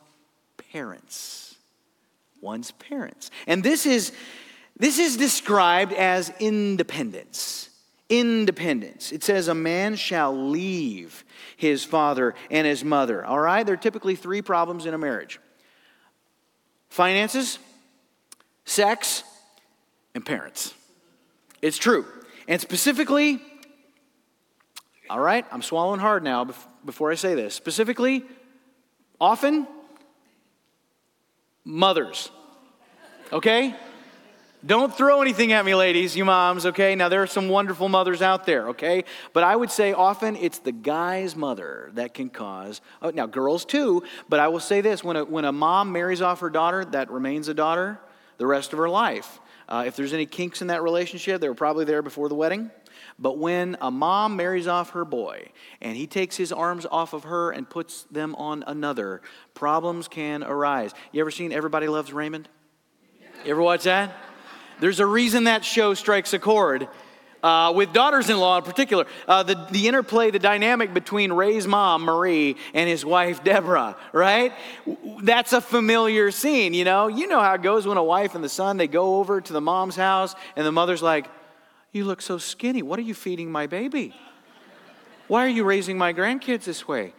parents 0.71 1.43
one's 2.43 2.71
parents. 2.71 3.31
And 3.47 3.63
this 3.63 3.85
is, 3.87 4.11
this 4.77 4.99
is 4.99 5.17
described 5.17 5.93
as 5.93 6.31
independence. 6.39 7.69
Independence. 8.09 9.11
It 9.11 9.23
says, 9.23 9.47
A 9.47 9.55
man 9.55 9.95
shall 9.95 10.35
leave 10.49 11.23
his 11.57 11.83
father 11.83 12.35
and 12.51 12.67
his 12.67 12.83
mother. 12.83 13.25
All 13.25 13.39
right? 13.39 13.65
There 13.65 13.73
are 13.73 13.77
typically 13.77 14.15
three 14.15 14.43
problems 14.43 14.85
in 14.85 14.93
a 14.93 14.97
marriage 14.97 15.39
finances, 16.89 17.57
sex, 18.65 19.23
and 20.15 20.25
parents. 20.25 20.73
It's 21.61 21.77
true. 21.77 22.05
And 22.47 22.59
specifically, 22.59 23.41
all 25.09 25.19
right, 25.19 25.45
I'm 25.51 25.61
swallowing 25.61 25.99
hard 25.99 26.23
now 26.23 26.49
before 26.85 27.11
I 27.11 27.15
say 27.15 27.35
this. 27.35 27.53
Specifically, 27.55 28.23
often 29.19 29.67
mothers. 31.63 32.29
Okay? 33.31 33.75
Don't 34.65 34.95
throw 34.95 35.21
anything 35.21 35.51
at 35.51 35.65
me, 35.65 35.75
ladies, 35.75 36.15
you 36.15 36.23
moms, 36.23 36.65
okay? 36.65 36.95
Now, 36.95 37.09
there 37.09 37.21
are 37.21 37.27
some 37.27 37.49
wonderful 37.49 37.89
mothers 37.89 38.21
out 38.21 38.45
there, 38.45 38.69
okay? 38.69 39.03
But 39.33 39.43
I 39.43 39.57
would 39.57 39.69
say 39.69 39.91
often 39.91 40.37
it's 40.37 40.59
the 40.59 40.71
guy's 40.71 41.35
mother 41.35 41.91
that 41.95 42.13
can 42.13 42.29
cause, 42.29 42.79
oh, 43.01 43.09
now, 43.09 43.25
girls 43.25 43.65
too, 43.65 44.03
but 44.29 44.39
I 44.39 44.47
will 44.47 44.61
say 44.61 44.79
this 44.79 45.03
when 45.03 45.17
a, 45.17 45.25
when 45.25 45.43
a 45.43 45.51
mom 45.51 45.91
marries 45.91 46.21
off 46.21 46.39
her 46.39 46.49
daughter, 46.49 46.85
that 46.85 47.11
remains 47.11 47.49
a 47.49 47.53
daughter 47.53 47.99
the 48.37 48.47
rest 48.47 48.71
of 48.71 48.79
her 48.79 48.87
life. 48.87 49.39
Uh, 49.67 49.83
if 49.87 49.95
there's 49.95 50.13
any 50.13 50.25
kinks 50.25 50.61
in 50.61 50.67
that 50.67 50.83
relationship, 50.83 51.41
they 51.41 51.49
were 51.49 51.55
probably 51.55 51.85
there 51.85 52.01
before 52.01 52.29
the 52.29 52.35
wedding. 52.35 52.71
But 53.19 53.37
when 53.37 53.77
a 53.81 53.91
mom 53.91 54.35
marries 54.35 54.67
off 54.67 54.91
her 54.91 55.05
boy 55.05 55.49
and 55.81 55.95
he 55.95 56.07
takes 56.07 56.35
his 56.35 56.51
arms 56.51 56.85
off 56.89 57.13
of 57.13 57.23
her 57.25 57.51
and 57.51 57.69
puts 57.69 58.03
them 58.03 58.35
on 58.35 58.63
another, 58.65 59.21
problems 59.53 60.07
can 60.07 60.43
arise. 60.43 60.93
You 61.11 61.21
ever 61.21 61.31
seen 61.31 61.51
Everybody 61.51 61.87
Loves 61.87 62.11
Raymond? 62.11 62.49
You 63.45 63.51
ever 63.51 63.61
watch 63.61 63.83
that? 63.83 64.15
There's 64.79 64.99
a 64.99 65.05
reason 65.05 65.45
that 65.45 65.63
show 65.63 65.93
strikes 65.93 66.33
a 66.33 66.39
chord. 66.39 66.87
Uh, 67.43 67.73
with 67.75 67.91
daughters 67.91 68.29
in 68.29 68.39
law 68.39 68.57
in 68.57 68.63
particular, 68.63 69.05
uh, 69.27 69.43
the, 69.43 69.55
the 69.69 69.89
interplay, 69.89 70.31
the 70.31 70.39
dynamic 70.39 70.93
between 70.93 71.33
Ray's 71.33 71.67
mom, 71.67 72.03
Marie, 72.03 72.55
and 72.73 72.89
his 72.89 73.05
wife, 73.05 73.43
Deborah, 73.43 73.97
right? 74.13 74.53
That's 75.21 75.51
a 75.51 75.59
familiar 75.59 76.31
scene, 76.31 76.73
you 76.73 76.85
know? 76.85 77.09
You 77.09 77.27
know 77.27 77.41
how 77.41 77.53
it 77.55 77.61
goes 77.61 77.85
when 77.85 77.97
a 77.97 78.03
wife 78.03 78.33
and 78.33 78.43
the 78.43 78.49
son, 78.49 78.77
they 78.77 78.87
go 78.87 79.17
over 79.17 79.41
to 79.41 79.51
the 79.51 79.59
mom's 79.59 79.97
house, 79.97 80.35
and 80.55 80.65
the 80.65 80.71
mother's 80.71 81.01
like, 81.01 81.27
you 81.91 82.05
look 82.05 82.21
so 82.21 82.37
skinny. 82.37 82.81
What 82.81 82.97
are 82.97 83.03
you 83.03 83.13
feeding 83.13 83.51
my 83.51 83.67
baby? 83.67 84.15
Why 85.27 85.45
are 85.45 85.49
you 85.49 85.65
raising 85.65 85.97
my 85.97 86.13
grandkids 86.13 86.63
this 86.63 86.87
way? 86.87 87.13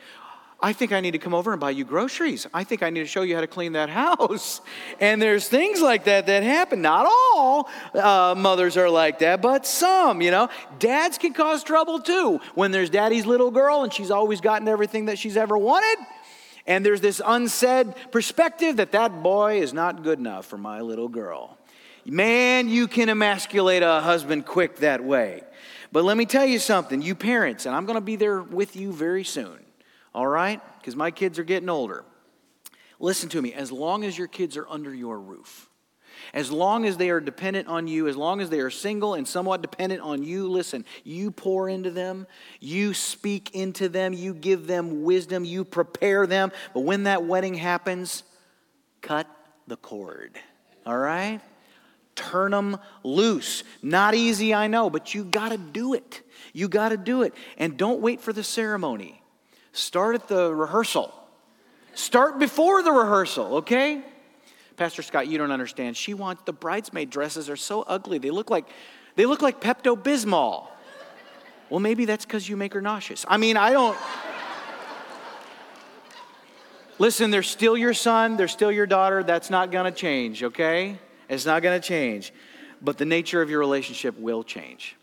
I 0.60 0.72
think 0.72 0.92
I 0.92 1.00
need 1.00 1.10
to 1.10 1.18
come 1.18 1.34
over 1.34 1.52
and 1.52 1.60
buy 1.60 1.70
you 1.70 1.84
groceries. 1.84 2.46
I 2.54 2.64
think 2.64 2.82
I 2.82 2.90
need 2.90 3.00
to 3.00 3.06
show 3.06 3.22
you 3.22 3.34
how 3.34 3.42
to 3.42 3.46
clean 3.46 3.72
that 3.72 3.88
house. 3.90 4.60
And 5.00 5.20
there's 5.20 5.48
things 5.48 5.80
like 5.80 6.04
that 6.04 6.26
that 6.26 6.42
happen. 6.42 6.80
Not 6.80 7.06
all 7.06 7.68
uh, 7.94 8.34
mothers 8.36 8.76
are 8.76 8.88
like 8.88 9.18
that, 9.18 9.42
but 9.42 9.66
some, 9.66 10.22
you 10.22 10.30
know. 10.30 10.48
Dads 10.78 11.18
can 11.18 11.34
cause 11.34 11.62
trouble 11.62 12.00
too. 12.00 12.40
When 12.54 12.70
there's 12.70 12.90
daddy's 12.90 13.26
little 13.26 13.50
girl 13.50 13.82
and 13.82 13.92
she's 13.92 14.10
always 14.10 14.40
gotten 14.40 14.68
everything 14.68 15.06
that 15.06 15.18
she's 15.18 15.36
ever 15.36 15.58
wanted, 15.58 16.04
and 16.66 16.84
there's 16.84 17.00
this 17.00 17.20
unsaid 17.24 17.94
perspective 18.10 18.76
that 18.76 18.92
that 18.92 19.22
boy 19.22 19.60
is 19.60 19.74
not 19.74 20.02
good 20.02 20.18
enough 20.18 20.46
for 20.46 20.56
my 20.56 20.80
little 20.80 21.08
girl. 21.08 21.58
Man, 22.06 22.68
you 22.68 22.86
can 22.86 23.08
emasculate 23.08 23.82
a 23.82 24.00
husband 24.00 24.46
quick 24.46 24.76
that 24.76 25.02
way. 25.02 25.42
But 25.92 26.04
let 26.04 26.16
me 26.16 26.26
tell 26.26 26.44
you 26.44 26.58
something, 26.58 27.00
you 27.00 27.14
parents, 27.14 27.66
and 27.66 27.74
I'm 27.74 27.86
going 27.86 27.96
to 27.96 28.00
be 28.00 28.16
there 28.16 28.42
with 28.42 28.76
you 28.76 28.92
very 28.92 29.24
soon, 29.24 29.63
all 30.14 30.26
right? 30.26 30.60
Because 30.78 30.96
my 30.96 31.10
kids 31.10 31.38
are 31.38 31.44
getting 31.44 31.68
older. 31.68 32.04
Listen 33.00 33.28
to 33.30 33.42
me, 33.42 33.52
as 33.52 33.72
long 33.72 34.04
as 34.04 34.16
your 34.16 34.28
kids 34.28 34.56
are 34.56 34.66
under 34.68 34.94
your 34.94 35.18
roof, 35.18 35.68
as 36.32 36.50
long 36.50 36.86
as 36.86 36.96
they 36.96 37.10
are 37.10 37.20
dependent 37.20 37.68
on 37.68 37.86
you, 37.88 38.06
as 38.06 38.16
long 38.16 38.40
as 38.40 38.48
they 38.48 38.60
are 38.60 38.70
single 38.70 39.14
and 39.14 39.26
somewhat 39.26 39.62
dependent 39.62 40.00
on 40.00 40.22
you, 40.22 40.48
listen, 40.48 40.84
you 41.02 41.30
pour 41.30 41.68
into 41.68 41.90
them, 41.90 42.26
you 42.60 42.94
speak 42.94 43.54
into 43.54 43.88
them, 43.88 44.12
you 44.12 44.32
give 44.32 44.66
them 44.66 45.02
wisdom, 45.02 45.44
you 45.44 45.64
prepare 45.64 46.26
them. 46.26 46.52
But 46.72 46.80
when 46.80 47.04
that 47.04 47.24
wedding 47.24 47.54
happens, 47.54 48.22
cut 49.02 49.26
the 49.66 49.76
cord, 49.76 50.38
all 50.86 50.96
right? 50.96 51.40
turn 52.14 52.52
them 52.52 52.78
loose. 53.02 53.64
Not 53.82 54.14
easy, 54.14 54.54
I 54.54 54.66
know, 54.66 54.90
but 54.90 55.14
you 55.14 55.24
got 55.24 55.50
to 55.50 55.58
do 55.58 55.94
it. 55.94 56.22
You 56.52 56.68
got 56.68 56.90
to 56.90 56.96
do 56.96 57.22
it. 57.22 57.34
And 57.58 57.76
don't 57.76 58.00
wait 58.00 58.20
for 58.20 58.32
the 58.32 58.44
ceremony. 58.44 59.20
Start 59.74 60.14
at 60.14 60.28
the 60.28 60.54
rehearsal. 60.54 61.12
Start 61.94 62.38
before 62.38 62.82
the 62.82 62.92
rehearsal, 62.92 63.56
okay? 63.56 64.02
Pastor 64.76 65.02
Scott, 65.02 65.26
you 65.26 65.36
don't 65.36 65.50
understand. 65.50 65.96
She 65.96 66.14
wants 66.14 66.42
the 66.44 66.52
bridesmaid 66.52 67.10
dresses 67.10 67.50
are 67.50 67.56
so 67.56 67.82
ugly. 67.82 68.18
They 68.18 68.30
look 68.30 68.50
like 68.50 68.68
they 69.16 69.26
look 69.26 69.42
like 69.42 69.60
Pepto 69.60 70.00
Bismol. 70.00 70.68
Well, 71.70 71.80
maybe 71.80 72.04
that's 72.04 72.24
because 72.24 72.48
you 72.48 72.56
make 72.56 72.72
her 72.74 72.80
nauseous. 72.80 73.24
I 73.28 73.36
mean, 73.36 73.56
I 73.56 73.72
don't. 73.72 73.98
Listen, 77.00 77.32
they're 77.32 77.42
still 77.42 77.76
your 77.76 77.94
son, 77.94 78.36
they're 78.36 78.46
still 78.46 78.70
your 78.70 78.86
daughter. 78.86 79.24
That's 79.24 79.50
not 79.50 79.72
to 79.72 79.90
change, 79.90 80.44
okay? 80.44 80.98
It's 81.28 81.46
not 81.46 81.62
to 81.62 81.80
change. 81.80 82.32
But 82.80 82.98
the 82.98 83.04
nature 83.04 83.42
of 83.42 83.50
your 83.50 83.58
relationship 83.58 84.16
will 84.18 84.44
change. 84.44 84.94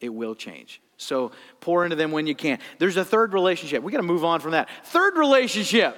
It 0.00 0.10
will 0.10 0.36
change. 0.36 0.80
So 1.00 1.32
pour 1.60 1.84
into 1.84 1.96
them 1.96 2.12
when 2.12 2.26
you 2.26 2.34
can. 2.34 2.58
There's 2.78 2.96
a 2.96 3.04
third 3.04 3.32
relationship. 3.32 3.82
We 3.82 3.90
got 3.90 3.98
to 3.98 4.04
move 4.04 4.24
on 4.24 4.40
from 4.40 4.52
that. 4.52 4.68
Third 4.84 5.16
relationship 5.16 5.96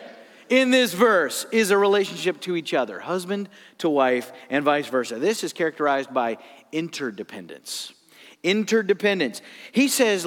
in 0.49 0.71
this 0.71 0.94
verse 0.94 1.44
is 1.50 1.71
a 1.71 1.79
relationship 1.79 2.40
to 2.42 2.57
each 2.57 2.73
other, 2.73 3.00
husband 3.00 3.48
to 3.79 3.88
wife, 3.88 4.33
and 4.48 4.65
vice 4.65 4.87
versa. 4.87 5.19
This 5.19 5.42
is 5.42 5.53
characterized 5.53 6.15
by 6.15 6.38
interdependence. 6.71 7.92
Interdependence. 8.42 9.42
He 9.73 9.88
says, 9.88 10.25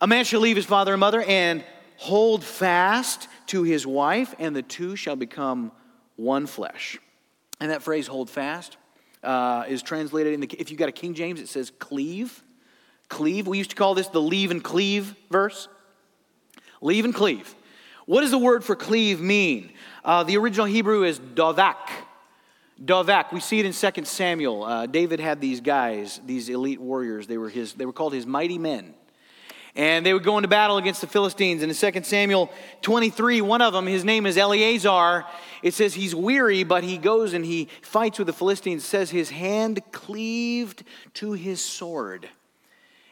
A 0.00 0.06
man 0.06 0.24
shall 0.24 0.40
leave 0.40 0.56
his 0.56 0.66
father 0.66 0.92
and 0.92 1.00
mother 1.00 1.22
and 1.22 1.64
hold 1.96 2.44
fast 2.44 3.28
to 3.46 3.64
his 3.64 3.86
wife, 3.86 4.34
and 4.38 4.54
the 4.54 4.62
two 4.62 4.94
shall 4.94 5.16
become 5.16 5.72
one 6.14 6.46
flesh. 6.46 6.98
And 7.58 7.70
that 7.70 7.82
phrase, 7.82 8.06
hold 8.06 8.30
fast, 8.30 8.76
uh, 9.24 9.64
is 9.66 9.82
translated 9.82 10.34
in 10.34 10.40
the, 10.40 10.46
if 10.58 10.70
you've 10.70 10.78
got 10.78 10.88
a 10.88 10.92
King 10.92 11.14
James, 11.14 11.40
it 11.40 11.48
says 11.48 11.72
cleave. 11.78 12.44
Cleave. 13.08 13.46
We 13.46 13.58
used 13.58 13.70
to 13.70 13.76
call 13.76 13.94
this 13.94 14.08
the 14.08 14.20
leave 14.20 14.50
and 14.50 14.62
cleave 14.62 15.14
verse. 15.30 15.68
Leave 16.80 17.04
and 17.04 17.14
cleave. 17.14 17.54
What 18.06 18.20
does 18.20 18.30
the 18.30 18.38
word 18.38 18.64
for 18.64 18.76
cleave 18.76 19.20
mean? 19.20 19.72
Uh, 20.04 20.22
the 20.22 20.36
original 20.36 20.66
Hebrew 20.66 21.02
is 21.02 21.18
dovak. 21.18 21.76
Dovak. 22.82 23.32
We 23.32 23.40
see 23.40 23.58
it 23.58 23.66
in 23.66 23.72
2 23.72 24.04
Samuel. 24.04 24.62
Uh, 24.62 24.86
David 24.86 25.18
had 25.18 25.40
these 25.40 25.60
guys, 25.60 26.20
these 26.24 26.48
elite 26.48 26.80
warriors. 26.80 27.26
They 27.26 27.38
were, 27.38 27.48
his, 27.48 27.72
they 27.72 27.86
were 27.86 27.92
called 27.92 28.12
his 28.12 28.26
mighty 28.26 28.58
men. 28.58 28.94
And 29.74 30.06
they 30.06 30.14
would 30.14 30.24
go 30.24 30.38
into 30.38 30.48
battle 30.48 30.78
against 30.78 31.02
the 31.02 31.06
Philistines. 31.06 31.62
And 31.62 31.70
in 31.70 31.92
2 31.92 32.02
Samuel 32.04 32.50
23, 32.82 33.42
one 33.42 33.60
of 33.60 33.72
them, 33.72 33.86
his 33.86 34.04
name 34.04 34.24
is 34.24 34.38
Eleazar. 34.38 35.24
It 35.62 35.74
says 35.74 35.92
he's 35.92 36.14
weary, 36.14 36.64
but 36.64 36.82
he 36.82 36.96
goes 36.96 37.34
and 37.34 37.44
he 37.44 37.68
fights 37.82 38.18
with 38.18 38.26
the 38.26 38.32
Philistines. 38.32 38.84
It 38.84 38.86
says 38.86 39.10
his 39.10 39.30
hand 39.30 39.80
cleaved 39.92 40.82
to 41.14 41.32
his 41.32 41.60
sword. 41.60 42.28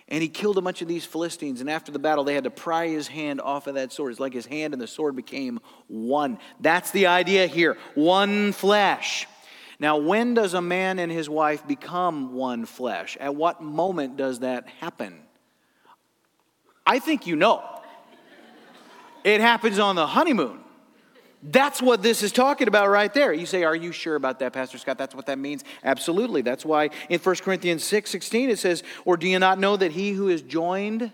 And 0.08 0.22
he 0.22 0.28
killed 0.28 0.58
a 0.58 0.60
bunch 0.60 0.82
of 0.82 0.88
these 0.88 1.04
Philistines. 1.04 1.60
And 1.60 1.70
after 1.70 1.90
the 1.90 1.98
battle, 1.98 2.24
they 2.24 2.34
had 2.34 2.44
to 2.44 2.50
pry 2.50 2.88
his 2.88 3.08
hand 3.08 3.40
off 3.40 3.66
of 3.66 3.74
that 3.74 3.92
sword. 3.92 4.10
It's 4.10 4.20
like 4.20 4.34
his 4.34 4.46
hand 4.46 4.74
and 4.74 4.82
the 4.82 4.86
sword 4.86 5.16
became 5.16 5.60
one. 5.86 6.38
That's 6.60 6.90
the 6.90 7.06
idea 7.06 7.46
here 7.46 7.78
one 7.94 8.52
flesh. 8.52 9.26
Now, 9.80 9.96
when 9.96 10.34
does 10.34 10.54
a 10.54 10.62
man 10.62 10.98
and 10.98 11.10
his 11.10 11.28
wife 11.28 11.66
become 11.66 12.34
one 12.34 12.64
flesh? 12.64 13.16
At 13.18 13.34
what 13.34 13.62
moment 13.62 14.16
does 14.16 14.40
that 14.40 14.68
happen? 14.80 15.20
I 16.86 16.98
think 16.98 17.26
you 17.26 17.36
know. 17.36 17.62
It 19.24 19.40
happens 19.40 19.78
on 19.78 19.96
the 19.96 20.06
honeymoon. 20.06 20.63
That's 21.46 21.82
what 21.82 22.02
this 22.02 22.22
is 22.22 22.32
talking 22.32 22.68
about 22.68 22.88
right 22.88 23.12
there. 23.12 23.30
You 23.30 23.44
say, 23.44 23.64
Are 23.64 23.76
you 23.76 23.92
sure 23.92 24.16
about 24.16 24.38
that, 24.38 24.54
Pastor 24.54 24.78
Scott? 24.78 24.96
That's 24.96 25.14
what 25.14 25.26
that 25.26 25.38
means? 25.38 25.62
Absolutely. 25.84 26.40
That's 26.40 26.64
why 26.64 26.88
in 27.10 27.20
1 27.20 27.36
Corinthians 27.36 27.84
6 27.84 28.10
16 28.10 28.48
it 28.48 28.58
says, 28.58 28.82
Or 29.04 29.18
do 29.18 29.28
you 29.28 29.38
not 29.38 29.58
know 29.58 29.76
that 29.76 29.92
he 29.92 30.12
who 30.12 30.28
is 30.28 30.40
joined 30.40 31.12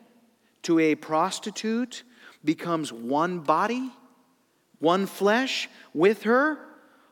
to 0.62 0.78
a 0.78 0.94
prostitute 0.94 2.04
becomes 2.44 2.92
one 2.92 3.40
body, 3.40 3.90
one 4.78 5.06
flesh 5.06 5.68
with 5.92 6.22
her? 6.22 6.58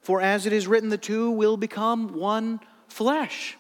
For 0.01 0.21
as 0.21 0.47
it 0.47 0.53
is 0.53 0.69
written, 0.69 0.89
the 0.89 0.97
two 0.97 1.33
will 1.33 1.57
become 1.57 2.15
one 2.15 2.61
flesh. 2.87 3.57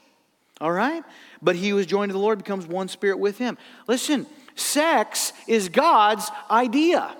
All 0.60 0.72
right? 0.72 1.02
But 1.42 1.56
he 1.56 1.70
who 1.70 1.78
is 1.78 1.86
joined 1.86 2.10
to 2.10 2.12
the 2.12 2.20
Lord 2.20 2.38
becomes 2.38 2.66
one 2.66 2.86
spirit 2.86 3.18
with 3.18 3.38
him. 3.38 3.58
Listen, 3.88 4.26
Sex 4.54 5.32
is 5.46 5.68
God's 5.68 6.30
idea. 6.50 7.14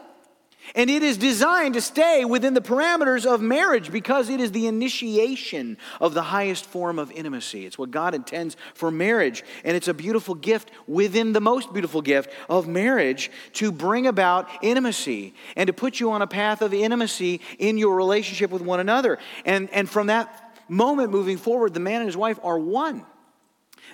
And 0.75 0.91
it 0.91 1.03
is 1.03 1.17
designed 1.17 1.75
to 1.75 1.81
stay 1.81 2.25
within 2.25 2.55
the 2.55 2.61
parameters 2.61 3.27
of 3.27 3.41
marriage 3.41 3.91
because 3.91 4.29
it 4.29 4.41
is 4.41 4.53
the 4.53 4.67
initiation 4.67 5.79
of 6.01 6.15
the 6.15 6.23
highest 6.23 6.67
form 6.67 6.99
of 6.99 7.11
intimacy. 7.13 7.67
It's 7.67 7.79
what 7.79 7.91
God 7.91 8.15
intends 8.15 8.57
for 8.75 8.91
marriage. 8.91 9.45
And 9.65 9.77
it's 9.77 9.89
a 9.89 9.95
beautiful 9.95 10.35
gift 10.35 10.71
within 10.87 11.33
the 11.33 11.41
most 11.41 11.73
beautiful 11.73 12.03
gift 12.03 12.31
of 12.49 12.69
marriage 12.69 13.31
to 13.55 13.73
bring 13.73 14.07
about 14.07 14.49
intimacy 14.63 15.35
and 15.57 15.67
to 15.67 15.73
put 15.73 16.01
you 16.01 16.11
on 16.13 16.23
a 16.23 16.27
path 16.27 16.63
of 16.63 16.75
intimacy 16.75 17.41
in 17.59 17.79
your 17.79 17.97
relationship 17.97 18.51
with 18.51 18.63
one 18.63 18.81
another. 18.81 19.19
And, 19.45 19.71
and 19.71 19.89
from 19.89 20.09
that 20.09 20.63
moment 20.69 21.11
moving 21.11 21.39
forward, 21.39 21.75
the 21.75 21.81
man 21.81 22.01
and 22.01 22.07
his 22.07 22.17
wife 22.17 22.39
are 22.43 22.59
one. 22.59 23.05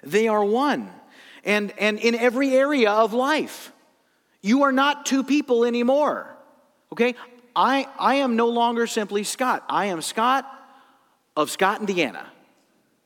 They 0.02 0.28
are 0.28 0.44
one 0.44 0.90
and, 1.44 1.72
and 1.78 1.98
in 1.98 2.14
every 2.14 2.50
area 2.54 2.90
of 2.90 3.12
life. 3.12 3.72
You 4.42 4.64
are 4.64 4.72
not 4.72 5.06
two 5.06 5.24
people 5.24 5.64
anymore. 5.64 6.33
Okay? 6.94 7.16
I, 7.56 7.88
I 7.98 8.16
am 8.16 8.36
no 8.36 8.48
longer 8.48 8.86
simply 8.86 9.24
Scott. 9.24 9.64
I 9.68 9.86
am 9.86 10.00
Scott 10.00 10.46
of 11.36 11.50
Scott, 11.50 11.80
Indiana. 11.80 12.24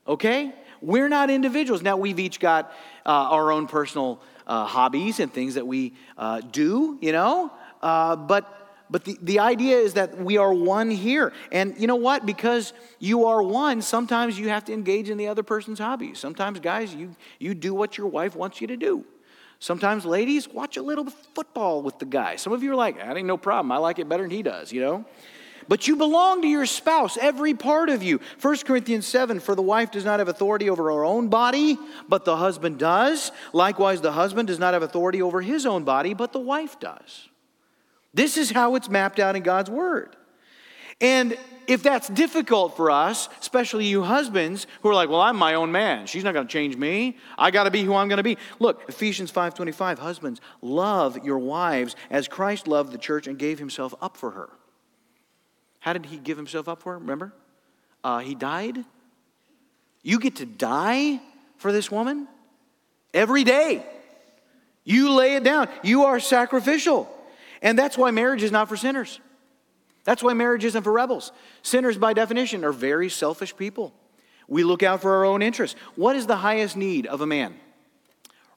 Okay? 0.07 0.53
We're 0.79 1.09
not 1.09 1.31
individuals. 1.31 1.81
Now, 1.81 1.97
we've 1.97 2.19
each 2.19 2.39
got 2.39 2.71
uh, 3.03 3.09
our 3.09 3.51
own 3.51 3.65
personal 3.65 4.21
uh, 4.45 4.65
hobbies 4.65 5.19
and 5.19 5.33
things 5.33 5.55
that 5.55 5.65
we 5.65 5.95
uh, 6.19 6.41
do, 6.41 6.99
you 7.01 7.11
know, 7.11 7.51
uh, 7.81 8.15
but 8.15 8.55
but 8.91 9.05
the, 9.05 9.17
the 9.21 9.39
idea 9.39 9.77
is 9.77 9.93
that 9.93 10.17
we 10.17 10.37
are 10.37 10.51
one 10.51 10.89
here. 10.89 11.31
And 11.51 11.75
you 11.77 11.85
know 11.85 11.95
what? 11.95 12.25
Because 12.25 12.73
you 12.97 13.25
are 13.25 13.41
one, 13.43 13.83
sometimes 13.83 14.39
you 14.39 14.49
have 14.49 14.65
to 14.65 14.73
engage 14.73 15.11
in 15.11 15.17
the 15.19 15.27
other 15.27 15.43
person's 15.43 15.77
hobbies. 15.77 16.17
Sometimes, 16.17 16.59
guys, 16.59 16.95
you, 16.95 17.15
you 17.37 17.53
do 17.53 17.75
what 17.75 17.99
your 17.99 18.07
wife 18.07 18.35
wants 18.35 18.61
you 18.61 18.65
to 18.65 18.77
do. 18.77 19.05
Sometimes, 19.59 20.05
ladies, 20.05 20.47
watch 20.47 20.77
a 20.77 20.81
little 20.81 21.05
football 21.05 21.81
with 21.81 21.99
the 21.99 22.05
guy. 22.05 22.37
Some 22.37 22.53
of 22.53 22.63
you 22.63 22.71
are 22.71 22.75
like, 22.75 22.97
that 22.97 23.17
ain't 23.17 23.27
no 23.27 23.37
problem. 23.37 23.71
I 23.71 23.77
like 23.77 23.99
it 23.99 24.07
better 24.07 24.23
than 24.23 24.31
he 24.31 24.41
does, 24.41 24.71
you 24.71 24.79
know? 24.81 25.05
But 25.67 25.87
you 25.87 25.97
belong 25.97 26.41
to 26.41 26.47
your 26.47 26.65
spouse, 26.65 27.15
every 27.15 27.53
part 27.53 27.89
of 27.89 28.01
you. 28.01 28.21
1 28.41 28.57
Corinthians 28.59 29.05
7 29.05 29.39
For 29.39 29.53
the 29.53 29.61
wife 29.61 29.91
does 29.91 30.03
not 30.05 30.19
have 30.19 30.27
authority 30.27 30.69
over 30.69 30.85
her 30.85 31.05
own 31.05 31.27
body, 31.27 31.77
but 32.07 32.25
the 32.25 32.37
husband 32.37 32.79
does. 32.79 33.31
Likewise, 33.53 34.01
the 34.01 34.13
husband 34.13 34.47
does 34.47 34.57
not 34.57 34.73
have 34.73 34.81
authority 34.81 35.21
over 35.21 35.41
his 35.41 35.67
own 35.67 35.83
body, 35.83 36.15
but 36.15 36.33
the 36.33 36.39
wife 36.39 36.79
does. 36.79 37.29
This 38.13 38.35
is 38.35 38.49
how 38.49 38.75
it's 38.75 38.89
mapped 38.89 39.19
out 39.19 39.35
in 39.35 39.43
God's 39.43 39.69
Word. 39.69 40.15
And 41.01 41.37
if 41.67 41.83
that's 41.83 42.09
difficult 42.09 42.75
for 42.75 42.89
us, 42.89 43.29
especially 43.39 43.85
you 43.85 44.01
husbands 44.01 44.65
who 44.81 44.89
are 44.89 44.93
like, 44.93 45.09
"Well, 45.09 45.21
I'm 45.21 45.37
my 45.37 45.53
own 45.53 45.71
man. 45.71 46.07
She's 46.07 46.23
not 46.23 46.33
going 46.33 46.47
to 46.47 46.51
change 46.51 46.75
me. 46.75 47.17
I 47.37 47.51
got 47.51 47.65
to 47.65 47.71
be 47.71 47.83
who 47.83 47.93
I'm 47.93 48.07
going 48.07 48.17
to 48.17 48.23
be." 48.23 48.37
Look, 48.59 48.89
Ephesians 48.89 49.31
5:25, 49.31 49.99
husbands, 49.99 50.41
love 50.61 51.23
your 51.23 51.37
wives 51.37 51.95
as 52.09 52.27
Christ 52.27 52.67
loved 52.67 52.91
the 52.91 52.97
church 52.97 53.27
and 53.27 53.37
gave 53.37 53.59
himself 53.59 53.93
up 54.01 54.17
for 54.17 54.31
her. 54.31 54.49
How 55.79 55.93
did 55.93 56.07
he 56.07 56.17
give 56.17 56.37
himself 56.37 56.67
up 56.67 56.81
for 56.81 56.93
her? 56.93 56.99
Remember? 56.99 57.33
Uh, 58.03 58.19
he 58.19 58.35
died. 58.35 58.83
You 60.01 60.19
get 60.19 60.37
to 60.37 60.45
die 60.45 61.21
for 61.57 61.71
this 61.71 61.91
woman 61.91 62.27
every 63.13 63.43
day. 63.43 63.85
You 64.83 65.11
lay 65.11 65.35
it 65.35 65.43
down. 65.43 65.67
You 65.83 66.05
are 66.05 66.19
sacrificial. 66.19 67.13
And 67.61 67.77
that's 67.77 67.97
why 67.97 68.11
marriage 68.11 68.41
is 68.41 68.51
not 68.51 68.69
for 68.69 68.77
sinners. 68.77 69.19
That's 70.09 70.23
why 70.23 70.33
marriage 70.33 70.65
isn't 70.65 70.81
for 70.81 70.91
rebels. 70.91 71.31
Sinners, 71.61 71.95
by 71.95 72.13
definition, 72.13 72.65
are 72.65 72.71
very 72.71 73.09
selfish 73.09 73.55
people. 73.55 73.93
We 74.47 74.63
look 74.63 74.81
out 74.81 75.03
for 75.03 75.13
our 75.17 75.23
own 75.23 75.43
interests. 75.43 75.79
What 75.95 76.15
is 76.15 76.25
the 76.25 76.37
highest 76.37 76.75
need 76.75 77.05
of 77.05 77.21
a 77.21 77.27
man? 77.27 77.53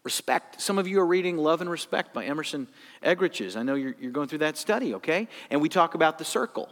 Respect. 0.02 0.62
Some 0.62 0.78
of 0.78 0.88
you 0.88 0.98
are 1.00 1.06
reading 1.06 1.36
Love 1.36 1.60
and 1.60 1.68
Respect 1.68 2.14
by 2.14 2.24
Emerson 2.24 2.68
Eggerichs. 3.02 3.54
I 3.54 3.64
know 3.64 3.74
you're, 3.74 3.94
you're 4.00 4.12
going 4.12 4.28
through 4.28 4.38
that 4.38 4.56
study, 4.56 4.94
okay? 4.94 5.28
And 5.50 5.60
we 5.60 5.68
talk 5.68 5.92
about 5.94 6.16
the 6.16 6.24
circle. 6.24 6.70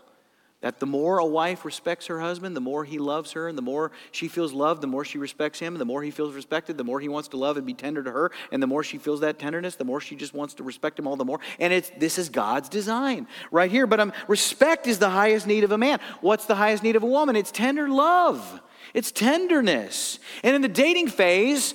That 0.61 0.78
the 0.78 0.86
more 0.86 1.18
a 1.18 1.24
wife 1.24 1.64
respects 1.64 2.06
her 2.08 2.20
husband, 2.20 2.54
the 2.54 2.61
more 2.61 2.84
he 2.84 2.98
loves 2.98 3.32
her, 3.32 3.48
and 3.48 3.56
the 3.56 3.62
more 3.62 3.92
she 4.12 4.28
feels 4.28 4.52
loved, 4.52 4.82
the 4.82 4.86
more 4.86 5.06
she 5.06 5.16
respects 5.16 5.58
him, 5.58 5.72
and 5.72 5.80
the 5.80 5.86
more 5.86 6.02
he 6.02 6.11
feels 6.11 6.34
respected, 6.34 6.76
the 6.76 6.84
more 6.84 7.00
he 7.00 7.08
wants 7.08 7.28
to 7.28 7.38
love 7.38 7.56
and 7.56 7.66
be 7.66 7.72
tender 7.72 8.02
to 8.02 8.11
her, 8.11 8.30
and 8.52 8.62
the 8.62 8.66
more 8.66 8.84
she 8.84 8.98
feels 8.98 9.20
that 9.20 9.38
tenderness, 9.38 9.76
the 9.76 9.84
more 9.84 10.02
she 10.02 10.16
just 10.16 10.34
wants 10.34 10.52
to 10.54 10.62
respect 10.62 10.98
him 10.98 11.06
all 11.06 11.16
the 11.16 11.24
more. 11.24 11.40
And 11.58 11.72
it's 11.72 11.90
this 11.96 12.18
is 12.18 12.28
God's 12.28 12.68
design 12.68 13.26
right 13.50 13.70
here. 13.70 13.86
But 13.86 14.00
um, 14.00 14.12
respect 14.28 14.86
is 14.86 14.98
the 14.98 15.08
highest 15.08 15.46
need 15.46 15.64
of 15.64 15.72
a 15.72 15.78
man. 15.78 15.98
What's 16.20 16.44
the 16.44 16.56
highest 16.56 16.82
need 16.82 16.96
of 16.96 17.02
a 17.02 17.06
woman? 17.06 17.36
It's 17.36 17.50
tender 17.50 17.88
love. 17.88 18.61
It's 18.92 19.12
tenderness. 19.12 20.18
And 20.42 20.54
in 20.54 20.61
the 20.61 20.68
dating 20.68 21.08
phase, 21.08 21.74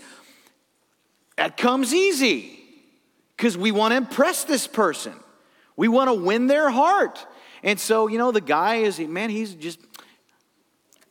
that 1.38 1.58
comes 1.58 1.92
easy 1.92 2.60
because 3.36 3.58
we 3.58 3.72
want 3.72 3.94
to 3.94 3.98
impress 3.98 4.44
this 4.44 4.68
person. 4.68 5.14
We 5.76 5.88
want 5.88 6.10
to 6.10 6.14
win 6.14 6.48
their 6.48 6.70
heart. 6.70 7.26
And 7.66 7.78
so, 7.78 8.08
you 8.08 8.18
know, 8.18 8.32
the 8.32 8.40
guy 8.40 8.76
is, 8.76 9.00
man, 9.00 9.30
he's 9.30 9.54
just, 9.56 9.80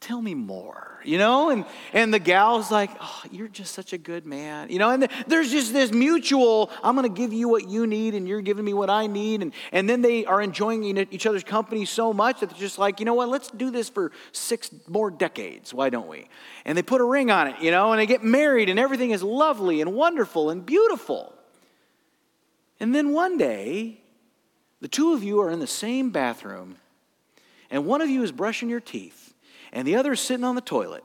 tell 0.04 0.20
me 0.20 0.34
more, 0.34 1.00
you 1.02 1.16
know? 1.16 1.48
And, 1.48 1.64
and 1.94 2.12
the 2.12 2.18
gal's 2.18 2.70
like, 2.70 2.90
oh, 3.00 3.22
you're 3.32 3.48
just 3.48 3.74
such 3.74 3.94
a 3.94 3.98
good 3.98 4.26
man, 4.26 4.70
you 4.70 4.78
know? 4.78 4.90
And 4.90 5.08
there's 5.26 5.50
just 5.50 5.72
this 5.72 5.92
mutual, 5.92 6.70
I'm 6.82 6.94
to 7.02 7.08
give 7.08 7.32
you 7.32 7.48
what 7.48 7.68
you 7.68 7.86
need 7.86 8.14
and 8.14 8.28
you're 8.28 8.42
giving 8.42 8.64
me 8.64 8.74
what 8.74 8.90
I 8.90 9.06
need. 9.06 9.42
And, 9.42 9.52
and 9.72 9.88
then 9.88 10.02
they 10.02 10.26
are 10.26 10.42
enjoying 10.42 10.84
each 11.10 11.26
other's 11.26 11.42
company 11.42 11.86
so 11.86 12.12
much 12.12 12.40
that 12.40 12.50
they're 12.50 12.58
just 12.58 12.78
like, 12.78 13.00
you 13.00 13.06
know 13.06 13.14
what, 13.14 13.30
let's 13.30 13.50
do 13.50 13.70
this 13.70 13.88
for 13.88 14.12
six 14.32 14.70
more 14.86 15.10
decades. 15.10 15.72
Why 15.72 15.88
don't 15.88 16.06
we? 16.06 16.28
And 16.66 16.76
they 16.76 16.82
put 16.82 17.00
a 17.00 17.04
ring 17.04 17.30
on 17.30 17.48
it, 17.48 17.56
you 17.60 17.70
know, 17.70 17.92
and 17.92 18.00
they 18.00 18.06
get 18.06 18.22
married 18.22 18.68
and 18.68 18.78
everything 18.78 19.10
is 19.10 19.22
lovely 19.22 19.80
and 19.80 19.94
wonderful 19.94 20.50
and 20.50 20.64
beautiful. 20.64 21.34
And 22.78 22.94
then 22.94 23.12
one 23.12 23.38
day, 23.38 24.03
the 24.84 24.88
two 24.88 25.14
of 25.14 25.24
you 25.24 25.40
are 25.40 25.50
in 25.50 25.60
the 25.60 25.66
same 25.66 26.10
bathroom, 26.10 26.76
and 27.70 27.86
one 27.86 28.02
of 28.02 28.10
you 28.10 28.22
is 28.22 28.30
brushing 28.30 28.68
your 28.68 28.80
teeth, 28.80 29.32
and 29.72 29.88
the 29.88 29.96
other 29.96 30.12
is 30.12 30.20
sitting 30.20 30.44
on 30.44 30.56
the 30.56 30.60
toilet. 30.60 31.02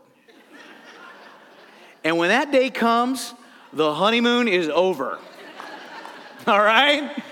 and 2.03 2.17
when 2.17 2.27
that 2.27 2.51
day 2.51 2.69
comes, 2.71 3.33
the 3.71 3.93
honeymoon 3.93 4.49
is 4.49 4.67
over. 4.67 5.17
All 6.47 6.61
right? 6.61 7.23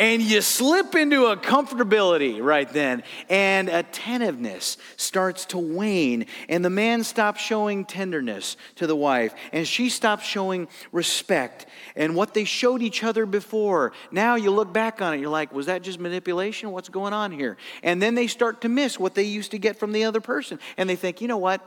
And 0.00 0.22
you 0.22 0.40
slip 0.40 0.94
into 0.94 1.26
a 1.26 1.36
comfortability 1.36 2.42
right 2.42 2.68
then, 2.72 3.02
and 3.28 3.68
attentiveness 3.68 4.78
starts 4.96 5.44
to 5.44 5.58
wane, 5.58 6.24
and 6.48 6.64
the 6.64 6.70
man 6.70 7.04
stops 7.04 7.40
showing 7.42 7.84
tenderness 7.84 8.56
to 8.76 8.86
the 8.86 8.96
wife, 8.96 9.34
and 9.52 9.68
she 9.68 9.90
stops 9.90 10.24
showing 10.24 10.68
respect. 10.90 11.66
And 11.94 12.16
what 12.16 12.32
they 12.32 12.44
showed 12.44 12.80
each 12.80 13.04
other 13.04 13.26
before, 13.26 13.92
now 14.10 14.36
you 14.36 14.50
look 14.50 14.72
back 14.72 15.02
on 15.02 15.12
it, 15.12 15.20
you're 15.20 15.28
like, 15.28 15.52
was 15.52 15.66
that 15.66 15.82
just 15.82 16.00
manipulation? 16.00 16.70
What's 16.72 16.88
going 16.88 17.12
on 17.12 17.30
here? 17.30 17.58
And 17.82 18.00
then 18.00 18.14
they 18.14 18.26
start 18.26 18.62
to 18.62 18.70
miss 18.70 18.98
what 18.98 19.14
they 19.14 19.24
used 19.24 19.50
to 19.50 19.58
get 19.58 19.78
from 19.78 19.92
the 19.92 20.04
other 20.04 20.22
person, 20.22 20.58
and 20.78 20.88
they 20.88 20.96
think, 20.96 21.20
you 21.20 21.28
know 21.28 21.38
what? 21.38 21.60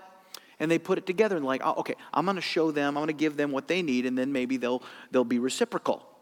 and 0.59 0.69
they 0.69 0.77
put 0.77 0.99
it 0.99 1.05
together 1.05 1.35
and 1.35 1.43
like, 1.43 1.61
oh, 1.65 1.73
okay, 1.79 1.95
I'm 2.13 2.25
going 2.25 2.35
to 2.35 2.41
show 2.41 2.71
them, 2.71 2.89
I'm 2.89 3.01
going 3.01 3.07
to 3.07 3.13
give 3.13 3.35
them 3.35 3.51
what 3.51 3.67
they 3.67 3.81
need, 3.81 4.05
and 4.05 4.17
then 4.17 4.31
maybe 4.31 4.57
they'll 4.57 4.83
they'll 5.11 5.25
be 5.25 5.39
reciprocal 5.39 6.12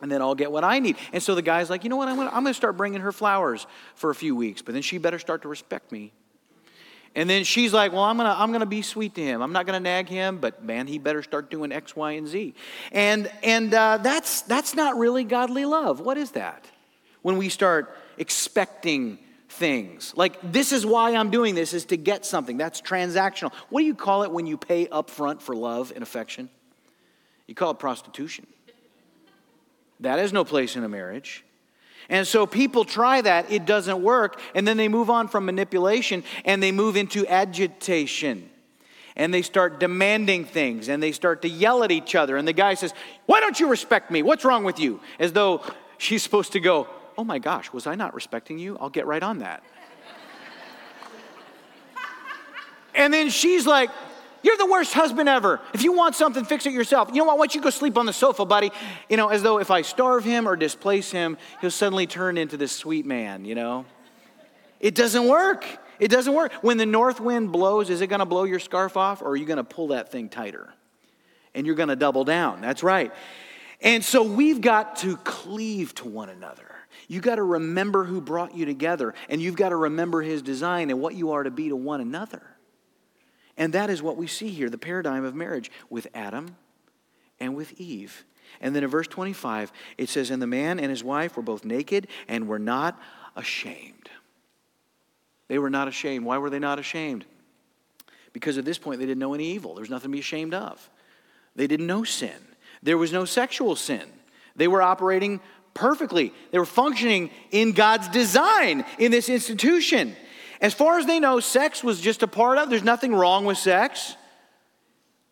and 0.00 0.10
then 0.10 0.22
I'll 0.22 0.34
get 0.34 0.52
what 0.52 0.64
I 0.64 0.78
need. 0.78 0.96
And 1.12 1.22
so 1.22 1.34
the 1.34 1.42
guy's 1.42 1.70
like, 1.70 1.84
you 1.84 1.90
know 1.90 1.96
what? 1.96 2.08
I'm 2.08 2.16
going 2.16 2.44
to 2.44 2.54
start 2.54 2.76
bringing 2.76 3.00
her 3.00 3.12
flowers 3.12 3.66
for 3.94 4.10
a 4.10 4.14
few 4.14 4.36
weeks, 4.36 4.62
but 4.62 4.72
then 4.72 4.82
she 4.82 4.98
better 4.98 5.18
start 5.18 5.42
to 5.42 5.48
respect 5.48 5.92
me. 5.92 6.12
And 7.14 7.28
then 7.28 7.42
she's 7.42 7.72
like, 7.72 7.92
well, 7.92 8.02
I'm 8.02 8.16
going 8.16 8.28
to 8.28 8.38
I'm 8.38 8.52
to 8.52 8.66
be 8.66 8.82
sweet 8.82 9.14
to 9.16 9.22
him. 9.22 9.42
I'm 9.42 9.52
not 9.52 9.66
going 9.66 9.74
to 9.74 9.82
nag 9.82 10.08
him, 10.08 10.38
but 10.38 10.62
man, 10.62 10.86
he 10.86 10.98
better 10.98 11.22
start 11.22 11.50
doing 11.50 11.72
X, 11.72 11.96
Y, 11.96 12.12
and 12.12 12.28
Z. 12.28 12.54
And, 12.92 13.30
and 13.42 13.74
uh, 13.74 13.98
that's, 13.98 14.42
that's 14.42 14.74
not 14.74 14.96
really 14.96 15.24
godly 15.24 15.64
love. 15.64 16.00
What 16.00 16.16
is 16.16 16.32
that? 16.32 16.64
When 17.22 17.36
we 17.36 17.48
start 17.48 17.96
expecting 18.18 19.18
things. 19.48 20.12
Like, 20.16 20.38
this 20.52 20.70
is 20.70 20.84
why 20.86 21.16
I'm 21.16 21.30
doing 21.30 21.54
this, 21.54 21.72
is 21.72 21.86
to 21.86 21.96
get 21.96 22.24
something. 22.24 22.56
That's 22.56 22.80
transactional. 22.80 23.52
What 23.70 23.80
do 23.80 23.86
you 23.86 23.94
call 23.94 24.22
it 24.22 24.30
when 24.30 24.46
you 24.46 24.56
pay 24.56 24.86
upfront 24.86 25.40
for 25.40 25.56
love 25.56 25.92
and 25.94 26.02
affection? 26.02 26.50
You 27.46 27.54
call 27.54 27.70
it 27.72 27.78
prostitution. 27.78 28.46
That 30.00 30.18
has 30.18 30.32
no 30.32 30.44
place 30.44 30.76
in 30.76 30.84
a 30.84 30.88
marriage. 30.88 31.44
And 32.08 32.26
so 32.26 32.46
people 32.46 32.84
try 32.84 33.20
that, 33.20 33.50
it 33.52 33.66
doesn't 33.66 34.02
work, 34.02 34.40
and 34.54 34.66
then 34.66 34.76
they 34.76 34.88
move 34.88 35.10
on 35.10 35.28
from 35.28 35.44
manipulation 35.44 36.24
and 36.44 36.62
they 36.62 36.72
move 36.72 36.96
into 36.96 37.26
agitation. 37.26 38.48
And 39.14 39.34
they 39.34 39.42
start 39.42 39.80
demanding 39.80 40.44
things 40.44 40.88
and 40.88 41.02
they 41.02 41.12
start 41.12 41.42
to 41.42 41.48
yell 41.48 41.82
at 41.82 41.90
each 41.90 42.14
other. 42.14 42.36
And 42.36 42.46
the 42.46 42.52
guy 42.52 42.74
says, 42.74 42.94
Why 43.26 43.40
don't 43.40 43.58
you 43.58 43.68
respect 43.68 44.10
me? 44.10 44.22
What's 44.22 44.44
wrong 44.44 44.64
with 44.64 44.78
you? 44.78 45.00
As 45.18 45.32
though 45.32 45.62
she's 45.98 46.22
supposed 46.22 46.52
to 46.52 46.60
go, 46.60 46.86
Oh 47.16 47.24
my 47.24 47.40
gosh, 47.40 47.72
was 47.72 47.86
I 47.88 47.96
not 47.96 48.14
respecting 48.14 48.58
you? 48.58 48.78
I'll 48.80 48.90
get 48.90 49.06
right 49.06 49.22
on 49.22 49.38
that. 49.38 49.64
and 52.94 53.12
then 53.12 53.28
she's 53.28 53.66
like, 53.66 53.90
you're 54.42 54.56
the 54.56 54.66
worst 54.66 54.94
husband 54.94 55.28
ever. 55.28 55.60
If 55.74 55.82
you 55.82 55.92
want 55.92 56.14
something, 56.14 56.44
fix 56.44 56.66
it 56.66 56.72
yourself. 56.72 57.10
You 57.12 57.16
know 57.16 57.24
what? 57.24 57.38
Why 57.38 57.46
don't 57.46 57.54
you 57.54 57.60
go 57.60 57.70
sleep 57.70 57.96
on 57.96 58.06
the 58.06 58.12
sofa, 58.12 58.44
buddy? 58.44 58.70
You 59.08 59.16
know, 59.16 59.28
as 59.28 59.42
though 59.42 59.58
if 59.58 59.70
I 59.70 59.82
starve 59.82 60.24
him 60.24 60.48
or 60.48 60.56
displace 60.56 61.10
him, 61.10 61.36
he'll 61.60 61.70
suddenly 61.70 62.06
turn 62.06 62.38
into 62.38 62.56
this 62.56 62.72
sweet 62.72 63.06
man, 63.06 63.44
you 63.44 63.54
know? 63.54 63.84
It 64.80 64.94
doesn't 64.94 65.26
work. 65.26 65.66
It 65.98 66.08
doesn't 66.08 66.32
work. 66.32 66.52
When 66.62 66.76
the 66.76 66.86
north 66.86 67.20
wind 67.20 67.50
blows, 67.50 67.90
is 67.90 68.00
it 68.00 68.06
going 68.06 68.20
to 68.20 68.26
blow 68.26 68.44
your 68.44 68.60
scarf 68.60 68.96
off 68.96 69.22
or 69.22 69.30
are 69.30 69.36
you 69.36 69.46
going 69.46 69.56
to 69.56 69.64
pull 69.64 69.88
that 69.88 70.12
thing 70.12 70.28
tighter? 70.28 70.72
And 71.54 71.66
you're 71.66 71.74
going 71.74 71.88
to 71.88 71.96
double 71.96 72.24
down. 72.24 72.60
That's 72.60 72.82
right. 72.82 73.12
And 73.80 74.04
so 74.04 74.22
we've 74.22 74.60
got 74.60 74.96
to 74.96 75.16
cleave 75.18 75.94
to 75.96 76.08
one 76.08 76.28
another. 76.28 76.66
You 77.08 77.20
got 77.20 77.36
to 77.36 77.42
remember 77.42 78.04
who 78.04 78.20
brought 78.20 78.54
you 78.54 78.66
together, 78.66 79.14
and 79.28 79.40
you've 79.40 79.56
got 79.56 79.70
to 79.70 79.76
remember 79.76 80.20
his 80.20 80.42
design 80.42 80.90
and 80.90 81.00
what 81.00 81.14
you 81.14 81.32
are 81.32 81.42
to 81.42 81.50
be 81.50 81.68
to 81.68 81.76
one 81.76 82.00
another. 82.00 82.42
And 83.58 83.74
that 83.74 83.90
is 83.90 84.00
what 84.00 84.16
we 84.16 84.26
see 84.26 84.48
here 84.48 84.70
the 84.70 84.78
paradigm 84.78 85.24
of 85.24 85.34
marriage 85.34 85.70
with 85.90 86.06
Adam 86.14 86.56
and 87.38 87.54
with 87.54 87.78
Eve. 87.78 88.24
And 88.60 88.74
then 88.74 88.82
in 88.82 88.88
verse 88.88 89.08
25, 89.08 89.72
it 89.98 90.08
says, 90.08 90.30
And 90.30 90.40
the 90.40 90.46
man 90.46 90.80
and 90.80 90.88
his 90.88 91.04
wife 91.04 91.36
were 91.36 91.42
both 91.42 91.64
naked 91.64 92.06
and 92.28 92.48
were 92.48 92.58
not 92.58 92.98
ashamed. 93.36 94.08
They 95.48 95.58
were 95.58 95.70
not 95.70 95.88
ashamed. 95.88 96.24
Why 96.24 96.38
were 96.38 96.50
they 96.50 96.58
not 96.58 96.78
ashamed? 96.78 97.26
Because 98.32 98.56
at 98.56 98.64
this 98.64 98.78
point, 98.78 99.00
they 99.00 99.06
didn't 99.06 99.18
know 99.18 99.34
any 99.34 99.48
evil. 99.48 99.74
There 99.74 99.82
was 99.82 99.90
nothing 99.90 100.10
to 100.10 100.16
be 100.16 100.20
ashamed 100.20 100.54
of. 100.54 100.88
They 101.56 101.66
didn't 101.66 101.86
know 101.86 102.04
sin. 102.04 102.36
There 102.82 102.98
was 102.98 103.12
no 103.12 103.24
sexual 103.24 103.74
sin. 103.74 104.04
They 104.54 104.68
were 104.68 104.82
operating 104.82 105.40
perfectly, 105.74 106.32
they 106.50 106.58
were 106.58 106.66
functioning 106.66 107.30
in 107.52 107.70
God's 107.70 108.08
design 108.08 108.84
in 108.98 109.12
this 109.12 109.28
institution. 109.28 110.16
As 110.60 110.74
far 110.74 110.98
as 110.98 111.06
they 111.06 111.20
know, 111.20 111.40
sex 111.40 111.84
was 111.84 112.00
just 112.00 112.22
a 112.22 112.26
part 112.26 112.58
of. 112.58 112.70
There's 112.70 112.82
nothing 112.82 113.14
wrong 113.14 113.44
with 113.44 113.58
sex. 113.58 114.16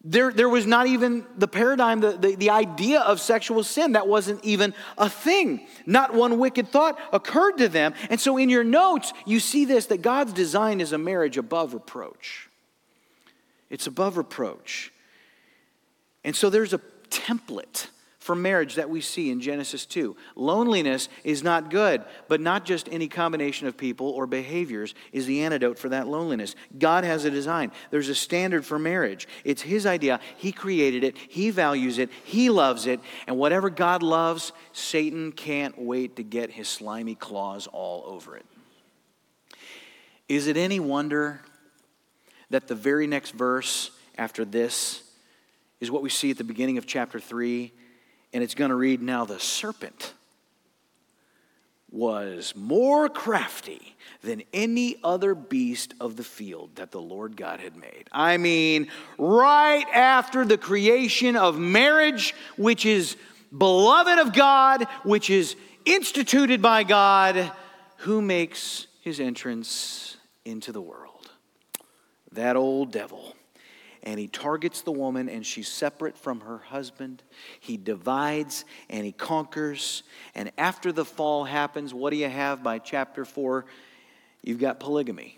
There, 0.05 0.33
there 0.33 0.49
was 0.49 0.66
not 0.66 0.87
even 0.87 1.27
the 1.37 1.49
paradigm, 1.49 1.99
the, 1.99 2.12
the, 2.12 2.37
the 2.37 2.51
idea 2.51 3.01
of 3.01 3.20
sexual 3.20 3.64
sin. 3.64 3.93
That 3.93 4.07
wasn't 4.07 4.45
even 4.45 4.72
a 4.97 5.11
thing. 5.11 5.66
Not 5.85 6.14
one 6.14 6.39
wicked 6.39 6.68
thought 6.68 6.97
occurred 7.12 7.59
to 7.59 7.68
them. 7.68 7.93
And 8.09 8.20
so 8.20 8.37
in 8.37 8.49
your 8.49 8.62
notes, 8.62 9.12
you 9.24 9.41
see 9.41 9.64
this 9.64 9.87
that 9.87 10.03
God's 10.03 10.33
design 10.33 10.81
is 10.81 10.93
a 10.93 10.99
marriage 10.99 11.39
above 11.39 11.74
reproach. 11.74 12.49
It's 13.68 13.89
above 13.89 14.16
reproach. 14.16 14.93
And 16.22 16.37
so 16.37 16.51
there's 16.51 16.72
a 16.72 16.81
template 17.11 17.89
for 18.27 18.35
marriage 18.35 18.74
that 18.74 18.91
we 18.91 19.01
see 19.01 19.31
in 19.31 19.41
Genesis 19.41 19.87
2. 19.87 20.16
Loneliness 20.35 21.09
is 21.22 21.45
not 21.45 21.70
good, 21.70 22.05
but 22.27 22.41
not 22.41 22.64
just 22.64 22.89
any 22.91 23.07
combination 23.07 23.68
of 23.68 23.77
people 23.77 24.09
or 24.11 24.27
behaviors 24.27 24.97
is 25.12 25.27
the 25.27 25.43
antidote 25.43 25.79
for 25.79 25.91
that 25.91 26.09
loneliness. 26.09 26.57
God 26.77 27.05
has 27.05 27.24
a 27.24 27.31
design, 27.31 27.70
there's 27.93 28.09
a 28.09 28.16
standard 28.16 28.66
for 28.66 28.81
marriage. 28.81 29.29
It's 29.45 29.62
His 29.62 29.87
idea. 29.87 30.18
He 30.37 30.51
created 30.51 31.05
it, 31.05 31.16
He 31.16 31.51
values 31.51 31.99
it, 31.99 32.11
He 32.24 32.51
loves 32.51 32.87
it, 32.87 32.99
and 33.29 33.39
whatever 33.39 33.70
God 33.70 34.03
loves, 34.03 34.53
Satan 34.72 35.31
can't 35.31 35.79
wait 35.79 36.16
to 36.16 36.24
get 36.24 36.51
his 36.51 36.68
slimy 36.68 37.14
claws 37.14 37.68
all 37.68 38.03
over 38.07 38.37
it. 38.37 38.47
Is 40.29 40.49
it 40.49 40.57
any 40.57 40.81
wonder 40.81 41.43
that 42.51 42.66
the 42.66 42.74
very 42.74 43.07
next 43.07 43.31
verse 43.31 43.93
after 44.18 44.45
this 44.45 45.05
is 45.79 45.93
what 45.93 46.03
we 46.03 46.11
see 46.11 46.33
at 46.33 46.39
the 46.39 46.45
beginning 46.45 46.77
of 46.77 46.87
chapter 46.87 47.20
3? 47.20 47.72
And 48.33 48.43
it's 48.43 48.55
going 48.55 48.70
to 48.70 48.74
read 48.74 49.03
Now 49.03 49.24
the 49.24 49.41
serpent 49.41 50.12
was 51.91 52.55
more 52.57 53.09
crafty 53.09 53.97
than 54.22 54.43
any 54.53 54.97
other 55.05 55.35
beast 55.35 55.95
of 56.01 56.16
the 56.16 56.24
field 56.24 56.77
that 56.77 56.91
the 56.91 57.01
Lord 57.01 57.37
God 57.37 57.61
had 57.61 57.77
made. 57.77 58.09
I 58.12 58.37
mean, 58.37 58.89
right 59.18 59.87
after 59.93 60.45
the 60.45 60.59
creation 60.59 61.37
of 61.37 61.59
marriage, 61.59 62.35
which 62.57 62.85
is 62.85 63.16
beloved 63.57 64.18
of 64.18 64.33
God, 64.33 64.87
which 65.05 65.31
is 65.31 65.55
instituted 65.85 66.61
by 66.61 66.83
God, 66.83 67.53
who 67.99 68.20
makes 68.20 68.89
his 69.01 69.20
entrance 69.20 70.16
into 70.45 70.72
the 70.72 70.81
world? 70.81 71.31
That 72.33 72.57
old 72.57 72.91
devil 72.91 73.36
and 74.07 74.21
he 74.21 74.29
targets 74.29 74.83
the 74.83 74.93
woman, 74.93 75.29
and 75.29 75.45
she's 75.45 75.67
separate 75.67 76.17
from 76.17 76.41
her 76.41 76.59
husband. 76.59 77.25
He 77.59 77.77
divides 77.77 78.65
and 78.89 79.05
he 79.05 79.11
conquers. 79.11 80.05
And 80.37 80.53
after 80.57 80.93
the 80.93 81.05
fall 81.05 81.45
happens, 81.45 81.93
what 81.93 82.11
do 82.11 82.17
you 82.17 82.29
have 82.29 82.63
by 82.63 82.79
chapter 82.79 83.25
4? 83.25 83.67
You've 84.45 84.61
got 84.61 84.79
polygamy. 84.79 85.37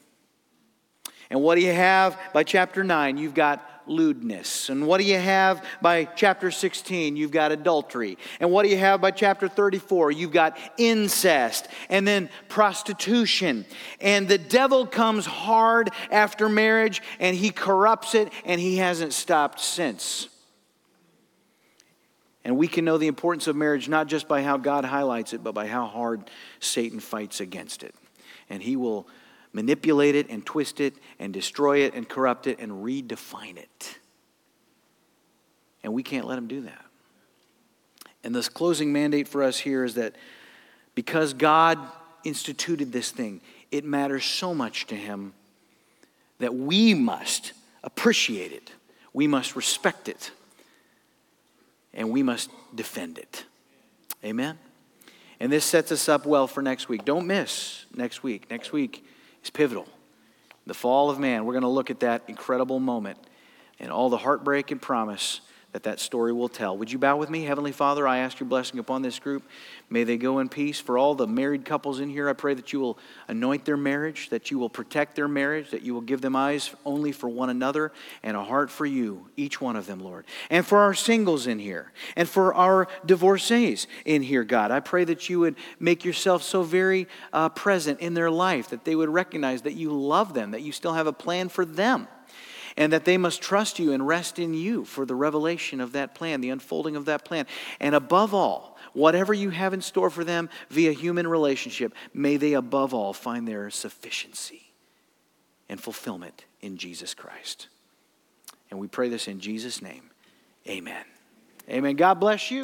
And 1.31 1.43
what 1.43 1.55
do 1.55 1.63
you 1.63 1.73
have 1.73 2.19
by 2.35 2.45
chapter 2.45 2.85
9? 2.85 3.17
You've 3.17 3.33
got 3.33 3.78
lewdness. 3.89 4.69
And 4.69 4.87
what 4.87 4.99
do 4.99 5.05
you 5.05 5.19
have 5.19 5.65
by 5.81 6.05
chapter 6.05 6.51
16? 6.51 7.17
You've 7.17 7.31
got 7.31 7.53
adultery. 7.53 8.19
And 8.41 8.51
what 8.51 8.65
do 8.65 8.69
you 8.69 8.79
have 8.79 9.01
by 9.01 9.11
chapter 9.11 9.49
34? 9.49 10.13
You've 10.13 10.33
got 10.33 10.59
incest 10.77 11.69
and 11.89 12.07
then 12.07 12.31
prostitution. 12.49 13.65
And 14.01 14.29
the 14.29 14.39
devil 14.39 14.87
comes 14.87 15.27
hard 15.27 15.91
after 16.11 16.49
marriage 16.49 17.03
and 17.19 17.37
he 17.37 17.51
corrupts 17.51 18.15
it 18.15 18.33
and 18.45 18.61
he 18.61 18.77
hasn't 18.77 19.13
stopped 19.13 19.61
since. 19.61 20.29
And 22.45 22.57
we 22.57 22.69
can 22.69 22.85
know 22.85 22.99
the 22.99 23.09
importance 23.09 23.47
of 23.47 23.57
marriage 23.57 23.89
not 23.89 24.07
just 24.07 24.29
by 24.29 24.43
how 24.43 24.57
God 24.57 24.85
highlights 24.85 25.33
it, 25.35 25.45
but 25.45 25.55
by 25.55 25.67
how 25.67 25.87
hard 25.87 26.31
Satan 26.61 27.01
fights 27.01 27.41
against 27.41 27.83
it. 27.83 27.95
And 28.49 28.63
he 28.63 28.77
will 28.77 29.07
manipulate 29.53 30.15
it 30.15 30.29
and 30.29 30.45
twist 30.45 30.81
it 30.81 30.95
and 31.19 31.33
destroy 31.33 31.79
it 31.79 31.95
and 31.95 32.09
corrupt 32.09 32.47
it 32.47 32.59
and 32.59 32.85
redefine 32.85 33.57
it. 33.57 33.99
And 35.83 35.93
we 35.93 36.03
can't 36.03 36.27
let 36.27 36.37
them 36.37 36.49
do 36.49 36.63
that. 36.63 36.85
And 38.25 38.35
this 38.35 38.49
closing 38.49 38.93
mandate 38.93 39.29
for 39.29 39.43
us 39.43 39.59
here 39.59 39.85
is 39.85 39.95
that 39.95 40.15
because 40.95 41.33
God 41.33 41.79
instituted 42.25 42.93
this 42.93 43.11
thing, 43.11 43.41
it 43.71 43.85
matters 43.85 44.25
so 44.25 44.55
much 44.55 44.87
to 44.89 44.95
him 44.95 45.33
that 46.39 46.55
we 46.55 46.95
must 46.95 47.53
appreciate 47.83 48.53
it, 48.53 48.73
we 49.13 49.27
must 49.27 49.57
respect 49.57 50.09
it, 50.09 50.31
and 51.95 52.11
we 52.11 52.23
must 52.23 52.51
defend 52.75 53.19
it. 53.19 53.45
Amen? 54.25 54.59
And 55.41 55.53
this 55.53 55.65
sets 55.65 55.93
us 55.93 56.09
up 56.09 56.27
well 56.27 56.47
for 56.47 56.63
next 56.63 56.89
week. 56.89 57.05
Don't 57.05 57.27
miss 57.27 57.85
next 57.95 58.23
week. 58.23 58.51
Next 58.51 58.73
week, 58.73 59.05
is 59.49 59.51
pivotal. 59.51 59.89
The 60.67 60.75
fall 60.75 61.09
of 61.09 61.19
man, 61.19 61.47
we're 61.47 61.55
going 61.55 61.63
to 61.63 61.69
look 61.69 61.91
at 61.91 62.01
that 62.01 62.23
incredible 62.29 62.79
moment 62.79 63.19
and 63.81 63.91
all 63.91 64.11
the 64.11 64.19
heartbreak 64.19 64.71
and 64.71 64.81
promise 64.81 65.41
that 65.73 65.83
that 65.83 66.01
story 66.01 66.33
will 66.33 66.49
tell. 66.49 66.79
Would 66.79 66.91
you 66.91 66.99
bow 66.99 67.19
with 67.19 67.29
me? 67.29 67.45
Heavenly 67.45 67.73
Father, 67.73 68.09
I 68.09 68.19
ask 68.19 68.41
your 68.41 68.49
blessing 68.49 68.79
upon 68.79 69.03
this 69.03 69.19
group. 69.19 69.43
May 69.91 70.03
they 70.03 70.17
go 70.17 70.39
in 70.39 70.49
peace. 70.49 70.81
For 70.81 70.97
all 70.97 71.15
the 71.15 71.27
married 71.27 71.67
couples 71.67 72.01
in 72.01 72.09
here, 72.09 72.29
I 72.29 72.33
pray 72.33 72.55
that 72.55 72.73
you 72.73 72.81
will 72.81 72.99
anoint 73.29 73.67
their 73.67 73.77
marriage, 73.77 74.31
that 74.31 74.51
you 74.51 74.59
will 74.59 74.71
protect 74.71 75.15
their 75.15 75.29
marriage, 75.29 75.71
that 75.71 75.83
you 75.83 75.93
will 75.93 76.01
give 76.01 76.23
them 76.23 76.35
eyes 76.35 76.75
only 76.87 77.13
for 77.13 77.29
one 77.29 77.51
another 77.51 77.93
and 78.23 78.35
a 78.35 78.43
heart 78.43 78.71
for 78.71 78.87
you, 78.87 79.29
each 79.37 79.61
one 79.61 79.77
of 79.77 79.87
them, 79.87 80.01
Lord. 80.01 80.25
And 80.49 80.67
for 80.67 80.79
our 80.79 80.95
singles 80.95 81.47
in 81.47 81.59
here, 81.59 81.93
and 82.17 82.27
for 82.27 82.55
our 82.55 82.89
divorcees 83.05 83.87
in 84.07 84.23
here, 84.23 84.45
God, 84.45 84.71
I 84.71 84.81
pray 84.81 85.05
that 85.05 85.29
you 85.29 85.41
would 85.41 85.57
make 85.79 86.03
yourself 86.03 86.43
so 86.43 86.63
very 86.63 87.09
uh, 87.35 87.51
present 87.51 88.01
in 88.01 88.15
their 88.15 88.31
life, 88.31 88.71
that 88.71 88.87
they 88.87 88.95
would 88.95 89.11
recognize 89.11 89.63
that 89.63 89.75
you 89.75 89.93
love 89.93 90.33
them, 90.33 90.53
that 90.53 90.63
you 90.63 90.73
still 90.73 90.95
have 90.95 91.07
a 91.07 91.13
plan 91.13 91.51
for 91.51 91.67
them 91.67 92.09
and 92.79 92.93
that 92.93 93.05
they 93.05 93.19
must 93.19 93.43
trust 93.43 93.81
you 93.81 93.93
and 93.93 94.07
rest 94.07 94.39
in 94.39 94.55
you 94.55 94.85
for 94.85 95.05
the 95.05 95.15
revelation 95.15 95.81
of 95.81 95.93
that 95.93 96.15
plan, 96.15 96.41
the 96.41 96.51
unfolding 96.51 96.95
of 96.95 97.07
that 97.07 97.25
plan. 97.25 97.45
And 97.81 97.93
above 97.93 98.33
all, 98.33 98.79
whatever 98.93 99.35
you 99.35 99.51
have 99.51 99.75
in 99.75 99.81
store 99.83 100.11
for 100.11 100.23
them 100.23 100.49
via 100.71 100.93
human 100.93 101.27
relationship, 101.27 101.93
may 102.15 102.37
they 102.37 102.53
above 102.53 102.95
all 102.95 103.13
find 103.13 103.49
their 103.49 103.69
sufficiency 103.69 104.71
and 105.69 105.81
fulfillment 105.81 106.45
in 106.61 106.77
Jesus 106.77 107.15
Christ. 107.15 107.67
And 108.71 108.79
we 108.79 108.87
pray 108.87 109.09
this 109.09 109.27
in 109.27 109.41
Jesus' 109.41 109.83
name. 109.83 110.11
Amen. 110.69 111.05
Amen. 111.69 111.97
God 111.97 112.15
bless 112.15 112.49
you. 112.53 112.63